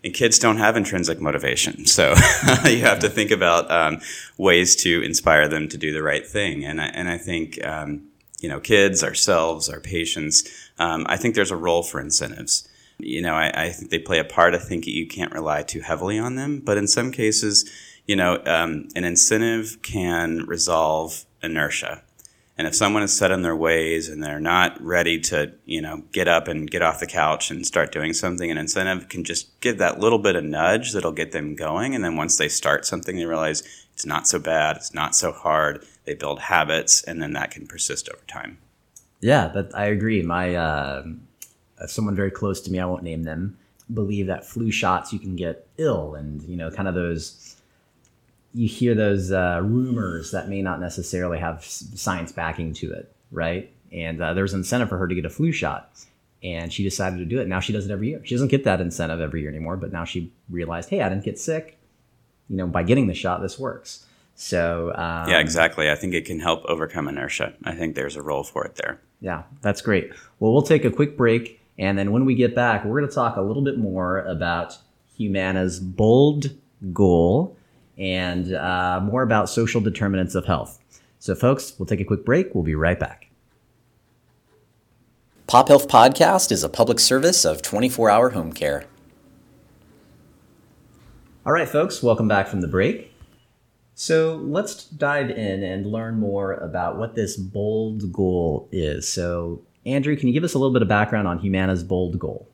and 0.07 0.15
kids 0.15 0.39
don't 0.39 0.57
have 0.57 0.77
intrinsic 0.77 1.19
motivation, 1.19 1.85
so 1.97 2.15
you 2.65 2.79
have 2.79 2.99
to 2.99 3.09
think 3.09 3.29
about 3.29 3.69
um, 3.69 3.99
ways 4.37 4.75
to 4.77 5.03
inspire 5.03 5.49
them 5.49 5.67
to 5.67 5.77
do 5.77 5.91
the 5.91 6.01
right 6.01 6.25
thing. 6.25 6.63
And 6.63 6.81
I, 6.81 6.85
and 6.85 7.09
I 7.09 7.17
think 7.17 7.63
um, 7.65 8.07
you 8.39 8.47
know, 8.47 8.59
kids, 8.59 9.03
ourselves, 9.03 9.67
our 9.67 9.81
patients. 9.81 10.43
Um, 10.79 11.05
I 11.09 11.17
think 11.17 11.35
there's 11.35 11.51
a 11.51 11.57
role 11.57 11.83
for 11.83 11.99
incentives. 11.99 12.67
You 12.99 13.21
know, 13.21 13.33
I, 13.33 13.65
I, 13.65 13.69
think 13.69 13.91
they 13.91 13.99
play 13.99 14.19
a 14.19 14.23
part. 14.23 14.55
I 14.55 14.59
think 14.59 14.87
you 14.87 15.07
can't 15.07 15.33
rely 15.33 15.63
too 15.63 15.81
heavily 15.81 16.17
on 16.17 16.35
them, 16.35 16.61
but 16.61 16.77
in 16.77 16.87
some 16.87 17.11
cases, 17.11 17.69
you 18.05 18.15
know, 18.15 18.41
um, 18.45 18.87
an 18.95 19.03
incentive 19.03 19.81
can 19.81 20.45
resolve 20.45 21.25
inertia 21.43 22.03
and 22.57 22.65
if 22.65 22.73
someone 22.73 23.03
is 23.03 23.15
set 23.15 23.29
in 23.29 23.43
their 23.43 23.55
ways 23.55 24.09
and 24.09 24.23
they're 24.23 24.39
not 24.39 24.81
ready 24.83 25.19
to, 25.19 25.53
you 25.65 25.79
know, 25.79 26.03
get 26.11 26.27
up 26.27 26.47
and 26.47 26.69
get 26.69 26.81
off 26.81 26.99
the 26.99 27.05
couch 27.05 27.51
and 27.51 27.65
start 27.65 27.91
doing 27.91 28.13
something, 28.13 28.49
an 28.49 28.57
incentive 28.57 29.09
can 29.09 29.23
just 29.23 29.59
give 29.61 29.77
that 29.77 29.99
little 29.99 30.17
bit 30.17 30.35
of 30.35 30.43
nudge 30.43 30.93
that'll 30.93 31.11
get 31.11 31.33
them 31.33 31.55
going. 31.55 31.93
And 31.93 32.03
then 32.03 32.15
once 32.15 32.37
they 32.37 32.49
start 32.49 32.85
something, 32.85 33.15
they 33.15 33.25
realize 33.25 33.61
it's 33.93 34.07
not 34.07 34.27
so 34.27 34.39
bad, 34.39 34.77
it's 34.77 34.93
not 34.93 35.15
so 35.15 35.31
hard. 35.31 35.85
They 36.05 36.15
build 36.15 36.39
habits, 36.39 37.03
and 37.03 37.21
then 37.21 37.33
that 37.33 37.51
can 37.51 37.67
persist 37.67 38.09
over 38.09 38.23
time. 38.27 38.57
Yeah, 39.21 39.47
that 39.49 39.75
I 39.75 39.85
agree. 39.85 40.23
My 40.23 40.55
uh, 40.55 41.05
someone 41.85 42.15
very 42.15 42.31
close 42.31 42.61
to 42.61 42.71
me, 42.71 42.79
I 42.79 42.85
won't 42.85 43.03
name 43.03 43.23
them, 43.23 43.57
believe 43.93 44.27
that 44.27 44.45
flu 44.45 44.71
shots 44.71 45.13
you 45.13 45.19
can 45.19 45.35
get 45.35 45.67
ill, 45.77 46.15
and 46.15 46.41
you 46.43 46.57
know, 46.57 46.71
kind 46.71 46.87
of 46.87 46.95
those 46.95 47.46
you 48.57 48.67
hear 48.67 48.95
those 48.95 49.31
uh, 49.31 49.61
rumors 49.63 50.31
that 50.31 50.49
may 50.49 50.61
not 50.61 50.79
necessarily 50.79 51.37
have 51.37 51.63
science 51.63 52.31
backing 52.31 52.73
to 52.73 52.91
it, 52.93 53.13
right? 53.31 53.71
and 53.91 54.21
uh, 54.21 54.33
there 54.33 54.43
was 54.43 54.53
an 54.53 54.61
incentive 54.61 54.89
for 54.89 54.97
her 54.97 55.07
to 55.07 55.15
get 55.15 55.25
a 55.25 55.29
flu 55.29 55.51
shot. 55.51 55.91
And 56.43 56.71
she 56.71 56.83
decided 56.83 57.17
to 57.17 57.25
do 57.25 57.39
it. 57.39 57.47
Now 57.47 57.59
she 57.59 57.73
does 57.73 57.85
it 57.85 57.91
every 57.91 58.09
year. 58.09 58.21
She 58.23 58.35
doesn't 58.35 58.49
get 58.49 58.63
that 58.65 58.79
incentive 58.79 59.19
every 59.19 59.41
year 59.41 59.49
anymore, 59.49 59.75
but 59.75 59.91
now 59.91 60.05
she 60.05 60.31
realized, 60.49 60.89
hey, 60.89 61.01
I 61.01 61.09
didn't 61.09 61.23
get 61.23 61.39
sick. 61.39 61.77
You 62.47 62.57
know, 62.57 62.67
by 62.67 62.83
getting 62.83 63.07
the 63.07 63.15
shot, 63.15 63.41
this 63.41 63.57
works. 63.57 64.05
So 64.35 64.93
um, 64.93 65.29
yeah, 65.29 65.39
exactly. 65.39 65.89
I 65.89 65.95
think 65.95 66.13
it 66.13 66.25
can 66.25 66.39
help 66.39 66.63
overcome 66.65 67.07
inertia. 67.07 67.53
I 67.63 67.73
think 67.73 67.95
there's 67.95 68.15
a 68.15 68.21
role 68.21 68.43
for 68.43 68.63
it 68.65 68.75
there. 68.75 69.01
Yeah, 69.19 69.43
that's 69.61 69.81
great. 69.81 70.11
Well, 70.39 70.53
we'll 70.53 70.61
take 70.61 70.85
a 70.85 70.91
quick 70.91 71.17
break, 71.17 71.59
and 71.79 71.97
then 71.97 72.11
when 72.11 72.23
we 72.23 72.35
get 72.35 72.53
back, 72.53 72.85
we're 72.85 72.99
going 72.99 73.09
to 73.09 73.15
talk 73.15 73.35
a 73.35 73.41
little 73.41 73.63
bit 73.63 73.79
more 73.79 74.19
about 74.19 74.77
Humana's 75.17 75.79
bold 75.79 76.51
goal 76.93 77.56
and 77.97 78.53
uh, 78.53 78.99
more 79.01 79.23
about 79.23 79.49
social 79.49 79.81
determinants 79.81 80.35
of 80.35 80.45
health. 80.45 80.79
So, 81.19 81.35
folks, 81.35 81.73
we'll 81.77 81.87
take 81.87 81.99
a 81.99 82.05
quick 82.05 82.25
break. 82.25 82.53
We'll 82.53 82.63
be 82.63 82.75
right 82.75 82.99
back. 82.99 83.29
Pop 85.47 85.69
Health 85.69 85.87
Podcast 85.87 86.51
is 86.51 86.63
a 86.63 86.69
public 86.69 86.99
service 86.99 87.45
of 87.45 87.61
24 87.61 88.09
hour 88.09 88.29
home 88.31 88.51
care. 88.51 88.83
All 91.45 91.53
right, 91.53 91.67
folks, 91.69 92.03
welcome 92.03 92.27
back 92.27 92.47
from 92.47 92.59
the 92.59 92.67
break. 92.67 93.13
So 93.95 94.35
let's 94.43 94.83
dive 94.83 95.29
in 95.29 95.63
and 95.63 95.91
learn 95.91 96.19
more 96.19 96.53
about 96.53 96.97
what 96.97 97.15
this 97.15 97.37
bold 97.37 98.11
goal 98.11 98.67
is. 98.71 99.07
So, 99.11 99.63
Andrew, 99.85 100.15
can 100.17 100.27
you 100.27 100.33
give 100.33 100.43
us 100.43 100.53
a 100.53 100.59
little 100.59 100.73
bit 100.73 100.81
of 100.81 100.87
background 100.87 101.27
on 101.27 101.39
Humana's 101.39 101.83
bold 101.83 102.19
goal? 102.19 102.49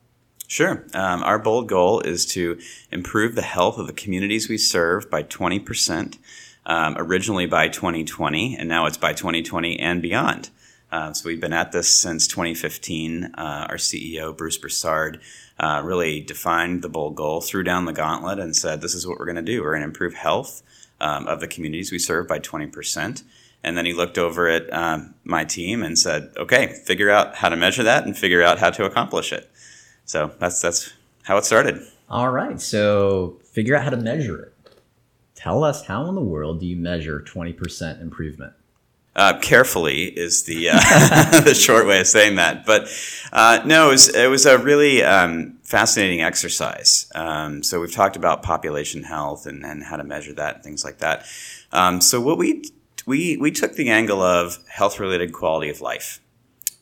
Sure. 0.54 0.84
Um, 0.94 1.24
our 1.24 1.40
bold 1.40 1.66
goal 1.66 1.98
is 1.98 2.24
to 2.26 2.60
improve 2.92 3.34
the 3.34 3.42
health 3.42 3.76
of 3.76 3.88
the 3.88 3.92
communities 3.92 4.48
we 4.48 4.56
serve 4.56 5.10
by 5.10 5.24
20%, 5.24 6.16
um, 6.64 6.94
originally 6.96 7.46
by 7.46 7.66
2020, 7.66 8.56
and 8.56 8.68
now 8.68 8.86
it's 8.86 8.96
by 8.96 9.14
2020 9.14 9.80
and 9.80 10.00
beyond. 10.00 10.50
Uh, 10.92 11.12
so 11.12 11.28
we've 11.28 11.40
been 11.40 11.52
at 11.52 11.72
this 11.72 12.00
since 12.00 12.28
2015. 12.28 13.34
Uh, 13.34 13.66
our 13.68 13.78
CEO, 13.78 14.36
Bruce 14.36 14.56
Broussard, 14.56 15.20
uh, 15.58 15.82
really 15.84 16.20
defined 16.20 16.82
the 16.82 16.88
bold 16.88 17.16
goal, 17.16 17.40
threw 17.40 17.64
down 17.64 17.86
the 17.86 17.92
gauntlet, 17.92 18.38
and 18.38 18.54
said, 18.54 18.80
This 18.80 18.94
is 18.94 19.08
what 19.08 19.18
we're 19.18 19.26
going 19.26 19.34
to 19.34 19.42
do. 19.42 19.60
We're 19.60 19.72
going 19.72 19.82
to 19.82 19.88
improve 19.88 20.14
health 20.14 20.62
um, 21.00 21.26
of 21.26 21.40
the 21.40 21.48
communities 21.48 21.90
we 21.90 21.98
serve 21.98 22.28
by 22.28 22.38
20%. 22.38 23.24
And 23.64 23.76
then 23.76 23.86
he 23.86 23.92
looked 23.92 24.18
over 24.18 24.46
at 24.46 24.72
um, 24.72 25.16
my 25.24 25.44
team 25.44 25.82
and 25.82 25.98
said, 25.98 26.32
okay, 26.36 26.80
figure 26.86 27.10
out 27.10 27.34
how 27.34 27.48
to 27.48 27.56
measure 27.56 27.82
that 27.82 28.06
and 28.06 28.16
figure 28.16 28.42
out 28.42 28.60
how 28.60 28.70
to 28.70 28.84
accomplish 28.84 29.32
it. 29.32 29.50
So 30.04 30.32
that's, 30.38 30.60
that's 30.60 30.92
how 31.22 31.36
it 31.36 31.44
started. 31.44 31.80
All 32.08 32.30
right. 32.30 32.60
So 32.60 33.40
figure 33.44 33.76
out 33.76 33.84
how 33.84 33.90
to 33.90 33.96
measure 33.96 34.40
it. 34.40 34.54
Tell 35.34 35.64
us 35.64 35.86
how 35.86 36.06
in 36.06 36.14
the 36.14 36.20
world 36.20 36.60
do 36.60 36.66
you 36.66 36.76
measure 36.76 37.20
20% 37.20 38.00
improvement? 38.00 38.54
Uh, 39.16 39.38
carefully 39.38 40.06
is 40.06 40.42
the 40.42 40.70
uh, 40.70 41.40
the 41.44 41.54
short 41.54 41.86
way 41.86 42.00
of 42.00 42.06
saying 42.06 42.34
that. 42.34 42.66
But 42.66 42.88
uh, 43.32 43.60
no, 43.64 43.88
it 43.88 43.92
was, 43.92 44.08
it 44.08 44.28
was 44.28 44.44
a 44.44 44.58
really 44.58 45.04
um, 45.04 45.56
fascinating 45.62 46.20
exercise. 46.20 47.10
Um, 47.14 47.62
so 47.62 47.80
we've 47.80 47.92
talked 47.92 48.16
about 48.16 48.42
population 48.42 49.04
health 49.04 49.46
and, 49.46 49.64
and 49.64 49.84
how 49.84 49.96
to 49.96 50.04
measure 50.04 50.32
that 50.32 50.56
and 50.56 50.64
things 50.64 50.84
like 50.84 50.98
that. 50.98 51.26
Um, 51.70 52.00
so 52.00 52.20
what 52.20 52.38
we 52.38 52.64
we 53.06 53.36
we 53.36 53.52
took 53.52 53.74
the 53.74 53.88
angle 53.88 54.20
of 54.20 54.58
health 54.66 54.98
related 54.98 55.32
quality 55.32 55.70
of 55.70 55.80
life. 55.80 56.20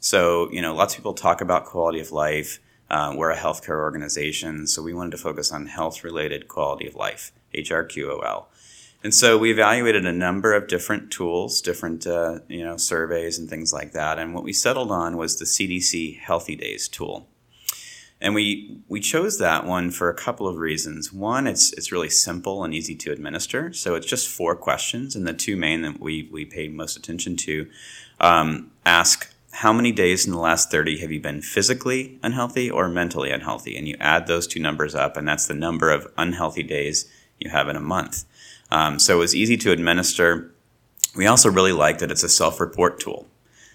So 0.01 0.51
you 0.51 0.63
know, 0.63 0.75
lots 0.75 0.95
of 0.95 0.99
people 1.01 1.13
talk 1.13 1.43
about 1.43 1.67
quality 1.67 2.01
of 2.01 2.13
life. 2.13 2.61
Uh, 2.93 3.15
we're 3.17 3.31
a 3.31 3.37
healthcare 3.37 3.81
organization, 3.81 4.67
so 4.67 4.83
we 4.83 4.93
wanted 4.93 5.13
to 5.13 5.17
focus 5.17 5.51
on 5.51 5.65
health 5.65 6.05
related 6.05 6.47
quality 6.47 6.87
of 6.87 6.95
life, 6.95 7.33
HRQOL. 7.55 8.45
And 9.03 9.15
so 9.15 9.39
we 9.39 9.51
evaluated 9.51 10.05
a 10.05 10.13
number 10.13 10.53
of 10.53 10.69
different 10.69 11.11
tools, 11.11 11.63
different 11.63 12.07
uh, 12.07 12.41
you 12.49 12.63
know 12.63 12.77
surveys 12.77 13.39
and 13.39 13.49
things 13.49 13.73
like 13.73 13.93
that. 13.93 14.19
And 14.19 14.35
what 14.35 14.45
we 14.45 14.53
settled 14.53 14.93
on 14.93 15.17
was 15.17 15.39
the 15.39 15.47
CDC 15.47 16.21
Healthy 16.21 16.57
Days 16.57 16.87
tool. 16.87 17.27
And 18.21 18.35
we 18.35 18.79
we 18.89 19.01
chose 19.01 19.39
that 19.39 19.67
one 19.67 19.91
for 19.91 20.11
a 20.11 20.15
couple 20.15 20.47
of 20.47 20.59
reasons. 20.59 21.13
One, 21.13 21.47
it's 21.47 21.73
it's 21.73 21.91
really 21.91 22.11
simple 22.11 22.63
and 22.63 22.75
easy 22.75 22.95
to 22.97 23.11
administer. 23.11 23.73
So 23.73 23.95
it's 23.95 24.07
just 24.07 24.29
four 24.29 24.55
questions, 24.55 25.17
and 25.17 25.27
the 25.27 25.33
two 25.33 25.57
main 25.57 25.81
that 25.81 25.99
we 25.99 26.29
we 26.31 26.45
pay 26.45 26.69
most 26.69 26.97
attention 26.97 27.37
to 27.39 27.69
um, 28.21 28.71
ask 28.85 29.32
how 29.53 29.73
many 29.73 29.93
days 29.93 30.27
in 30.27 30.33
the 30.33 30.39
last 30.39 30.71
30 30.71 30.99
have 30.99 31.13
you 31.13 31.21
been 31.21 31.43
physically 31.43 32.19
unhealthy 32.23 32.71
or 32.71 32.89
mentally 32.89 33.31
unhealthy? 33.31 33.77
And 33.77 33.87
you 33.87 33.97
add 34.01 34.27
those 34.27 34.47
two 34.47 34.61
numbers 34.61 34.95
up, 34.95 35.17
and 35.17 35.29
that's 35.29 35.47
the 35.47 35.55
number 35.55 35.91
of 35.91 36.11
unhealthy 36.17 36.63
days 36.63 37.11
you 37.39 37.51
have 37.51 37.69
in 37.69 37.77
a 37.77 37.81
month. 37.81 38.25
Um, 38.71 38.99
so 38.99 39.17
it 39.17 39.19
was 39.19 39.35
easy 39.35 39.57
to 39.59 39.71
administer. 39.71 40.53
We 41.15 41.27
also 41.27 41.51
really 41.51 41.73
like 41.73 41.99
that 41.99 42.11
it's 42.11 42.23
a 42.23 42.29
self 42.29 42.61
report 42.61 42.99
tool. 42.99 43.27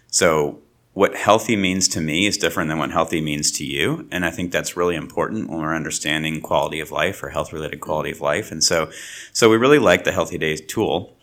So 0.09 0.59
what 0.93 1.15
healthy 1.15 1.55
means 1.55 1.87
to 1.89 2.01
me 2.01 2.25
is 2.25 2.37
different 2.37 2.69
than 2.69 2.79
what 2.79 2.89
healthy 2.89 3.21
means 3.21 3.51
to 3.51 3.63
you. 3.63 4.07
And 4.09 4.25
I 4.25 4.31
think 4.31 4.51
that's 4.51 4.75
really 4.75 4.95
important 4.95 5.47
when 5.47 5.59
we're 5.59 5.75
understanding 5.75 6.41
quality 6.41 6.79
of 6.79 6.89
life 6.89 7.21
or 7.21 7.29
health 7.29 7.53
related 7.53 7.81
quality 7.81 8.09
of 8.09 8.19
life. 8.19 8.51
And 8.51 8.63
so, 8.63 8.89
so 9.31 9.47
we 9.47 9.57
really 9.57 9.77
like 9.77 10.05
the 10.05 10.11
Healthy 10.11 10.39
Days 10.39 10.59
tool. 10.59 11.15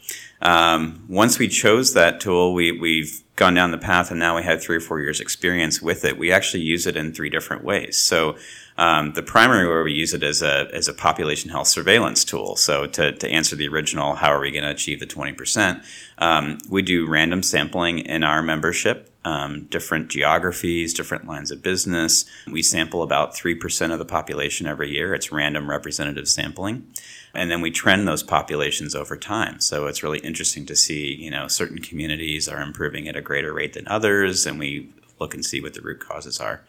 Um, 0.45 1.05
once 1.09 1.39
we 1.39 1.49
chose 1.49 1.95
that 1.95 2.21
tool, 2.21 2.53
we, 2.53 2.71
we've 2.71 3.23
gone 3.35 3.55
down 3.55 3.71
the 3.71 3.79
path 3.79 4.11
and 4.11 4.21
now 4.21 4.37
we 4.37 4.43
have 4.43 4.63
three 4.63 4.77
or 4.77 4.81
four 4.81 5.01
years 5.01 5.19
experience 5.19 5.81
with 5.81 6.05
it. 6.05 6.19
We 6.19 6.31
actually 6.31 6.63
use 6.63 6.87
it 6.87 6.97
in 6.97 7.13
three 7.13 7.31
different 7.31 7.65
ways. 7.65 7.97
So 7.97 8.37
um, 8.77 9.15
the 9.15 9.23
primary 9.23 9.67
way 9.67 9.83
we 9.83 9.93
use 9.93 10.13
it 10.13 10.23
is 10.23 10.43
a, 10.43 10.69
as 10.73 10.87
a 10.87 10.95
population 10.95 11.51
health 11.51 11.69
surveillance 11.69 12.25
tool. 12.25 12.57
So 12.57 12.87
to, 12.87 13.13
to 13.13 13.29
answer 13.29 13.57
the 13.57 13.69
original, 13.69 14.17
how 14.17 14.29
are 14.29 14.41
we 14.41 14.51
going 14.51 14.65
to 14.65 14.71
achieve 14.71 15.01
the 15.01 15.07
20%? 15.07 15.85
Um, 16.19 16.59
we 16.69 16.83
do 16.83 17.09
random 17.09 17.43
sampling 17.43 18.01
in 18.01 18.23
our 18.23 18.43
membership. 18.43 19.11
Um, 19.27 19.65
different 19.71 20.09
geographies, 20.11 20.93
different 20.93 21.27
lines 21.27 21.51
of 21.51 21.63
business. 21.63 22.27
We 22.47 22.61
sample 22.61 23.03
about 23.03 23.35
3% 23.35 23.91
of 23.91 23.99
the 23.99 24.05
population 24.05 24.67
every 24.67 24.91
year. 24.91 25.15
It's 25.15 25.33
random 25.33 25.71
representative 25.71 26.29
sampling 26.29 26.93
and 27.35 27.51
then 27.51 27.61
we 27.61 27.71
trend 27.71 28.07
those 28.07 28.23
populations 28.23 28.95
over 28.95 29.17
time. 29.17 29.61
So 29.61 29.87
it's 29.87 30.03
really 30.03 30.19
interesting 30.21 30.67
to 30.67 30.77
see, 30.77 31.15
you 31.15 31.31
know, 31.31 31.49
certain 31.49 31.79
communities 31.79 32.49
are 32.49 32.61
improving 32.61 33.09
at 33.09 33.17
a 33.17 33.23
greater 33.23 33.53
rate 33.53 33.73
than 33.73 33.89
others, 33.89 34.47
and 34.47 34.59
we 34.59 34.91
look 35.21 35.35
and 35.35 35.45
see 35.45 35.61
what 35.61 35.75
the 35.75 35.81
root 35.81 36.01
causes 36.01 36.41
are. 36.41 36.63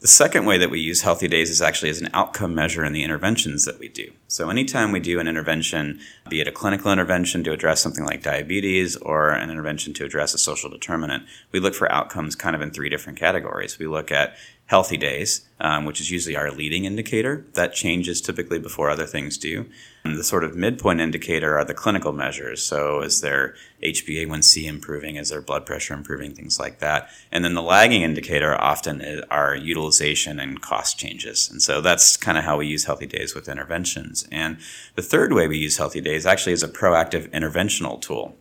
The 0.00 0.08
second 0.08 0.46
way 0.46 0.56
that 0.56 0.70
we 0.70 0.80
use 0.80 1.02
Healthy 1.02 1.28
Days 1.28 1.50
is 1.50 1.60
actually 1.60 1.90
as 1.90 2.00
an 2.00 2.08
outcome 2.14 2.54
measure 2.54 2.82
in 2.84 2.94
the 2.94 3.02
interventions 3.02 3.66
that 3.66 3.78
we 3.78 3.88
do. 3.88 4.10
So, 4.28 4.48
anytime 4.48 4.92
we 4.92 5.00
do 5.00 5.20
an 5.20 5.28
intervention, 5.28 6.00
be 6.30 6.40
it 6.40 6.48
a 6.48 6.52
clinical 6.52 6.90
intervention 6.90 7.44
to 7.44 7.52
address 7.52 7.82
something 7.82 8.06
like 8.06 8.22
diabetes 8.22 8.96
or 8.96 9.28
an 9.32 9.50
intervention 9.50 9.92
to 9.94 10.04
address 10.06 10.32
a 10.32 10.38
social 10.38 10.70
determinant, 10.70 11.24
we 11.52 11.60
look 11.60 11.74
for 11.74 11.92
outcomes 11.92 12.34
kind 12.34 12.56
of 12.56 12.62
in 12.62 12.70
three 12.70 12.88
different 12.88 13.18
categories. 13.18 13.78
We 13.78 13.88
look 13.88 14.10
at 14.10 14.36
healthy 14.70 14.96
days, 14.96 15.48
um, 15.58 15.84
which 15.84 16.00
is 16.00 16.12
usually 16.12 16.36
our 16.36 16.52
leading 16.52 16.84
indicator. 16.84 17.44
That 17.54 17.74
changes 17.74 18.20
typically 18.20 18.60
before 18.60 18.88
other 18.88 19.04
things 19.04 19.36
do. 19.36 19.66
And 20.04 20.16
the 20.16 20.22
sort 20.22 20.44
of 20.44 20.54
midpoint 20.54 21.00
indicator 21.00 21.58
are 21.58 21.64
the 21.64 21.74
clinical 21.74 22.12
measures. 22.12 22.62
So, 22.62 23.00
is 23.00 23.20
their 23.20 23.56
HbA1c 23.82 24.68
improving? 24.68 25.16
Is 25.16 25.30
their 25.30 25.40
blood 25.40 25.66
pressure 25.66 25.92
improving? 25.92 26.36
Things 26.36 26.60
like 26.60 26.78
that. 26.78 27.10
And 27.32 27.44
then 27.44 27.54
the 27.54 27.62
lagging 27.62 28.02
indicator 28.02 28.54
often 28.60 29.24
are 29.28 29.56
utilization 29.56 30.38
and 30.38 30.62
cost 30.62 30.96
changes. 30.96 31.50
And 31.50 31.60
so 31.60 31.80
that's 31.80 32.16
kind 32.16 32.38
of 32.38 32.44
how 32.44 32.58
we 32.58 32.68
use 32.68 32.84
Healthy 32.84 33.06
Days 33.06 33.34
with 33.34 33.48
interventions. 33.48 34.28
And 34.30 34.58
the 34.94 35.02
third 35.02 35.32
way 35.32 35.48
we 35.48 35.58
use 35.58 35.78
Healthy 35.78 36.02
Days 36.02 36.26
actually 36.26 36.52
is 36.52 36.62
a 36.62 36.68
proactive 36.68 37.28
interventional 37.30 38.00
tool. 38.00 38.36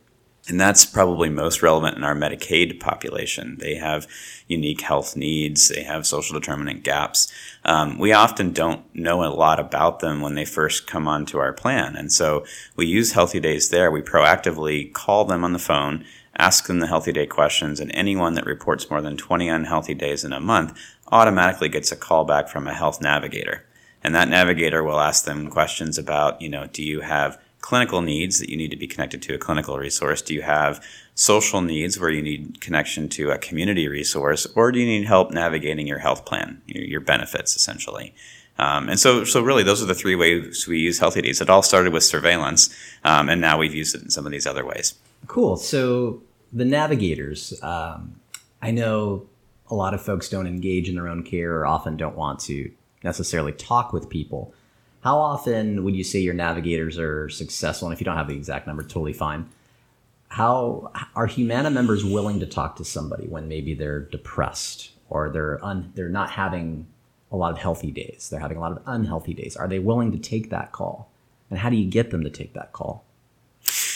And 0.47 0.59
that's 0.59 0.85
probably 0.85 1.29
most 1.29 1.61
relevant 1.61 1.97
in 1.97 2.03
our 2.03 2.15
Medicaid 2.15 2.79
population. 2.79 3.57
They 3.59 3.75
have 3.75 4.07
unique 4.47 4.81
health 4.81 5.15
needs, 5.15 5.67
they 5.67 5.83
have 5.83 6.07
social 6.07 6.39
determinant 6.39 6.83
gaps. 6.83 7.31
Um, 7.63 7.99
we 7.99 8.13
often 8.13 8.51
don't 8.51 8.83
know 8.95 9.23
a 9.23 9.29
lot 9.29 9.59
about 9.59 9.99
them 9.99 10.21
when 10.21 10.33
they 10.33 10.45
first 10.45 10.87
come 10.87 11.07
onto 11.07 11.37
our 11.37 11.53
plan. 11.53 11.95
And 11.95 12.11
so 12.11 12.45
we 12.75 12.87
use 12.87 13.11
Healthy 13.11 13.41
Days 13.41 13.69
there. 13.69 13.91
We 13.91 14.01
proactively 14.01 14.91
call 14.91 15.25
them 15.25 15.43
on 15.43 15.53
the 15.53 15.59
phone, 15.59 16.03
ask 16.35 16.65
them 16.65 16.79
the 16.79 16.87
Healthy 16.87 17.11
Day 17.11 17.27
questions, 17.27 17.79
and 17.79 17.91
anyone 17.93 18.33
that 18.33 18.45
reports 18.45 18.89
more 18.89 19.01
than 19.01 19.17
20 19.17 19.47
unhealthy 19.49 19.93
days 19.93 20.23
in 20.23 20.33
a 20.33 20.39
month 20.39 20.79
automatically 21.11 21.69
gets 21.69 21.91
a 21.91 21.95
call 21.95 22.25
back 22.25 22.47
from 22.47 22.67
a 22.67 22.73
health 22.73 23.01
navigator. 23.01 23.65
And 24.03 24.15
that 24.15 24.29
navigator 24.29 24.83
will 24.83 24.99
ask 24.99 25.25
them 25.25 25.49
questions 25.49 25.97
about, 25.97 26.41
you 26.41 26.49
know, 26.49 26.67
do 26.67 26.81
you 26.81 27.01
have 27.01 27.39
clinical 27.61 28.01
needs 28.01 28.39
that 28.39 28.49
you 28.49 28.57
need 28.57 28.71
to 28.71 28.77
be 28.77 28.87
connected 28.87 29.21
to 29.23 29.33
a 29.33 29.37
clinical 29.37 29.77
resource? 29.77 30.21
Do 30.21 30.33
you 30.33 30.41
have 30.41 30.83
social 31.15 31.61
needs 31.61 31.99
where 31.99 32.09
you 32.09 32.21
need 32.21 32.61
connection 32.61 33.09
to 33.09 33.31
a 33.31 33.37
community 33.37 33.87
resource? 33.87 34.45
Or 34.55 34.71
do 34.71 34.79
you 34.79 34.85
need 34.85 35.05
help 35.05 35.31
navigating 35.31 35.87
your 35.87 35.99
health 35.99 36.25
plan, 36.25 36.61
your, 36.65 36.83
your 36.83 36.99
benefits 37.01 37.55
essentially? 37.55 38.13
Um, 38.57 38.89
and 38.89 38.99
so, 38.99 39.23
so 39.23 39.41
really, 39.41 39.63
those 39.63 39.81
are 39.81 39.85
the 39.85 39.95
three 39.95 40.15
ways 40.15 40.67
we 40.67 40.79
use 40.79 40.99
Healthy 40.99 41.21
Days. 41.21 41.39
It 41.39 41.49
all 41.49 41.61
started 41.61 41.93
with 41.93 42.03
surveillance, 42.03 42.75
um, 43.05 43.29
and 43.29 43.39
now 43.39 43.57
we've 43.57 43.73
used 43.73 43.95
it 43.95 44.01
in 44.01 44.09
some 44.09 44.25
of 44.25 44.33
these 44.33 44.45
other 44.45 44.65
ways. 44.65 44.95
Cool. 45.27 45.55
So 45.55 46.21
the 46.51 46.65
navigators, 46.65 47.57
um, 47.63 48.19
I 48.61 48.71
know 48.71 49.27
a 49.69 49.75
lot 49.75 49.93
of 49.93 50.01
folks 50.01 50.27
don't 50.27 50.45
engage 50.45 50.89
in 50.89 50.95
their 50.95 51.07
own 51.07 51.23
care 51.23 51.57
or 51.57 51.65
often 51.65 51.95
don't 51.95 52.17
want 52.17 52.39
to 52.41 52.69
necessarily 53.01 53.53
talk 53.53 53.93
with 53.93 54.09
people. 54.09 54.53
How 55.01 55.17
often 55.17 55.83
would 55.83 55.95
you 55.95 56.03
say 56.03 56.19
your 56.19 56.33
navigators 56.33 56.97
are 56.97 57.29
successful? 57.29 57.87
And 57.87 57.93
if 57.93 58.01
you 58.01 58.05
don't 58.05 58.17
have 58.17 58.27
the 58.27 58.35
exact 58.35 58.67
number, 58.67 58.83
totally 58.83 59.13
fine. 59.13 59.47
how 60.29 60.91
are 61.15 61.25
Humana 61.25 61.71
members 61.71 62.05
willing 62.05 62.39
to 62.39 62.45
talk 62.45 62.75
to 62.75 62.85
somebody 62.85 63.27
when 63.27 63.47
maybe 63.47 63.73
they're 63.73 64.01
depressed 64.01 64.91
or 65.09 65.29
they're 65.29 65.63
un, 65.65 65.91
they're 65.95 66.09
not 66.09 66.31
having 66.31 66.85
a 67.31 67.35
lot 67.35 67.51
of 67.51 67.57
healthy 67.57 67.91
days. 67.91 68.29
They're 68.29 68.39
having 68.39 68.57
a 68.57 68.59
lot 68.59 68.71
of 68.71 68.81
unhealthy 68.85 69.33
days. 69.33 69.55
Are 69.55 69.67
they 69.67 69.79
willing 69.79 70.11
to 70.11 70.17
take 70.17 70.49
that 70.49 70.71
call? 70.71 71.09
And 71.49 71.59
how 71.59 71.69
do 71.69 71.77
you 71.77 71.89
get 71.89 72.11
them 72.11 72.23
to 72.23 72.29
take 72.29 72.53
that 72.53 72.73
call? 72.73 73.03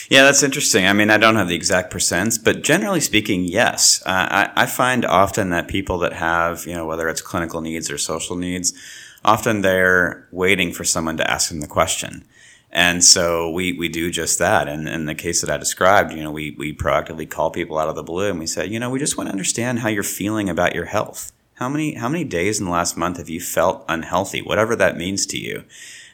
Yeah, 0.09 0.23
that's 0.23 0.43
interesting. 0.43 0.85
I 0.85 0.93
mean, 0.93 1.09
I 1.09 1.17
don't 1.17 1.35
have 1.35 1.47
the 1.47 1.55
exact 1.55 1.91
percents, 1.91 2.37
but 2.43 2.61
generally 2.61 2.99
speaking, 2.99 3.45
yes. 3.45 4.03
Uh, 4.05 4.09
I, 4.29 4.51
I, 4.55 4.65
find 4.65 5.05
often 5.05 5.49
that 5.49 5.67
people 5.67 5.97
that 5.99 6.13
have, 6.13 6.65
you 6.67 6.73
know, 6.73 6.85
whether 6.85 7.07
it's 7.07 7.21
clinical 7.21 7.61
needs 7.61 7.89
or 7.89 7.97
social 7.97 8.35
needs, 8.35 8.73
often 9.23 9.61
they're 9.61 10.27
waiting 10.31 10.71
for 10.71 10.83
someone 10.83 11.17
to 11.17 11.29
ask 11.29 11.49
them 11.49 11.61
the 11.61 11.67
question. 11.67 12.25
And 12.71 13.03
so 13.03 13.51
we, 13.51 13.73
we 13.73 13.87
do 13.87 14.09
just 14.09 14.39
that. 14.39 14.67
And 14.67 14.89
in 14.89 15.05
the 15.05 15.13
case 15.13 15.41
that 15.41 15.49
I 15.49 15.57
described, 15.57 16.11
you 16.11 16.23
know, 16.23 16.31
we, 16.31 16.55
we 16.57 16.73
proactively 16.73 17.29
call 17.29 17.51
people 17.51 17.77
out 17.77 17.87
of 17.87 17.95
the 17.95 18.03
blue 18.03 18.31
and 18.31 18.39
we 18.39 18.47
say, 18.47 18.65
you 18.65 18.79
know, 18.79 18.89
we 18.89 18.97
just 18.97 19.15
want 19.15 19.27
to 19.27 19.31
understand 19.31 19.79
how 19.79 19.89
you're 19.89 20.01
feeling 20.01 20.49
about 20.49 20.73
your 20.73 20.85
health. 20.85 21.31
How 21.55 21.69
many 21.69 21.93
how 21.93 22.09
many 22.09 22.23
days 22.23 22.59
in 22.59 22.65
the 22.65 22.71
last 22.71 22.97
month 22.97 23.17
have 23.17 23.29
you 23.29 23.39
felt 23.39 23.85
unhealthy, 23.87 24.41
whatever 24.41 24.75
that 24.75 24.97
means 24.97 25.27
to 25.27 25.37
you? 25.37 25.65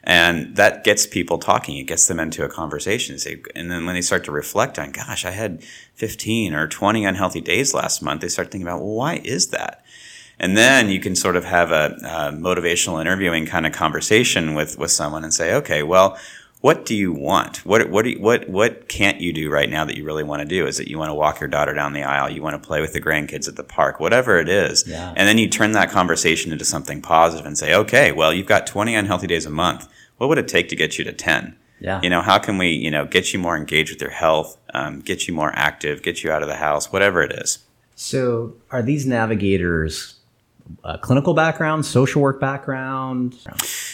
And 0.03 0.55
that 0.57 0.83
gets 0.83 1.05
people 1.05 1.37
talking. 1.37 1.77
It 1.77 1.87
gets 1.87 2.07
them 2.07 2.19
into 2.19 2.43
a 2.43 2.49
conversation. 2.49 3.17
And 3.55 3.71
then 3.71 3.85
when 3.85 3.95
they 3.95 4.01
start 4.01 4.23
to 4.25 4.31
reflect 4.31 4.77
on, 4.77 4.91
gosh, 4.91 5.25
I 5.25 5.31
had 5.31 5.63
15 5.95 6.53
or 6.53 6.67
20 6.67 7.05
unhealthy 7.05 7.41
days 7.41 7.73
last 7.73 8.01
month, 8.01 8.21
they 8.21 8.27
start 8.27 8.51
thinking 8.51 8.67
about, 8.67 8.81
well, 8.81 8.95
why 8.95 9.21
is 9.23 9.47
that? 9.47 9.83
And 10.39 10.55
then 10.55 10.89
you 10.89 10.99
can 10.99 11.15
sort 11.15 11.35
of 11.35 11.43
have 11.45 11.71
a, 11.71 11.97
a 12.01 12.31
motivational 12.35 13.01
interviewing 13.01 13.45
kind 13.45 13.65
of 13.65 13.73
conversation 13.73 14.55
with, 14.55 14.77
with 14.77 14.91
someone 14.91 15.23
and 15.23 15.33
say, 15.33 15.53
okay, 15.55 15.83
well, 15.83 16.17
what 16.61 16.85
do 16.85 16.95
you 16.95 17.13
want? 17.13 17.65
What 17.65 17.89
what 17.89 18.05
you, 18.05 18.19
what 18.19 18.49
what 18.49 18.89
can't 18.89 19.21
you 19.21 19.31
do 19.31 19.49
right 19.49 19.69
now 19.69 19.85
that 19.85 19.95
you 19.95 20.03
really 20.03 20.23
want 20.23 20.41
to 20.41 20.45
do? 20.45 20.67
Is 20.67 20.79
it 20.79 20.89
you 20.89 20.97
want 20.97 21.09
to 21.09 21.13
walk 21.13 21.39
your 21.39 21.47
daughter 21.47 21.73
down 21.73 21.93
the 21.93 22.03
aisle? 22.03 22.29
You 22.29 22.41
want 22.41 22.61
to 22.61 22.67
play 22.67 22.81
with 22.81 22.91
the 22.91 22.99
grandkids 22.99 23.47
at 23.47 23.55
the 23.55 23.63
park? 23.63 23.99
Whatever 24.01 24.39
it 24.39 24.49
is, 24.49 24.85
yeah. 24.85 25.13
and 25.15 25.27
then 25.27 25.37
you 25.37 25.47
turn 25.47 25.71
that 25.71 25.89
conversation 25.89 26.51
into 26.51 26.65
something 26.65 27.01
positive 27.01 27.45
and 27.45 27.57
say, 27.57 27.73
okay, 27.73 28.11
well, 28.11 28.33
you've 28.33 28.45
got 28.45 28.67
20 28.67 28.93
unhealthy 28.93 29.27
days 29.27 29.45
a 29.45 29.49
month. 29.49 29.87
What 30.17 30.27
would 30.27 30.37
it 30.37 30.49
take 30.49 30.67
to 30.69 30.75
get 30.75 30.97
you 30.97 31.05
to 31.05 31.13
10? 31.13 31.55
Yeah. 31.79 32.01
You 32.03 32.09
know, 32.09 32.21
how 32.21 32.39
can 32.39 32.57
we, 32.57 32.71
you 32.71 32.91
know, 32.91 33.05
get 33.05 33.31
you 33.31 33.39
more 33.39 33.55
engaged 33.55 33.93
with 33.93 34.01
your 34.01 34.11
health, 34.11 34.57
um, 34.73 34.99
get 34.99 35.29
you 35.29 35.33
more 35.33 35.53
active, 35.55 36.01
get 36.03 36.23
you 36.23 36.31
out 36.31 36.41
of 36.41 36.49
the 36.49 36.57
house, 36.57 36.91
whatever 36.91 37.21
it 37.21 37.31
is. 37.31 37.59
So, 37.95 38.55
are 38.69 38.81
these 38.81 39.05
navigators 39.05 40.18
uh, 40.83 40.97
clinical 40.97 41.33
background, 41.33 41.85
social 41.85 42.21
work 42.21 42.39
background? 42.39 43.35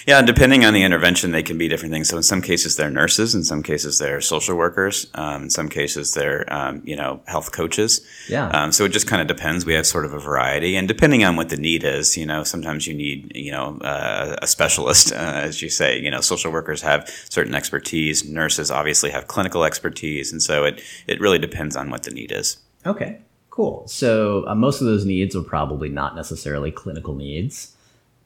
Yeah, 0.05 0.21
depending 0.21 0.65
on 0.65 0.73
the 0.73 0.83
intervention, 0.83 1.31
they 1.31 1.43
can 1.43 1.57
be 1.57 1.67
different 1.67 1.93
things. 1.93 2.09
So 2.09 2.17
in 2.17 2.23
some 2.23 2.41
cases, 2.41 2.75
they're 2.75 2.91
nurses. 2.91 3.33
In 3.33 3.43
some 3.43 3.63
cases, 3.63 3.97
they're 3.97 4.21
social 4.21 4.55
workers. 4.55 5.07
Um, 5.15 5.43
in 5.43 5.49
some 5.49 5.69
cases, 5.69 6.13
they're 6.13 6.51
um, 6.53 6.81
you 6.85 6.95
know 6.95 7.21
health 7.25 7.51
coaches. 7.51 8.05
Yeah. 8.29 8.49
Um, 8.49 8.71
so 8.71 8.85
it 8.85 8.89
just 8.89 9.07
kind 9.07 9.21
of 9.21 9.27
depends. 9.27 9.65
We 9.65 9.73
have 9.73 9.87
sort 9.87 10.05
of 10.05 10.13
a 10.13 10.19
variety, 10.19 10.75
and 10.75 10.87
depending 10.87 11.23
on 11.23 11.35
what 11.35 11.49
the 11.49 11.57
need 11.57 11.83
is, 11.83 12.17
you 12.17 12.25
know, 12.25 12.43
sometimes 12.43 12.87
you 12.87 12.93
need 12.93 13.35
you 13.35 13.51
know 13.51 13.77
uh, 13.81 14.35
a 14.41 14.47
specialist, 14.47 15.11
uh, 15.13 15.15
as 15.15 15.61
you 15.61 15.69
say. 15.69 15.99
You 15.99 16.11
know, 16.11 16.21
social 16.21 16.51
workers 16.51 16.81
have 16.81 17.09
certain 17.29 17.55
expertise. 17.55 18.27
Nurses 18.27 18.69
obviously 18.69 19.11
have 19.11 19.27
clinical 19.27 19.63
expertise, 19.63 20.31
and 20.31 20.41
so 20.41 20.65
it 20.65 20.81
it 21.07 21.19
really 21.19 21.39
depends 21.39 21.75
on 21.75 21.89
what 21.89 22.03
the 22.03 22.11
need 22.11 22.31
is. 22.31 22.57
Okay. 22.85 23.19
Cool. 23.55 23.87
So 23.87 24.45
uh, 24.47 24.53
most 24.53 24.81
of 24.81 24.87
those 24.87 25.05
needs 25.05 25.33
are 25.33 25.41
probably 25.41 25.87
not 25.87 26.13
necessarily 26.13 26.71
clinical 26.71 27.15
needs, 27.15 27.73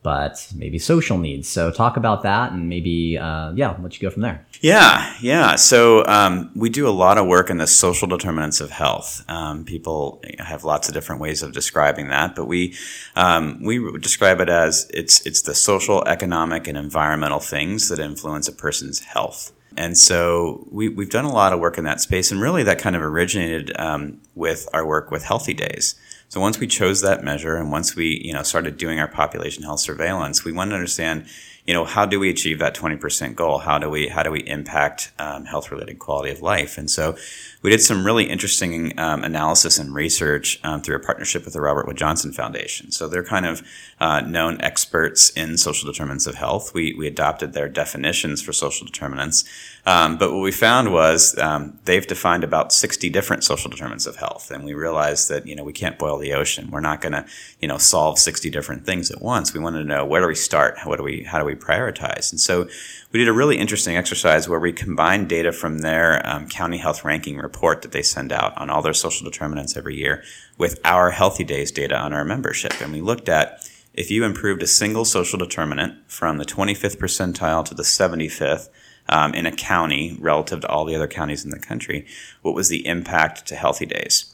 but 0.02 0.52
maybe 0.56 0.80
social 0.80 1.20
needs. 1.20 1.48
So 1.48 1.70
talk 1.70 1.98
about 1.98 2.24
that 2.24 2.52
and 2.52 2.68
maybe, 2.68 3.16
uh, 3.16 3.52
yeah, 3.52 3.76
let 3.80 3.94
you 3.94 4.00
go 4.02 4.12
from 4.12 4.24
there. 4.24 4.44
Yeah, 4.60 5.16
yeah. 5.22 5.56
So 5.56 6.04
um, 6.08 6.50
we 6.56 6.70
do 6.70 6.88
a 6.88 6.90
lot 6.90 7.20
of 7.20 7.28
work 7.28 7.52
in 7.52 7.58
the 7.58 7.68
social 7.68 8.08
determinants 8.08 8.60
of 8.60 8.72
health. 8.72 9.24
Um, 9.28 9.66
people 9.66 10.20
have 10.40 10.64
lots 10.64 10.88
of 10.88 10.96
different 10.96 11.22
ways 11.22 11.44
of 11.44 11.52
describing 11.52 12.08
that, 12.08 12.34
but 12.34 12.46
we 12.46 12.76
um, 13.16 13.62
we 13.64 14.00
describe 14.00 14.42
it 14.42 14.50
as 14.50 14.90
it's 14.92 15.24
it's 15.28 15.44
the 15.44 15.54
social, 15.54 16.04
economic, 16.08 16.68
and 16.68 16.76
environmental 16.76 17.40
things 17.40 17.90
that 17.90 18.00
influence 18.00 18.48
a 18.48 18.54
person's 18.54 19.02
health. 19.02 19.52
And 19.80 19.98
so 19.98 20.68
we, 20.70 20.90
we've 20.90 21.10
done 21.10 21.24
a 21.24 21.32
lot 21.32 21.54
of 21.54 21.60
work 21.62 21.78
in 21.78 21.86
that 21.86 22.02
space, 22.02 22.32
and 22.32 22.42
really 22.42 22.64
that 22.64 22.80
kind 22.80 22.98
of 22.98 23.02
originated 23.02 23.72
um, 23.80 24.20
with 24.36 24.68
our 24.74 24.86
work 24.86 25.10
with 25.10 25.24
Healthy 25.24 25.54
Days. 25.54 25.96
So 26.28 26.42
once 26.42 26.60
we 26.60 26.68
chose 26.68 27.00
that 27.02 27.24
measure, 27.24 27.56
and 27.56 27.72
once 27.72 27.96
we 27.96 28.22
you 28.22 28.34
know 28.34 28.44
started 28.44 28.76
doing 28.76 29.00
our 29.00 29.08
population 29.08 29.64
health 29.64 29.80
surveillance, 29.80 30.44
we 30.44 30.52
wanted 30.52 30.72
to 30.72 30.76
understand 30.76 31.28
you 31.66 31.74
know 31.74 31.86
how 31.86 32.06
do 32.06 32.20
we 32.20 32.30
achieve 32.30 32.60
that 32.60 32.76
20% 32.76 33.36
goal 33.36 33.60
how 33.60 33.78
do 33.78 33.90
we 33.92 34.08
how 34.08 34.24
do 34.24 34.32
we 34.32 34.40
impact 34.40 35.12
um, 35.20 35.46
health 35.46 35.72
related 35.72 36.00
quality 36.00 36.32
of 36.32 36.42
life 36.42 36.80
and 36.80 36.90
so 36.90 37.16
we 37.62 37.70
did 37.70 37.82
some 37.82 38.06
really 38.06 38.24
interesting 38.24 38.98
um, 38.98 39.24
analysis 39.24 39.78
and 39.80 39.94
research 39.94 40.60
um, 40.64 40.82
through 40.82 40.96
a 40.96 41.00
partnership 41.00 41.44
with 41.44 41.54
the 41.54 41.60
Robert 41.60 41.88
Wood 41.88 41.98
Johnson 41.98 42.32
Foundation. 42.32 42.92
So 42.92 43.08
they're 43.10 43.24
kind 43.24 43.46
of 43.46 43.62
uh, 44.00 44.22
known 44.22 44.62
experts 44.62 45.30
in 45.32 45.58
social 45.58 45.92
determinants 45.92 46.26
of 46.26 46.36
health. 46.36 46.74
We, 46.74 46.94
we 46.94 47.06
adopted 47.06 47.52
their 47.52 47.68
definitions 47.68 48.42
for 48.42 48.54
social 48.54 48.86
determinants. 48.86 49.44
Um, 49.86 50.18
but 50.18 50.32
what 50.32 50.42
we 50.42 50.54
found 50.54 50.94
was 50.94 51.38
um, 51.38 51.78
they've 51.84 52.06
defined 52.08 52.46
about 52.46 52.72
60 52.72 53.10
different 53.10 53.44
social 53.44 53.70
determinants 53.70 54.06
of 54.06 54.16
health. 54.16 54.52
And 54.52 54.64
we 54.64 54.74
realized 54.74 55.28
that, 55.30 55.46
you 55.46 55.56
know, 55.56 55.64
we 55.66 55.74
can't 55.74 56.00
boil 56.00 56.18
the 56.18 56.34
ocean. 56.34 56.72
We're 56.72 56.80
not 56.80 57.02
going 57.02 57.14
to, 57.14 57.26
you 57.60 57.68
know, 57.68 57.78
solve 57.78 58.20
60 58.20 58.50
different 58.50 58.86
things 58.86 59.12
at 59.12 59.22
once. 59.22 59.54
We 59.54 59.60
wanted 59.60 59.80
to 59.80 59.86
know 59.86 60.06
where 60.06 60.22
do 60.22 60.28
we 60.28 60.36
start? 60.36 60.78
What 60.86 60.98
do 60.98 61.04
we, 61.04 61.24
how 61.24 61.40
do 61.40 61.46
we 61.46 61.56
prioritize? 61.56 62.32
And 62.32 62.40
so 62.40 62.70
we 63.12 63.20
did 63.20 63.28
a 63.28 63.34
really 63.34 63.58
interesting 63.58 63.98
exercise 63.98 64.48
where 64.48 64.60
we 64.60 64.72
combined 64.72 65.28
data 65.28 65.52
from 65.52 65.80
their 65.80 66.26
um, 66.26 66.48
county 66.48 66.78
health 66.78 67.04
ranking 67.04 67.38
report 67.38 67.49
that 67.82 67.92
they 67.92 68.02
send 68.02 68.32
out 68.32 68.58
on 68.58 68.70
all 68.70 68.82
their 68.82 68.94
social 68.94 69.30
determinants 69.30 69.76
every 69.76 69.96
year 69.96 70.24
with 70.58 70.80
our 70.84 71.12
Healthy 71.12 71.44
Days 71.44 71.72
data 71.72 71.98
on 71.98 72.14
our 72.14 72.26
membership. 72.26 72.82
And 72.82 72.94
we 72.94 73.02
looked 73.02 73.30
at 73.30 73.70
if 73.94 74.10
you 74.12 74.24
improved 74.24 74.64
a 74.64 74.68
single 74.68 75.06
social 75.06 75.38
determinant 75.40 76.10
from 76.10 76.38
the 76.38 76.46
25th 76.46 76.98
percentile 76.98 77.66
to 77.66 77.74
the 77.74 77.84
75th 77.84 78.70
um, 79.10 79.34
in 79.34 79.46
a 79.46 79.52
county 79.52 80.16
relative 80.20 80.62
to 80.62 80.68
all 80.68 80.86
the 80.86 80.96
other 80.96 81.08
counties 81.08 81.44
in 81.44 81.52
the 81.52 81.60
country, 81.60 82.06
what 82.42 82.56
was 82.56 82.70
the 82.70 82.86
impact 82.86 83.46
to 83.48 83.56
Healthy 83.56 83.88
Days? 83.88 84.34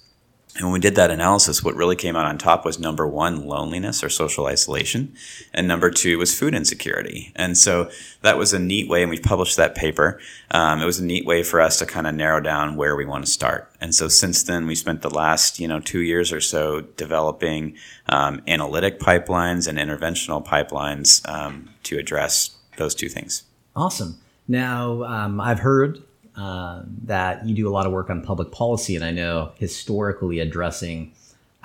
And 0.55 0.63
when 0.63 0.71
we 0.71 0.79
did 0.79 0.95
that 0.95 1.11
analysis, 1.11 1.61
what 1.61 1.75
really 1.75 1.97
came 1.97 2.15
out 2.15 2.25
on 2.25 2.37
top 2.37 2.63
was 2.63 2.79
number 2.79 3.05
one, 3.05 3.45
loneliness 3.45 4.01
or 4.01 4.09
social 4.09 4.45
isolation. 4.45 5.13
And 5.53 5.67
number 5.67 5.91
two 5.91 6.17
was 6.17 6.37
food 6.37 6.55
insecurity. 6.55 7.33
And 7.35 7.57
so 7.57 7.91
that 8.21 8.37
was 8.37 8.53
a 8.53 8.59
neat 8.59 8.87
way, 8.87 9.01
and 9.01 9.09
we've 9.09 9.21
published 9.21 9.57
that 9.57 9.75
paper. 9.75 10.17
Um, 10.51 10.81
it 10.81 10.85
was 10.85 10.97
a 10.97 11.05
neat 11.05 11.25
way 11.25 11.43
for 11.43 11.59
us 11.59 11.77
to 11.79 11.85
kind 11.85 12.07
of 12.07 12.15
narrow 12.15 12.39
down 12.39 12.77
where 12.77 12.95
we 12.95 13.05
want 13.05 13.25
to 13.25 13.31
start. 13.31 13.69
And 13.81 13.93
so 13.93 14.07
since 14.07 14.43
then, 14.43 14.65
we 14.65 14.75
spent 14.75 15.01
the 15.01 15.09
last, 15.09 15.59
you 15.59 15.67
know, 15.67 15.81
two 15.81 15.99
years 15.99 16.31
or 16.31 16.39
so 16.39 16.81
developing 16.81 17.75
um, 18.07 18.41
analytic 18.47 18.99
pipelines 18.99 19.67
and 19.67 19.77
interventional 19.77 20.45
pipelines 20.45 21.27
um, 21.27 21.69
to 21.83 21.97
address 21.97 22.55
those 22.77 22.95
two 22.95 23.09
things. 23.09 23.43
Awesome. 23.75 24.21
Now, 24.47 25.03
um, 25.03 25.41
I've 25.41 25.59
heard 25.59 26.01
uh, 26.37 26.83
that 27.03 27.45
you 27.45 27.55
do 27.55 27.67
a 27.67 27.71
lot 27.71 27.85
of 27.85 27.91
work 27.91 28.09
on 28.09 28.21
public 28.21 28.51
policy, 28.51 28.95
and 28.95 29.05
I 29.05 29.11
know 29.11 29.51
historically 29.57 30.39
addressing 30.39 31.13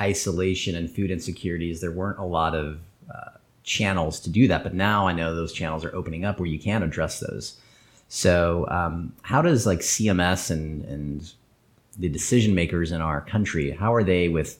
isolation 0.01 0.75
and 0.75 0.91
food 0.91 1.11
insecurities, 1.11 1.81
there 1.81 1.91
weren't 1.91 2.19
a 2.19 2.25
lot 2.25 2.55
of 2.55 2.79
uh, 3.13 3.31
channels 3.65 4.21
to 4.21 4.31
do 4.31 4.49
that, 4.49 4.63
but 4.63 4.75
now 4.75 5.07
I 5.07 5.13
know 5.13 5.35
those 5.35 5.53
channels 5.53 5.85
are 5.85 5.95
opening 5.95 6.25
up 6.25 6.39
where 6.39 6.49
you 6.49 6.59
can 6.59 6.83
address 6.83 7.21
those. 7.21 7.61
So, 8.09 8.67
um, 8.69 9.13
how 9.23 9.43
does 9.43 9.67
like 9.67 9.81
CMS 9.81 10.51
and 10.51 10.85
and 10.85 11.33
the 11.99 12.09
decision 12.09 12.55
makers 12.55 12.93
in 12.93 13.01
our 13.01 13.21
country, 13.21 13.71
how 13.71 13.93
are 13.93 14.03
they 14.03 14.29
with 14.29 14.59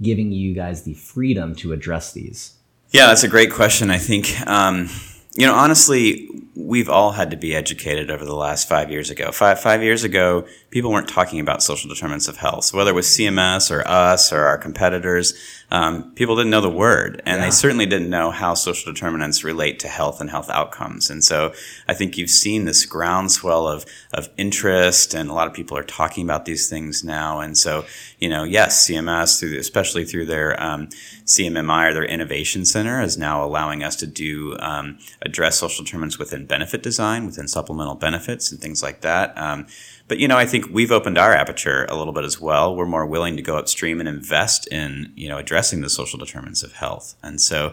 giving 0.00 0.32
you 0.32 0.52
guys 0.52 0.82
the 0.82 0.94
freedom 0.94 1.54
to 1.56 1.72
address 1.72 2.12
these? 2.12 2.54
Yeah, 2.90 3.06
that's 3.06 3.22
a 3.22 3.28
great 3.28 3.50
question. 3.50 3.90
I 3.90 3.98
think 3.98 4.38
um, 4.46 4.88
you 5.34 5.46
know 5.46 5.54
honestly 5.54 6.28
we've 6.54 6.88
all 6.88 7.12
had 7.12 7.30
to 7.30 7.36
be 7.36 7.54
educated 7.54 8.10
over 8.10 8.24
the 8.24 8.34
last 8.34 8.68
five 8.68 8.90
years 8.90 9.08
ago. 9.08 9.32
Five 9.32 9.60
five 9.60 9.82
years 9.82 10.04
ago, 10.04 10.46
people 10.70 10.90
weren't 10.90 11.08
talking 11.08 11.40
about 11.40 11.62
social 11.62 11.88
determinants 11.88 12.28
of 12.28 12.36
health. 12.36 12.64
So 12.64 12.76
whether 12.76 12.90
it 12.90 12.94
was 12.94 13.06
CMS 13.06 13.70
or 13.70 13.86
us 13.88 14.32
or 14.32 14.44
our 14.44 14.58
competitors, 14.58 15.34
um, 15.70 16.12
people 16.14 16.36
didn't 16.36 16.50
know 16.50 16.60
the 16.60 16.70
word, 16.70 17.22
and 17.24 17.38
yeah. 17.38 17.46
they 17.46 17.50
certainly 17.50 17.86
didn't 17.86 18.10
know 18.10 18.30
how 18.30 18.52
social 18.54 18.92
determinants 18.92 19.44
relate 19.44 19.80
to 19.80 19.88
health 19.88 20.20
and 20.20 20.28
health 20.28 20.50
outcomes. 20.50 21.08
And 21.08 21.24
so 21.24 21.54
I 21.88 21.94
think 21.94 22.18
you've 22.18 22.30
seen 22.30 22.66
this 22.66 22.84
groundswell 22.84 23.66
of 23.66 23.86
of 24.12 24.28
interest, 24.36 25.14
and 25.14 25.30
a 25.30 25.34
lot 25.34 25.48
of 25.48 25.54
people 25.54 25.78
are 25.78 25.84
talking 25.84 26.24
about 26.24 26.44
these 26.44 26.68
things 26.68 27.02
now. 27.02 27.40
And 27.40 27.56
so 27.56 27.84
you 28.18 28.28
know, 28.28 28.44
yes, 28.44 28.86
CMS, 28.86 29.40
through, 29.40 29.58
especially 29.58 30.04
through 30.04 30.26
their 30.26 30.62
um, 30.62 30.86
CMMI 31.24 31.90
or 31.90 31.94
their 31.94 32.04
innovation 32.04 32.64
center, 32.64 33.02
is 33.02 33.18
now 33.18 33.44
allowing 33.44 33.82
us 33.82 33.96
to 33.96 34.06
do 34.06 34.56
um, 34.60 34.98
address 35.22 35.58
social 35.58 35.84
determinants 35.84 36.18
within 36.18 36.41
within 36.42 36.58
benefit 36.58 36.82
design, 36.82 37.26
within 37.26 37.48
supplemental 37.48 37.94
benefits, 37.94 38.50
and 38.50 38.60
things 38.60 38.82
like 38.82 39.00
that. 39.00 39.36
Um, 39.36 39.66
but 40.08 40.18
you 40.18 40.28
know, 40.28 40.36
I 40.36 40.46
think 40.46 40.66
we've 40.70 40.92
opened 40.92 41.18
our 41.18 41.32
aperture 41.32 41.86
a 41.88 41.96
little 41.96 42.12
bit 42.12 42.24
as 42.24 42.40
well. 42.40 42.74
We're 42.74 42.86
more 42.86 43.06
willing 43.06 43.36
to 43.36 43.42
go 43.42 43.56
upstream 43.56 44.00
and 44.00 44.08
invest 44.08 44.66
in 44.68 45.12
you 45.16 45.28
know 45.28 45.38
addressing 45.38 45.80
the 45.80 45.90
social 45.90 46.18
determinants 46.18 46.62
of 46.62 46.72
health, 46.74 47.14
and 47.22 47.40
so. 47.40 47.72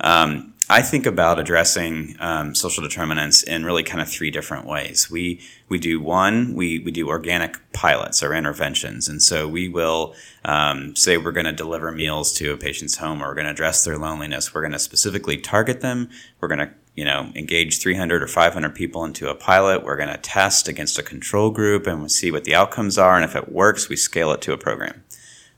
Um, 0.00 0.50
I 0.68 0.80
think 0.80 1.04
about 1.04 1.38
addressing 1.38 2.16
um, 2.20 2.54
social 2.54 2.82
determinants 2.82 3.42
in 3.42 3.66
really 3.66 3.82
kind 3.82 4.00
of 4.00 4.08
three 4.08 4.30
different 4.30 4.66
ways. 4.66 5.10
We 5.10 5.42
we 5.68 5.78
do 5.78 6.00
one, 6.00 6.54
we 6.54 6.78
we 6.78 6.90
do 6.90 7.08
organic 7.08 7.60
pilots 7.74 8.22
or 8.22 8.32
interventions, 8.32 9.06
and 9.06 9.22
so 9.22 9.46
we 9.46 9.68
will 9.68 10.14
um, 10.42 10.96
say 10.96 11.18
we're 11.18 11.32
going 11.32 11.44
to 11.44 11.52
deliver 11.52 11.92
meals 11.92 12.32
to 12.38 12.50
a 12.52 12.56
patient's 12.56 12.96
home, 12.96 13.22
or 13.22 13.28
we're 13.28 13.34
going 13.34 13.44
to 13.44 13.50
address 13.50 13.84
their 13.84 13.98
loneliness. 13.98 14.54
We're 14.54 14.62
going 14.62 14.72
to 14.72 14.78
specifically 14.78 15.36
target 15.36 15.82
them. 15.82 16.08
We're 16.40 16.48
going 16.48 16.66
to 16.66 16.70
you 16.94 17.04
know 17.04 17.30
engage 17.34 17.80
300 17.80 18.22
or 18.22 18.28
500 18.28 18.74
people 18.74 19.04
into 19.04 19.28
a 19.28 19.34
pilot. 19.34 19.84
We're 19.84 19.96
going 19.96 20.08
to 20.08 20.18
test 20.18 20.68
against 20.68 20.98
a 20.98 21.02
control 21.02 21.50
group, 21.50 21.86
and 21.86 22.02
we 22.02 22.08
see 22.08 22.30
what 22.30 22.44
the 22.44 22.54
outcomes 22.54 22.98
are, 22.98 23.16
and 23.16 23.24
if 23.24 23.36
it 23.36 23.52
works, 23.52 23.88
we 23.88 23.96
scale 23.96 24.32
it 24.32 24.40
to 24.42 24.52
a 24.52 24.58
program. 24.58 25.04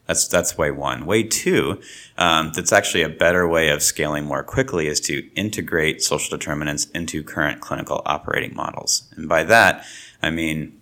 That's 0.06 0.28
that's 0.28 0.56
way 0.56 0.70
one. 0.70 1.04
Way 1.04 1.24
two, 1.24 1.80
um, 2.16 2.52
that's 2.54 2.72
actually 2.72 3.02
a 3.02 3.08
better 3.08 3.46
way 3.46 3.70
of 3.70 3.82
scaling 3.82 4.24
more 4.24 4.44
quickly, 4.44 4.86
is 4.86 5.00
to 5.00 5.28
integrate 5.34 6.02
social 6.02 6.36
determinants 6.36 6.86
into 6.86 7.22
current 7.22 7.60
clinical 7.60 8.02
operating 8.06 8.54
models. 8.54 9.12
And 9.16 9.28
by 9.28 9.42
that, 9.44 9.84
I 10.22 10.30
mean 10.30 10.80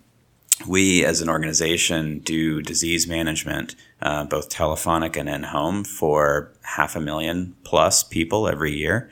we 0.67 1.03
as 1.03 1.21
an 1.21 1.29
organization 1.29 2.19
do 2.19 2.61
disease 2.61 3.07
management, 3.07 3.75
uh, 4.01 4.23
both 4.23 4.49
telephonic 4.49 5.17
and 5.17 5.27
in 5.27 5.43
home, 5.43 5.83
for 5.83 6.53
half 6.61 6.95
a 6.95 7.01
million 7.01 7.55
plus 7.63 8.03
people 8.03 8.47
every 8.47 8.73
year. 8.73 9.09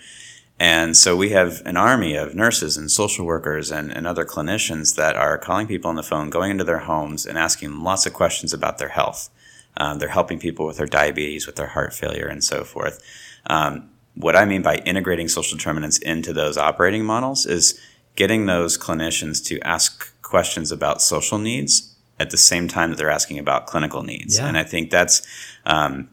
And 0.63 0.95
so 0.95 1.17
we 1.17 1.32
have 1.32 1.62
an 1.65 1.76
army 1.76 2.15
of 2.15 2.36
nurses 2.36 2.78
and 2.78 2.89
social 2.89 3.26
workers 3.26 3.69
and, 3.69 3.91
and 3.91 4.08
other 4.08 4.23
clinicians 4.23 4.95
that 4.95 5.17
are 5.17 5.38
calling 5.38 5.67
people 5.67 5.89
on 5.89 5.97
the 5.97 6.04
phone, 6.04 6.30
going 6.30 6.52
into 6.52 6.63
their 6.63 6.78
homes, 6.78 7.26
and 7.26 7.38
asking 7.38 7.84
lots 7.84 8.06
of 8.06 8.13
questions 8.13 8.54
about 8.54 8.78
their 8.78 8.88
health. 8.88 9.30
Um, 9.76 9.99
they're 9.99 10.08
helping 10.08 10.39
people 10.39 10.65
with 10.65 10.78
their 10.78 10.88
diabetes, 10.88 11.45
with 11.45 11.58
their 11.58 11.67
heart 11.67 11.93
failure, 11.93 12.28
and 12.28 12.41
so 12.41 12.63
forth. 12.63 13.04
Um, 13.47 13.89
what 14.15 14.38
I 14.38 14.45
mean 14.45 14.62
by 14.62 14.76
integrating 14.86 15.28
social 15.28 15.58
determinants 15.58 15.97
into 15.97 16.32
those 16.32 16.56
operating 16.58 17.04
models 17.04 17.45
is 17.45 17.78
getting 18.15 18.45
those 18.45 18.78
clinicians 18.78 19.43
to 19.47 19.60
ask 19.67 20.17
questions 20.21 20.71
about 20.71 21.02
social 21.02 21.39
needs 21.39 21.93
at 22.21 22.30
the 22.30 22.38
same 22.38 22.69
time 22.69 22.89
that 22.91 22.95
they're 22.95 23.10
asking 23.10 23.38
about 23.38 23.67
clinical 23.67 24.02
needs. 24.02 24.38
Yeah. 24.38 24.47
And 24.47 24.58
I 24.58 24.63
think 24.63 24.91
that's 24.91 25.28
um, 25.65 26.08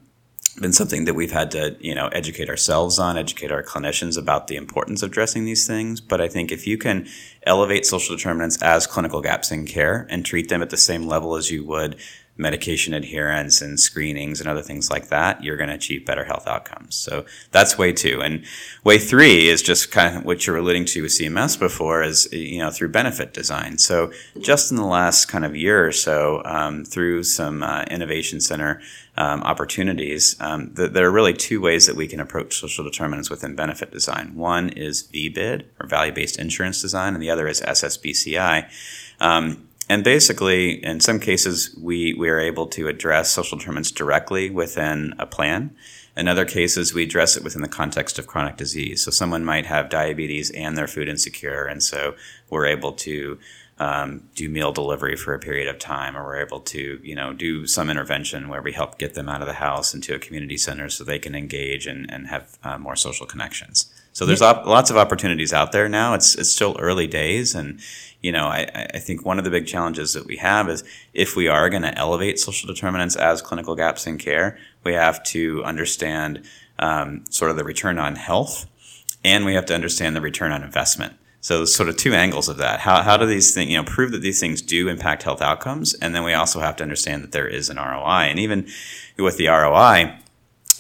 been 0.59 0.73
something 0.73 1.05
that 1.05 1.15
we've 1.15 1.33
had 1.33 1.51
to, 1.53 1.77
you 1.81 1.95
know, 1.95 2.09
educate 2.09 2.49
ourselves 2.49 2.99
on, 2.99 3.17
educate 3.17 3.53
our 3.53 3.63
clinicians 3.63 4.19
about 4.19 4.49
the 4.49 4.57
importance 4.57 5.03
of 5.03 5.11
addressing 5.11 5.45
these 5.45 5.67
things. 5.67 6.01
But 6.01 6.21
I 6.21 6.29
think 6.29 6.51
if 6.51 6.67
you 6.67 6.79
can 6.79 7.07
elevate 7.45 7.87
social 7.87 8.17
determinants 8.17 8.61
as 8.63 8.87
clinical 8.87 9.21
gaps 9.21 9.51
in 9.51 9.67
care 9.67 10.07
and 10.11 10.25
treat 10.25 10.49
them 10.49 10.63
at 10.63 10.71
the 10.71 10.77
same 10.77 11.07
level 11.07 11.37
as 11.37 11.51
you 11.51 11.65
would 11.65 11.97
medication 12.41 12.95
adherence 12.95 13.61
and 13.61 13.79
screenings 13.79 14.41
and 14.41 14.49
other 14.49 14.63
things 14.63 14.91
like 14.91 15.09
that, 15.09 15.45
you're 15.45 15.59
going 15.59 15.69
to 15.69 15.75
achieve 15.75 16.07
better 16.07 16.25
health 16.25 16.47
outcomes. 16.47 16.97
So 16.97 17.27
that's 17.53 17.77
way 17.77 17.93
two. 17.93 18.23
And 18.23 18.45
way 18.83 18.99
three 18.99 19.49
is 19.49 19.63
just 19.63 19.93
kind 19.93 20.17
of 20.17 20.25
what 20.25 20.47
you're 20.47 20.57
alluding 20.57 20.87
to 20.87 21.03
with 21.03 21.13
CMS 21.13 21.59
before 21.59 22.03
is, 22.03 22.33
you 22.33 22.59
know, 22.59 22.71
through 22.71 22.89
benefit 22.89 23.35
design. 23.35 23.77
So 23.79 24.11
just 24.41 24.71
in 24.71 24.79
the 24.79 24.87
last 24.87 25.27
kind 25.27 25.45
of 25.45 25.55
year 25.55 25.87
or 25.87 25.93
so, 25.93 26.43
um, 26.47 26.85
through 26.85 27.25
some 27.25 27.63
uh, 27.63 27.85
innovation 27.91 28.41
center 28.41 28.81
um, 29.17 29.43
opportunities, 29.43 30.37
um, 30.41 30.73
th- 30.75 30.93
there 30.93 31.07
are 31.07 31.11
really 31.11 31.35
two 31.35 31.61
ways 31.61 31.87
that 31.87 31.97
we 31.97 32.07
can 32.07 32.21
approach 32.21 32.59
social 32.59 32.85
determinants 32.85 33.31
within 33.31 33.55
benefit 33.55 33.91
design. 33.91 34.35
One 34.35 34.71
is 34.71 35.09
VBID 35.13 35.65
or 35.81 35.87
value-based 35.87 36.39
insurance 36.39 36.81
design, 36.81 37.15
and 37.15 37.23
the 37.23 37.31
other 37.31 37.47
is 37.49 37.61
SSBCI. 37.61 38.71
Um, 39.21 39.69
and 39.89 40.05
basically, 40.05 40.85
in 40.85 41.01
some 41.01 41.19
cases, 41.19 41.77
we, 41.81 42.15
we 42.15 42.29
are 42.29 42.39
able 42.39 42.69
to 42.69 42.87
address 42.87 43.31
social 43.31 43.59
determinants 43.59 43.91
directly 43.91 44.49
within 44.49 45.15
a 45.19 45.27
plan. 45.27 45.75
In 46.17 46.29
other 46.29 46.45
cases, 46.45 46.95
we 46.95 47.05
address 47.05 47.37
it 47.37 47.43
within 47.43 47.63
the 47.63 47.69
context 47.69 48.19
of 48.19 48.27
chronic 48.27 48.57
disease. 48.57 49.03
So 49.03 49.11
someone 49.11 49.45
might 49.45 49.67
have 49.67 49.91
diabetes 49.91 50.51
and 50.51 50.77
they're 50.77 50.87
food 50.87 51.09
insecure, 51.09 51.65
and 51.65 51.83
so 51.83 52.15
we're 52.49 52.67
able 52.67 52.93
to 52.93 53.39
um, 53.81 54.29
do 54.35 54.51
meal 54.51 54.73
delivery 54.73 55.17
for 55.17 55.33
a 55.33 55.39
period 55.39 55.67
of 55.67 55.79
time, 55.79 56.15
or 56.15 56.23
we're 56.23 56.45
able 56.45 56.61
to, 56.61 57.01
you 57.03 57.15
know, 57.15 57.33
do 57.33 57.67
some 57.67 57.89
intervention 57.89 58.51
where 58.51 58.61
we 58.61 58.73
help 58.73 58.99
get 58.99 59.15
them 59.15 59.27
out 59.27 59.41
of 59.41 59.47
the 59.47 59.55
house 59.55 59.95
into 59.95 60.15
a 60.15 60.19
community 60.19 60.59
center 60.59 60.91
so 60.91 61.03
they 61.03 61.19
can 61.19 61.35
engage 61.35 61.87
and, 61.87 62.09
and 62.13 62.27
have 62.27 62.59
uh, 62.63 62.77
more 62.77 62.95
social 62.95 63.27
connections. 63.27 63.91
So 64.13 64.27
there's 64.27 64.43
op- 64.43 64.67
lots 64.67 64.91
of 64.91 64.99
opportunities 64.99 65.55
out 65.55 65.73
there 65.73 65.89
now. 65.89 66.13
It's 66.13 66.35
it's 66.35 66.53
still 66.53 66.77
early 66.79 67.07
days, 67.07 67.55
and 67.55 67.81
you 68.21 68.33
know, 68.33 68.49
I, 68.49 68.89
I 68.95 68.99
think 68.99 69.25
one 69.25 69.39
of 69.39 69.45
the 69.45 69.51
big 69.51 69.67
challenges 69.67 70.13
that 70.13 70.27
we 70.27 70.37
have 70.37 70.69
is 70.69 70.85
if 71.15 71.35
we 71.35 71.49
are 71.49 71.71
going 71.71 71.83
to 71.83 71.97
elevate 71.97 72.39
social 72.39 72.67
determinants 72.67 73.17
as 73.17 73.41
clinical 73.41 73.75
gaps 73.77 74.07
in 74.07 74.19
care, 74.19 74.59
we 74.85 74.93
have 74.93 75.23
to 75.25 75.65
understand 75.65 76.45
um, 76.79 77.25
sort 77.31 77.51
of 77.51 77.57
the 77.57 77.65
return 77.65 77.99
on 77.99 78.17
health, 78.17 78.67
and 79.25 79.47
we 79.47 79.55
have 79.55 79.65
to 79.67 79.75
understand 79.75 80.15
the 80.15 80.21
return 80.21 80.53
on 80.53 80.63
investment. 80.63 81.15
So 81.41 81.59
there's 81.59 81.75
sort 81.75 81.89
of 81.89 81.97
two 81.97 82.13
angles 82.13 82.49
of 82.49 82.59
that. 82.59 82.81
How, 82.81 83.03
how 83.03 83.17
do 83.17 83.25
these 83.25 83.55
things, 83.55 83.71
you 83.71 83.77
know, 83.79 83.85
prove 83.85 84.13
that 84.13 84.21
these 84.21 84.41
things 84.41 84.61
do 84.61 84.89
impact 84.89 85.23
health 85.23 85.41
outcomes? 85.41 85.95
And 85.95 86.15
then 86.15 86.23
we 86.23 86.35
also 86.35 86.61
have 86.61 86.77
to 86.77 86.83
understand 86.83 87.23
that 87.23 87.33
there 87.33 87.49
is 87.49 87.71
an 87.71 87.79
ROI. 87.79 88.29
And 88.29 88.39
even 88.39 88.69
with 89.19 89.39
the 89.39 89.49
ROI, 89.49 90.19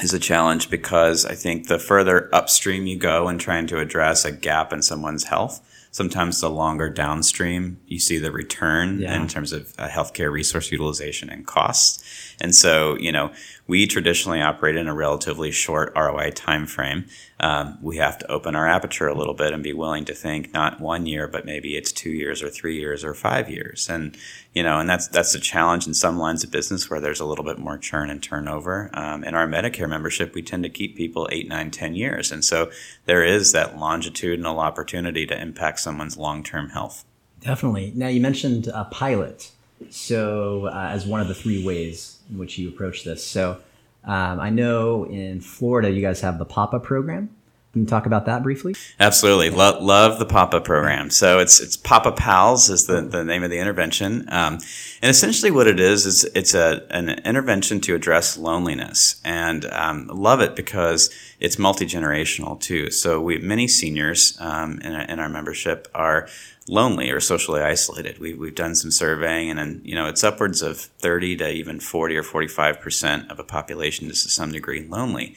is 0.02 0.14
a 0.14 0.18
challenge 0.18 0.70
because 0.70 1.26
I 1.26 1.34
think 1.34 1.68
the 1.68 1.78
further 1.78 2.34
upstream 2.34 2.86
you 2.86 2.98
go 2.98 3.28
in 3.28 3.38
trying 3.38 3.66
to 3.68 3.78
address 3.78 4.24
a 4.24 4.32
gap 4.32 4.72
in 4.72 4.82
someone's 4.82 5.24
health, 5.24 5.60
sometimes 5.90 6.40
the 6.40 6.50
longer 6.50 6.88
downstream 6.88 7.78
you 7.86 7.98
see 7.98 8.18
the 8.18 8.32
return 8.32 9.00
yeah. 9.00 9.14
in 9.14 9.28
terms 9.28 9.52
of 9.52 9.74
uh, 9.78 9.88
healthcare 9.88 10.30
resource 10.30 10.70
utilization 10.70 11.28
and 11.28 11.46
costs. 11.46 12.02
And 12.40 12.54
so, 12.54 12.96
you 12.98 13.12
know, 13.12 13.32
we 13.70 13.86
traditionally 13.86 14.42
operate 14.42 14.74
in 14.74 14.88
a 14.88 14.94
relatively 14.94 15.52
short 15.52 15.92
ROI 15.94 16.32
time 16.32 16.66
frame. 16.66 17.06
Um, 17.38 17.78
we 17.80 17.98
have 17.98 18.18
to 18.18 18.28
open 18.28 18.56
our 18.56 18.66
aperture 18.66 19.06
a 19.06 19.14
little 19.14 19.32
bit 19.32 19.52
and 19.52 19.62
be 19.62 19.72
willing 19.72 20.04
to 20.06 20.12
think 20.12 20.52
not 20.52 20.80
one 20.80 21.06
year, 21.06 21.28
but 21.28 21.46
maybe 21.46 21.76
it's 21.76 21.92
two 21.92 22.10
years 22.10 22.42
or 22.42 22.50
three 22.50 22.80
years 22.80 23.04
or 23.04 23.14
five 23.14 23.48
years. 23.48 23.88
And 23.88 24.16
you 24.54 24.64
know, 24.64 24.80
and 24.80 24.90
that's 24.90 25.06
that's 25.06 25.36
a 25.36 25.38
challenge 25.38 25.86
in 25.86 25.94
some 25.94 26.18
lines 26.18 26.42
of 26.42 26.50
business 26.50 26.90
where 26.90 27.00
there's 27.00 27.20
a 27.20 27.24
little 27.24 27.44
bit 27.44 27.60
more 27.60 27.78
churn 27.78 28.10
and 28.10 28.20
turnover. 28.20 28.90
Um, 28.92 29.22
in 29.22 29.36
our 29.36 29.46
Medicare 29.46 29.88
membership, 29.88 30.34
we 30.34 30.42
tend 30.42 30.64
to 30.64 30.68
keep 30.68 30.96
people 30.96 31.28
eight, 31.30 31.46
nine, 31.46 31.70
ten 31.70 31.94
years, 31.94 32.32
and 32.32 32.44
so 32.44 32.72
there 33.04 33.22
is 33.22 33.52
that 33.52 33.78
longitudinal 33.78 34.58
opportunity 34.58 35.26
to 35.26 35.40
impact 35.40 35.78
someone's 35.78 36.16
long 36.16 36.42
term 36.42 36.70
health. 36.70 37.04
Definitely. 37.38 37.92
Now 37.94 38.08
you 38.08 38.20
mentioned 38.20 38.66
a 38.66 38.86
pilot, 38.86 39.52
so 39.88 40.66
uh, 40.66 40.90
as 40.92 41.06
one 41.06 41.20
of 41.20 41.28
the 41.28 41.34
three 41.34 41.64
ways 41.64 42.20
in 42.30 42.38
which 42.38 42.58
you 42.58 42.68
approach 42.68 43.04
this. 43.04 43.24
So 43.26 43.58
um, 44.04 44.40
I 44.40 44.50
know 44.50 45.04
in 45.04 45.40
Florida 45.40 45.90
you 45.90 46.00
guys 46.00 46.20
have 46.20 46.38
the 46.38 46.44
PAPA 46.44 46.80
program. 46.80 47.30
Can 47.72 47.82
you 47.82 47.86
talk 47.86 48.04
about 48.04 48.26
that 48.26 48.42
briefly? 48.42 48.74
Absolutely. 48.98 49.48
Lo- 49.48 49.78
love 49.80 50.18
the 50.18 50.26
PAPA 50.26 50.60
program. 50.62 51.08
So 51.08 51.38
it's 51.38 51.60
it's 51.60 51.76
Papa 51.76 52.10
Pals 52.10 52.68
is 52.68 52.86
the, 52.86 53.00
the 53.00 53.22
name 53.22 53.44
of 53.44 53.50
the 53.50 53.58
intervention. 53.58 54.26
Um, 54.28 54.54
and 55.00 55.08
essentially 55.08 55.52
what 55.52 55.68
it 55.68 55.78
is, 55.78 56.04
is 56.04 56.24
it's 56.34 56.52
a, 56.52 56.84
an 56.90 57.10
intervention 57.24 57.80
to 57.82 57.94
address 57.94 58.36
loneliness. 58.36 59.20
And 59.24 59.66
um, 59.66 60.08
love 60.08 60.40
it 60.40 60.56
because 60.56 61.10
it's 61.38 61.60
multi-generational 61.60 62.60
too. 62.60 62.90
So 62.90 63.20
we 63.20 63.38
many 63.38 63.68
seniors 63.68 64.36
um, 64.40 64.80
in, 64.80 64.92
our, 64.92 65.02
in 65.02 65.20
our 65.20 65.28
membership 65.28 65.86
are 65.94 66.28
lonely 66.66 67.10
or 67.10 67.20
socially 67.20 67.60
isolated. 67.60 68.18
We, 68.18 68.34
we've 68.34 68.54
done 68.54 68.74
some 68.74 68.90
surveying 68.90 69.50
and, 69.50 69.60
and, 69.60 69.86
you 69.86 69.94
know, 69.94 70.06
it's 70.06 70.24
upwards 70.24 70.60
of 70.60 70.78
30 70.78 71.36
to 71.36 71.50
even 71.50 71.78
40 71.78 72.16
or 72.16 72.22
45% 72.24 73.30
of 73.30 73.38
a 73.38 73.44
population 73.44 74.10
is 74.10 74.24
to 74.24 74.28
some 74.28 74.50
degree 74.50 74.86
lonely. 74.88 75.36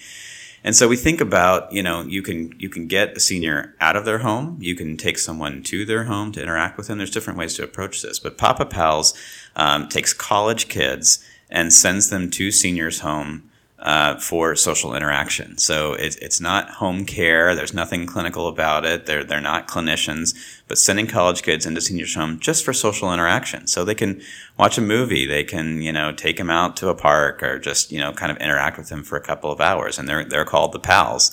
And 0.63 0.76
so 0.76 0.88
we 0.88 0.95
think 0.95 1.19
about, 1.19 1.71
you 1.73 1.84
know, 1.84 2.04
you 2.04 2.21
can 2.21 2.54
you 2.58 2.69
can 2.69 2.88
get 2.88 3.17
a 3.17 3.19
senior 3.19 3.76
out 3.82 3.95
of 3.95 4.06
their 4.06 4.19
home, 4.19 4.58
you 4.62 4.76
can 4.76 4.95
take 4.95 5.17
someone 5.17 5.62
to 5.63 5.86
their 5.86 6.06
home 6.06 6.32
to 6.32 6.41
interact 6.41 6.78
with 6.78 6.88
them. 6.88 6.97
There's 6.97 7.12
different 7.12 7.38
ways 7.38 7.56
to 7.56 7.63
approach 7.63 8.02
this, 8.02 8.19
but 8.19 8.38
Papa 8.38 8.65
Pals 8.65 9.13
um, 9.56 9.89
takes 9.89 10.13
college 10.13 10.69
kids 10.69 11.23
and 11.49 11.73
sends 11.73 12.10
them 12.10 12.30
to 12.32 12.52
seniors' 12.52 13.02
home 13.02 13.49
uh, 13.84 14.17
for 14.17 14.56
social 14.56 14.96
interaction. 14.96 15.58
So 15.58 15.93
it, 15.93 16.17
it's 16.22 16.39
not 16.39 16.69
home 16.69 17.06
care. 17.06 17.54
There's 17.54 17.74
nothing 17.74 18.06
clinical 18.06 18.48
about 18.48 18.86
it. 18.86 19.06
They're, 19.06 19.26
they're 19.26 19.41
not 19.41 19.67
clinicians, 19.67 20.34
but 20.69 20.78
sending 20.78 21.06
college 21.06 21.43
kids 21.43 21.65
into 21.65 21.82
seniors 21.82 22.15
home 22.15 22.39
just 22.39 22.63
for 22.63 22.72
social 22.72 23.13
interaction. 23.13 23.67
So 23.67 23.84
they 23.84 23.93
can 23.93 24.22
watch 24.58 24.78
a 24.78 24.82
movie. 24.82 25.26
They 25.26 25.43
can, 25.43 25.82
you 25.82 25.91
know, 25.91 26.13
take 26.13 26.38
them 26.38 26.50
out 26.50 26.78
to 26.78 26.88
a 26.88 26.96
park 26.96 27.43
or 27.43 27.60
just, 27.60 27.91
you 27.91 28.00
know, 28.00 28.13
kind 28.13 28.32
of 28.32 28.38
interact 28.38 28.78
with 28.78 28.88
them 28.88 29.04
for 29.04 29.17
a 29.17 29.22
couple 29.22 29.52
of 29.52 29.60
hours. 29.60 30.00
And 30.00 30.08
they're, 30.08 30.24
they're 30.24 30.46
called 30.46 30.72
the 30.72 30.80
pals. 30.80 31.32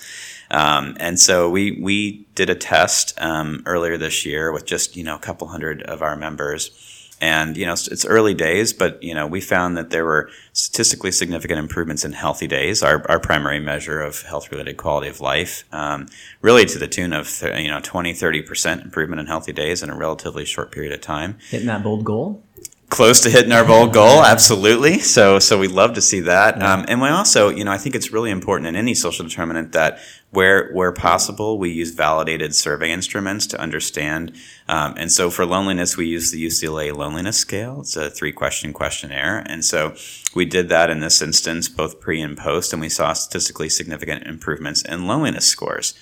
Um, 0.51 0.97
and 0.99 1.21
so 1.21 1.49
we, 1.49 1.79
we 1.81 2.27
did 2.35 2.51
a 2.51 2.57
test 2.57 3.17
um, 3.23 3.63
earlier 3.65 3.97
this 3.97 4.27
year 4.27 4.51
with 4.51 4.67
just, 4.67 4.97
you 4.97 5.05
know, 5.05 5.15
a 5.15 5.21
couple 5.21 5.47
hundred 5.47 5.85
of 5.85 6.03
our 6.03 6.17
members 6.17 6.90
And, 7.21 7.57
you 7.57 7.67
know, 7.67 7.73
it's, 7.73 7.87
it's 7.89 8.07
early 8.07 8.35
days, 8.35 8.73
but, 8.73 9.03
you 9.03 9.15
know, 9.15 9.27
we 9.27 9.41
found 9.41 9.77
that 9.77 9.91
there 9.91 10.05
were 10.05 10.31
statistically 10.53 11.13
significant 11.13 11.59
improvements 11.59 12.05
in 12.05 12.13
healthy 12.13 12.47
days, 12.47 12.83
our, 12.83 13.05
our 13.11 13.21
primary 13.21 13.61
measure 13.61 14.01
of 14.01 14.23
health 14.23 14.51
related 14.51 14.77
quality 14.77 15.09
of 15.09 15.21
life, 15.21 15.65
um, 15.73 16.07
really 16.41 16.65
to 16.65 16.79
the 16.79 16.89
tune 16.89 17.13
of, 17.13 17.43
you 17.43 17.69
know, 17.69 17.81
20, 17.83 18.15
30% 18.15 18.85
improvement 18.85 19.21
in 19.21 19.27
healthy 19.27 19.53
days 19.53 19.83
in 19.83 19.91
a 19.91 19.97
relatively 19.97 20.45
short 20.45 20.73
period 20.73 20.93
of 20.93 21.01
time. 21.01 21.39
Hitting 21.51 21.67
that 21.67 21.83
bold 21.83 22.05
goal? 22.05 22.43
Close 22.91 23.21
to 23.21 23.31
hitting 23.31 23.53
our 23.53 23.65
bold 23.65 23.93
goal 23.95 24.23
absolutely. 24.23 24.99
So 24.99 25.39
so 25.39 25.59
we 25.59 25.69
love 25.69 25.95
to 25.95 26.03
see 26.03 26.21
that. 26.21 26.61
Um, 26.61 26.85
and 26.89 27.01
we 27.01 27.09
also 27.09 27.49
you 27.49 27.65
know 27.65 27.71
i 27.71 27.79
think 27.79 27.95
it's 27.95 28.13
really 28.13 28.31
important 28.31 28.67
in 28.67 28.77
any 28.77 28.95
social 28.95 29.25
determinant 29.25 29.73
that 29.73 29.99
where 30.31 30.71
where 30.73 30.93
possible 30.93 31.59
we 31.59 31.71
use 31.71 31.93
validated 31.93 32.55
survey 32.55 32.91
instruments 32.91 33.47
to 33.47 33.61
understand 33.61 34.33
um, 34.69 34.95
and 34.97 35.11
so 35.11 35.31
for 35.31 35.47
loneliness 35.47 35.97
we 35.97 36.07
use 36.07 36.31
the 36.31 36.45
ucla 36.45 36.95
loneliness 36.95 37.39
scale. 37.39 37.81
It's 37.81 37.97
a 37.97 38.11
three 38.11 38.33
question 38.33 38.73
questionnaire. 38.73 39.39
And 39.47 39.65
so 39.65 39.95
we 40.35 40.45
did 40.45 40.69
that 40.69 40.91
in 40.91 41.01
this 41.01 41.23
instance 41.23 41.69
both 41.69 42.01
pre 42.01 42.21
and 42.21 42.37
post 42.37 42.73
and 42.73 42.83
we 42.83 42.89
saw 42.89 43.13
statistically 43.13 43.69
significant 43.69 44.27
improvements 44.27 44.83
in 44.83 45.07
loneliness 45.07 45.47
scores 45.47 45.95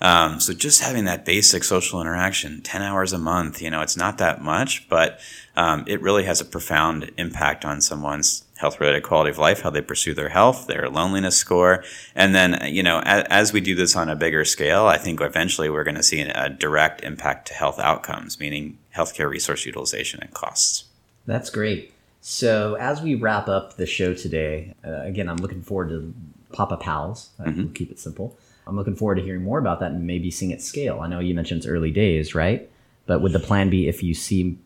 um, 0.00 0.40
so 0.40 0.52
just 0.52 0.80
having 0.80 1.04
that 1.04 1.24
basic 1.24 1.62
social 1.64 2.00
interaction, 2.00 2.62
10 2.62 2.82
hours 2.82 3.12
a 3.12 3.18
month, 3.18 3.60
you 3.60 3.70
know, 3.70 3.82
it's 3.82 3.96
not 3.96 4.18
that 4.18 4.42
much, 4.42 4.88
but 4.88 5.20
um, 5.56 5.84
it 5.86 6.00
really 6.00 6.24
has 6.24 6.40
a 6.40 6.44
profound 6.44 7.10
impact 7.18 7.64
on 7.64 7.80
someone's 7.80 8.44
health 8.56 8.80
related 8.80 9.02
quality 9.02 9.30
of 9.30 9.38
life, 9.38 9.60
how 9.62 9.70
they 9.70 9.80
pursue 9.80 10.14
their 10.14 10.28
health, 10.28 10.66
their 10.66 10.88
loneliness 10.88 11.36
score. 11.36 11.84
And 12.14 12.34
then, 12.34 12.60
you 12.72 12.82
know, 12.82 13.00
as, 13.04 13.24
as 13.30 13.52
we 13.52 13.60
do 13.60 13.74
this 13.74 13.96
on 13.96 14.08
a 14.08 14.16
bigger 14.16 14.44
scale, 14.44 14.86
I 14.86 14.98
think 14.98 15.20
eventually 15.20 15.68
we're 15.68 15.84
going 15.84 15.96
to 15.96 16.02
see 16.02 16.20
a 16.20 16.48
direct 16.48 17.02
impact 17.02 17.48
to 17.48 17.54
health 17.54 17.78
outcomes, 17.78 18.38
meaning 18.40 18.78
healthcare 18.96 19.28
resource 19.28 19.66
utilization 19.66 20.20
and 20.22 20.32
costs. 20.32 20.84
That's 21.26 21.50
great. 21.50 21.92
So, 22.22 22.74
as 22.74 23.00
we 23.00 23.14
wrap 23.14 23.48
up 23.48 23.76
the 23.76 23.86
show 23.86 24.12
today, 24.12 24.74
uh, 24.84 25.02
again, 25.02 25.28
I'm 25.28 25.38
looking 25.38 25.62
forward 25.62 25.88
to 25.88 26.12
Papa 26.52 26.76
Pals. 26.76 27.30
Mm-hmm. 27.40 27.62
We'll 27.62 27.72
keep 27.72 27.90
it 27.90 27.98
simple. 27.98 28.36
I'm 28.66 28.76
looking 28.76 28.96
forward 28.96 29.16
to 29.16 29.22
hearing 29.22 29.42
more 29.42 29.58
about 29.58 29.80
that 29.80 29.92
and 29.92 30.06
maybe 30.06 30.30
seeing 30.30 30.50
it 30.50 30.62
scale. 30.62 31.00
I 31.00 31.08
know 31.08 31.20
you 31.20 31.34
mentioned 31.34 31.58
it's 31.58 31.66
early 31.66 31.90
days, 31.90 32.34
right? 32.34 32.70
But 33.06 33.22
would 33.22 33.32
the 33.32 33.40
plan 33.40 33.70
be 33.70 33.88
if 33.88 34.02
you 34.02 34.14
see 34.14 34.58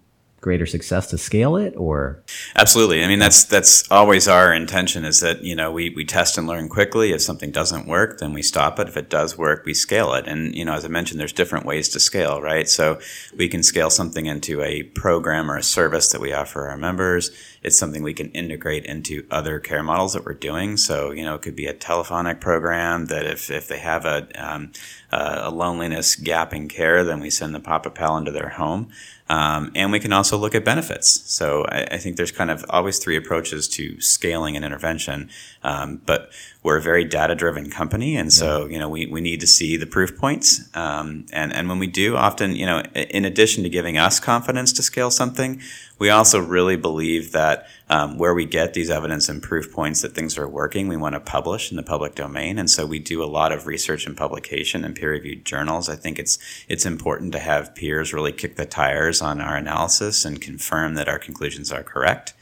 greater 0.44 0.66
success 0.66 1.06
to 1.06 1.16
scale 1.16 1.56
it 1.56 1.72
or? 1.74 2.22
Absolutely. 2.54 3.02
I 3.02 3.08
mean 3.08 3.18
that's 3.18 3.44
that's 3.44 3.90
always 3.90 4.28
our 4.28 4.52
intention 4.52 5.06
is 5.06 5.20
that 5.20 5.42
you 5.42 5.56
know 5.56 5.72
we, 5.72 5.88
we 5.88 6.04
test 6.04 6.36
and 6.36 6.46
learn 6.46 6.68
quickly. 6.68 7.12
If 7.12 7.22
something 7.22 7.50
doesn't 7.50 7.88
work 7.88 8.18
then 8.18 8.34
we 8.34 8.42
stop 8.42 8.78
it. 8.78 8.86
If 8.86 8.98
it 8.98 9.08
does 9.08 9.38
work 9.38 9.64
we 9.64 9.72
scale 9.72 10.12
it. 10.12 10.28
And 10.28 10.54
you 10.54 10.66
know 10.66 10.74
as 10.74 10.84
i 10.84 10.88
mentioned 10.88 11.18
there's 11.18 11.32
different 11.32 11.64
ways 11.64 11.88
to 11.88 11.98
scale 11.98 12.42
right? 12.42 12.68
So 12.68 13.00
we 13.34 13.48
can 13.48 13.62
scale 13.62 13.88
something 13.88 14.26
into 14.26 14.60
a 14.60 14.82
program 14.82 15.50
or 15.50 15.56
a 15.56 15.62
service 15.62 16.12
that 16.12 16.20
we 16.20 16.34
offer 16.34 16.68
our 16.68 16.76
members 16.76 17.30
it's 17.64 17.78
something 17.78 18.02
we 18.02 18.14
can 18.14 18.30
integrate 18.30 18.84
into 18.84 19.26
other 19.30 19.58
care 19.58 19.82
models 19.82 20.12
that 20.12 20.24
we're 20.24 20.34
doing 20.34 20.76
so 20.76 21.10
you 21.10 21.24
know 21.24 21.34
it 21.34 21.42
could 21.42 21.56
be 21.56 21.66
a 21.66 21.74
telephonic 21.74 22.40
program 22.40 23.06
that 23.06 23.26
if, 23.26 23.50
if 23.50 23.66
they 23.66 23.78
have 23.78 24.04
a, 24.04 24.28
um, 24.36 24.70
a 25.10 25.50
loneliness 25.50 26.14
gap 26.14 26.52
in 26.52 26.68
care 26.68 27.02
then 27.02 27.20
we 27.20 27.30
send 27.30 27.54
the 27.54 27.60
papa 27.60 27.90
pal 27.90 28.16
into 28.16 28.30
their 28.30 28.50
home 28.50 28.90
um, 29.28 29.72
and 29.74 29.90
we 29.90 30.00
can 30.00 30.12
also 30.12 30.36
look 30.36 30.54
at 30.54 30.64
benefits. 30.64 31.22
So 31.32 31.64
I, 31.64 31.86
I, 31.92 31.96
think 31.96 32.16
there's 32.16 32.30
kind 32.30 32.50
of 32.50 32.64
always 32.68 32.98
three 32.98 33.16
approaches 33.16 33.66
to 33.68 33.98
scaling 33.98 34.54
an 34.54 34.64
intervention. 34.64 35.30
Um, 35.62 36.02
but 36.04 36.30
we're 36.62 36.76
a 36.76 36.82
very 36.82 37.04
data 37.04 37.34
driven 37.34 37.70
company. 37.70 38.16
And 38.16 38.30
so, 38.30 38.66
you 38.66 38.78
know, 38.78 38.88
we, 38.88 39.06
we 39.06 39.22
need 39.22 39.40
to 39.40 39.46
see 39.46 39.78
the 39.78 39.86
proof 39.86 40.18
points. 40.18 40.68
Um, 40.76 41.24
and, 41.32 41.54
and 41.54 41.70
when 41.70 41.78
we 41.78 41.86
do, 41.86 42.16
often, 42.16 42.54
you 42.54 42.66
know, 42.66 42.80
in 42.94 43.24
addition 43.24 43.62
to 43.62 43.70
giving 43.70 43.96
us 43.96 44.20
confidence 44.20 44.74
to 44.74 44.82
scale 44.82 45.10
something, 45.10 45.60
we 45.98 46.10
also 46.10 46.38
really 46.38 46.76
believe 46.76 47.32
that 47.32 47.53
um, 47.88 48.18
where 48.18 48.34
we 48.34 48.44
get 48.44 48.74
these 48.74 48.90
evidence 48.90 49.28
and 49.28 49.42
proof 49.42 49.72
points 49.72 50.02
that 50.02 50.14
things 50.14 50.38
are 50.38 50.48
working, 50.48 50.88
we 50.88 50.96
want 50.96 51.14
to 51.14 51.20
publish 51.20 51.70
in 51.70 51.76
the 51.76 51.82
public 51.82 52.14
domain. 52.14 52.58
And 52.58 52.70
so 52.70 52.86
we 52.86 52.98
do 52.98 53.22
a 53.22 53.26
lot 53.26 53.52
of 53.52 53.66
research 53.66 54.06
and 54.06 54.16
publication 54.16 54.84
in 54.84 54.94
peer 54.94 55.10
reviewed 55.10 55.44
journals. 55.44 55.88
I 55.88 55.96
think 55.96 56.18
it's 56.18 56.38
it's 56.68 56.86
important 56.86 57.32
to 57.32 57.38
have 57.38 57.74
peers 57.74 58.12
really 58.12 58.32
kick 58.32 58.56
the 58.56 58.66
tires 58.66 59.20
on 59.22 59.40
our 59.40 59.56
analysis 59.56 60.24
and 60.24 60.40
confirm 60.40 60.94
that 60.94 61.08
our 61.08 61.18
conclusions 61.18 61.70
are 61.72 61.82
correct. 61.82 62.34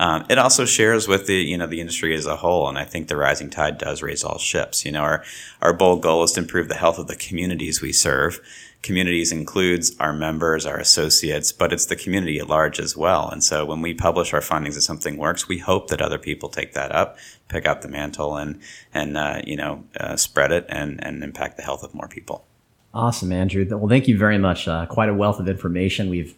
Um, 0.00 0.24
it 0.30 0.38
also 0.38 0.64
shares 0.64 1.06
with 1.06 1.26
the 1.26 1.34
you 1.34 1.58
know 1.58 1.66
the 1.66 1.80
industry 1.80 2.14
as 2.14 2.24
a 2.24 2.36
whole, 2.36 2.68
and 2.70 2.78
I 2.78 2.84
think 2.84 3.08
the 3.08 3.18
rising 3.18 3.50
tide 3.50 3.76
does 3.76 4.00
raise 4.00 4.24
all 4.24 4.38
ships. 4.38 4.86
You 4.86 4.92
know, 4.92 5.02
our 5.02 5.22
our 5.60 5.74
bold 5.74 6.00
goal 6.02 6.22
is 6.22 6.32
to 6.32 6.40
improve 6.40 6.68
the 6.68 6.74
health 6.74 6.98
of 6.98 7.06
the 7.06 7.16
communities 7.16 7.82
we 7.82 7.92
serve. 7.92 8.40
Communities 8.82 9.30
includes 9.30 9.94
our 10.00 10.14
members, 10.14 10.64
our 10.64 10.78
associates, 10.78 11.52
but 11.52 11.70
it's 11.70 11.84
the 11.84 11.96
community 11.96 12.38
at 12.38 12.48
large 12.48 12.80
as 12.80 12.96
well. 12.96 13.28
And 13.28 13.44
so 13.44 13.66
when 13.66 13.82
we 13.82 13.92
publish 13.92 14.32
our 14.32 14.40
findings 14.40 14.74
that 14.74 14.80
something 14.80 15.18
works, 15.18 15.46
we 15.46 15.58
hope 15.58 15.88
that 15.88 16.00
other 16.00 16.18
people 16.18 16.48
take 16.48 16.72
that 16.72 16.90
up, 16.90 17.18
pick 17.48 17.66
up 17.66 17.82
the 17.82 17.88
mantle, 17.88 18.38
and 18.38 18.58
and 18.94 19.18
uh, 19.18 19.42
you 19.44 19.56
know 19.56 19.84
uh, 19.98 20.16
spread 20.16 20.50
it 20.50 20.64
and 20.70 21.04
and 21.04 21.22
impact 21.22 21.58
the 21.58 21.62
health 21.62 21.82
of 21.82 21.94
more 21.94 22.08
people. 22.08 22.46
Awesome, 22.94 23.32
Andrew. 23.32 23.66
Well, 23.68 23.88
thank 23.88 24.08
you 24.08 24.16
very 24.16 24.38
much. 24.38 24.66
Uh, 24.66 24.86
quite 24.86 25.10
a 25.10 25.14
wealth 25.14 25.40
of 25.40 25.48
information. 25.48 26.08
We've 26.08 26.34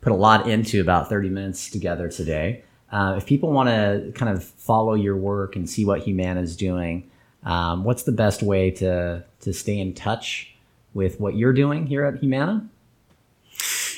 put 0.00 0.12
a 0.12 0.16
lot 0.16 0.48
into 0.48 0.80
about 0.80 1.08
30 1.08 1.30
minutes 1.30 1.70
together 1.70 2.08
today. 2.08 2.64
Uh, 2.90 3.14
if 3.16 3.24
people 3.24 3.52
want 3.52 3.68
to 3.68 4.12
kind 4.16 4.36
of 4.36 4.42
follow 4.42 4.94
your 4.94 5.16
work 5.16 5.54
and 5.54 5.70
see 5.70 5.84
what 5.84 6.00
Humana 6.00 6.40
is 6.40 6.56
doing, 6.56 7.08
um, 7.44 7.84
what's 7.84 8.02
the 8.02 8.12
best 8.12 8.42
way 8.42 8.72
to 8.72 9.24
to 9.42 9.52
stay 9.52 9.78
in 9.78 9.94
touch 9.94 10.54
with 10.98 11.20
what 11.20 11.36
you're 11.36 11.52
doing 11.52 11.86
here 11.86 12.04
at 12.04 12.18
Humana? 12.18 12.68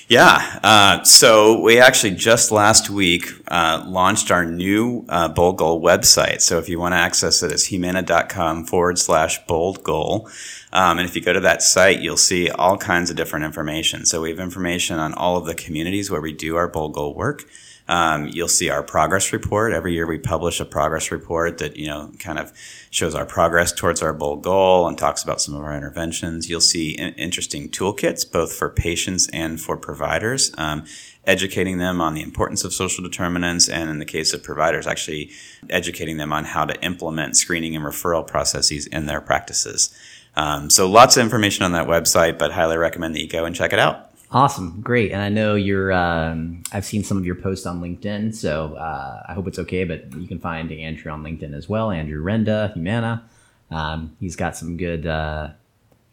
Yeah. 0.07 0.61
Uh, 0.63 1.03
so 1.03 1.61
we 1.61 1.79
actually 1.79 2.17
just 2.17 2.53
last 2.53 2.91
week 2.91 3.33
uh, 3.49 3.83
launched 3.87 4.31
our 4.31 4.45
new 4.45 5.07
uh, 5.09 5.29
Bold 5.29 5.57
Goal 5.57 5.81
website. 5.81 6.43
So 6.43 6.59
if 6.59 6.69
you 6.69 6.79
want 6.79 6.93
to 6.93 6.99
access 6.99 7.43
it, 7.43 7.53
it's 7.53 7.65
humana.com 7.65 8.67
forward 8.67 8.99
slash 8.99 9.45
bold 9.47 9.83
goal. 9.83 10.29
Um, 10.73 10.99
and 10.99 11.09
if 11.09 11.17
you 11.17 11.23
go 11.23 11.33
to 11.33 11.41
that 11.41 11.63
site, 11.63 12.01
you'll 12.01 12.17
see 12.17 12.51
all 12.51 12.77
kinds 12.77 13.09
of 13.09 13.17
different 13.17 13.47
information. 13.47 14.05
So 14.05 14.21
we 14.21 14.31
have 14.31 14.41
information 14.41 14.99
on 14.99 15.15
all 15.15 15.39
of 15.39 15.47
the 15.47 15.55
communities 15.55 16.11
where 16.11 16.21
we 16.21 16.33
do 16.33 16.57
our 16.57 16.69
Bold 16.69 16.93
Goal 16.93 17.15
work. 17.15 17.45
Um, 17.89 18.29
you'll 18.29 18.49
see 18.49 18.71
our 18.71 18.83
progress 18.83 19.33
report. 19.33 19.73
Every 19.73 19.93
year 19.93 20.07
we 20.07 20.19
publish 20.19 20.61
a 20.61 20.65
progress 20.65 21.11
report 21.11 21.59
that, 21.59 21.77
you 21.77 21.89
know, 21.89 22.13
kind 22.19 22.39
of 22.39 22.53
shows 22.91 23.15
our 23.15 23.27
progress 23.27 23.73
towards 23.73 24.01
our 24.01 24.13
bold 24.13 24.43
goal 24.43 24.87
and 24.87 24.97
talks 24.97 25.23
about 25.25 25.41
some 25.41 25.55
of 25.55 25.63
our 25.63 25.77
interventions. 25.77 26.49
You'll 26.49 26.61
see 26.61 26.93
interesting 26.93 27.69
toolkits, 27.69 28.31
both 28.31 28.53
for 28.53 28.69
patients 28.69 29.29
and 29.33 29.61
for 29.61 29.77
providers, 29.77 30.53
um, 30.57 30.85
educating 31.27 31.79
them 31.79 32.01
on 32.01 32.15
the 32.15 32.23
importance 32.23 32.65
of 32.65 32.73
social 32.73 33.03
determinants. 33.03 33.69
And 33.69 33.91
in 33.91 33.99
the 33.99 34.05
case 34.05 34.33
of 34.33 34.43
providers, 34.43 34.87
actually 34.87 35.31
educating 35.69 36.17
them 36.17 36.33
on 36.33 36.45
how 36.45 36.65
to 36.65 36.81
implement 36.85 37.37
screening 37.37 37.75
and 37.75 37.85
referral 37.85 38.27
processes 38.27 38.87
in 38.87 39.07
their 39.07 39.21
practices. 39.21 39.93
Um, 40.37 40.71
so 40.71 40.89
lots 40.89 41.17
of 41.17 41.25
information 41.25 41.65
on 41.65 41.73
that 41.73 41.89
website, 41.89 42.39
but 42.39 42.53
highly 42.53 42.77
recommend 42.77 43.17
that 43.17 43.21
you 43.21 43.29
go 43.29 43.45
and 43.45 43.55
check 43.55 43.73
it 43.73 43.81
out. 43.81 44.10
Awesome, 44.33 44.81
great, 44.81 45.11
and 45.11 45.21
I 45.21 45.29
know 45.29 45.57
you're. 45.57 45.91
Um, 45.91 46.63
I've 46.73 46.85
seen 46.85 47.03
some 47.03 47.17
of 47.19 47.27
your 47.27 47.35
posts 47.35 47.67
on 47.67 47.81
LinkedIn, 47.81 48.33
so 48.33 48.75
uh, 48.75 49.25
I 49.29 49.35
hope 49.35 49.49
it's 49.49 49.59
okay. 49.59 49.83
But 49.83 50.15
you 50.15 50.29
can 50.29 50.39
find 50.39 50.71
Andrew 50.71 51.11
on 51.11 51.25
LinkedIn 51.25 51.53
as 51.53 51.69
well. 51.69 51.91
Andrew 51.91 52.23
Renda, 52.23 52.73
Humana. 52.75 53.25
Um, 53.73 54.17
he's 54.21 54.37
got 54.37 54.57
some 54.57 54.77
good, 54.77 55.05
uh, 55.05 55.49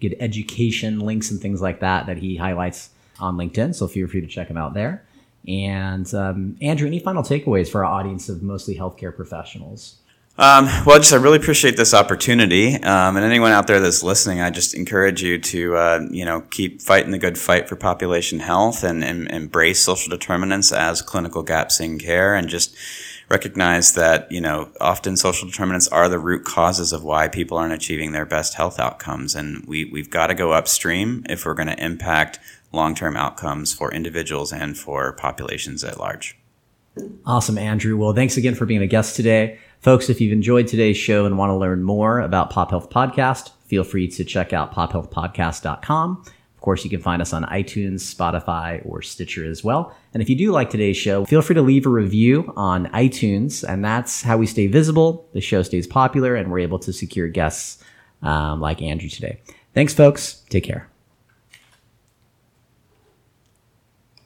good 0.01 0.15
education 0.19 0.99
links 0.99 1.29
and 1.29 1.39
things 1.39 1.61
like 1.61 1.79
that 1.81 2.07
that 2.07 2.17
he 2.17 2.35
highlights 2.35 2.89
on 3.19 3.37
LinkedIn. 3.37 3.75
So 3.75 3.87
feel 3.87 4.07
free 4.07 4.21
to 4.21 4.27
check 4.27 4.47
him 4.47 4.57
out 4.57 4.73
there. 4.73 5.05
And 5.47 6.11
um, 6.15 6.57
Andrew, 6.59 6.87
any 6.87 6.99
final 6.99 7.21
takeaways 7.21 7.69
for 7.69 7.85
our 7.85 7.93
audience 7.99 8.29
of 8.29 8.41
mostly 8.41 8.75
healthcare 8.75 9.15
professionals? 9.15 9.97
Um, 10.39 10.65
well, 10.85 10.99
just 10.99 11.13
I 11.13 11.15
really 11.15 11.37
appreciate 11.37 11.77
this 11.77 11.95
opportunity, 11.95 12.75
um, 12.75 13.17
and 13.17 13.25
anyone 13.25 13.51
out 13.51 13.65
there 13.65 13.79
that's 13.79 14.03
listening, 14.03 14.39
I 14.39 14.51
just 14.51 14.75
encourage 14.75 15.23
you 15.23 15.39
to 15.39 15.75
uh, 15.75 16.07
you 16.11 16.25
know 16.25 16.41
keep 16.41 16.79
fighting 16.79 17.09
the 17.09 17.17
good 17.17 17.39
fight 17.39 17.67
for 17.67 17.75
population 17.75 18.39
health 18.39 18.83
and, 18.83 19.03
and 19.03 19.27
embrace 19.31 19.81
social 19.81 20.11
determinants 20.11 20.71
as 20.71 21.01
clinical 21.01 21.41
gaps 21.41 21.79
in 21.79 21.97
care, 21.97 22.35
and 22.35 22.49
just 22.49 22.75
recognize 23.29 23.95
that 23.95 24.31
you 24.31 24.39
know 24.39 24.69
often 24.79 25.17
social 25.17 25.47
determinants 25.47 25.87
are 25.87 26.07
the 26.07 26.19
root 26.19 26.45
causes 26.45 26.93
of 26.93 27.03
why 27.03 27.27
people 27.27 27.57
aren't 27.57 27.73
achieving 27.73 28.11
their 28.11 28.25
best 28.25 28.53
health 28.53 28.79
outcomes, 28.79 29.33
and 29.33 29.65
we 29.65 29.85
we've 29.85 30.11
got 30.11 30.27
to 30.27 30.35
go 30.35 30.51
upstream 30.51 31.25
if 31.27 31.47
we're 31.47 31.55
going 31.55 31.67
to 31.67 31.83
impact 31.83 32.37
long 32.71 32.93
term 32.93 33.17
outcomes 33.17 33.73
for 33.73 33.91
individuals 33.91 34.53
and 34.53 34.77
for 34.77 35.13
populations 35.13 35.83
at 35.83 35.97
large. 35.97 36.37
Awesome, 37.25 37.57
Andrew. 37.57 37.97
Well, 37.97 38.13
thanks 38.13 38.37
again 38.37 38.53
for 38.53 38.67
being 38.67 38.83
a 38.83 38.87
guest 38.87 39.15
today. 39.15 39.59
Folks, 39.79 40.09
if 40.09 40.19
you've 40.19 40.33
enjoyed 40.33 40.67
today's 40.67 40.97
show 40.97 41.25
and 41.25 41.37
want 41.37 41.51
to 41.51 41.55
learn 41.55 41.83
more 41.83 42.19
about 42.19 42.49
Pop 42.49 42.71
Health 42.71 42.89
Podcast, 42.89 43.51
feel 43.67 43.83
free 43.83 44.07
to 44.09 44.23
check 44.23 44.51
out 44.51 44.73
pophealthpodcast.com. 44.73 46.23
Of 46.25 46.61
course, 46.61 46.83
you 46.83 46.89
can 46.89 46.99
find 46.99 47.21
us 47.21 47.31
on 47.31 47.43
iTunes, 47.43 47.99
Spotify, 48.01 48.83
or 48.85 49.01
Stitcher 49.01 49.45
as 49.45 49.63
well. 49.63 49.95
And 50.13 50.23
if 50.23 50.29
you 50.29 50.35
do 50.35 50.51
like 50.51 50.71
today's 50.71 50.97
show, 50.97 51.23
feel 51.25 51.43
free 51.43 51.53
to 51.53 51.61
leave 51.61 51.85
a 51.85 51.89
review 51.89 52.51
on 52.57 52.87
iTunes, 52.87 53.63
and 53.63 53.85
that's 53.85 54.23
how 54.23 54.37
we 54.37 54.47
stay 54.47 54.67
visible, 54.67 55.29
the 55.33 55.41
show 55.41 55.61
stays 55.61 55.85
popular, 55.85 56.35
and 56.35 56.51
we're 56.51 56.59
able 56.59 56.79
to 56.79 56.91
secure 56.91 57.27
guests 57.27 57.83
um, 58.23 58.59
like 58.59 58.81
Andrew 58.81 59.09
today. 59.09 59.39
Thanks, 59.75 59.93
folks. 59.93 60.41
Take 60.49 60.63
care. 60.63 60.89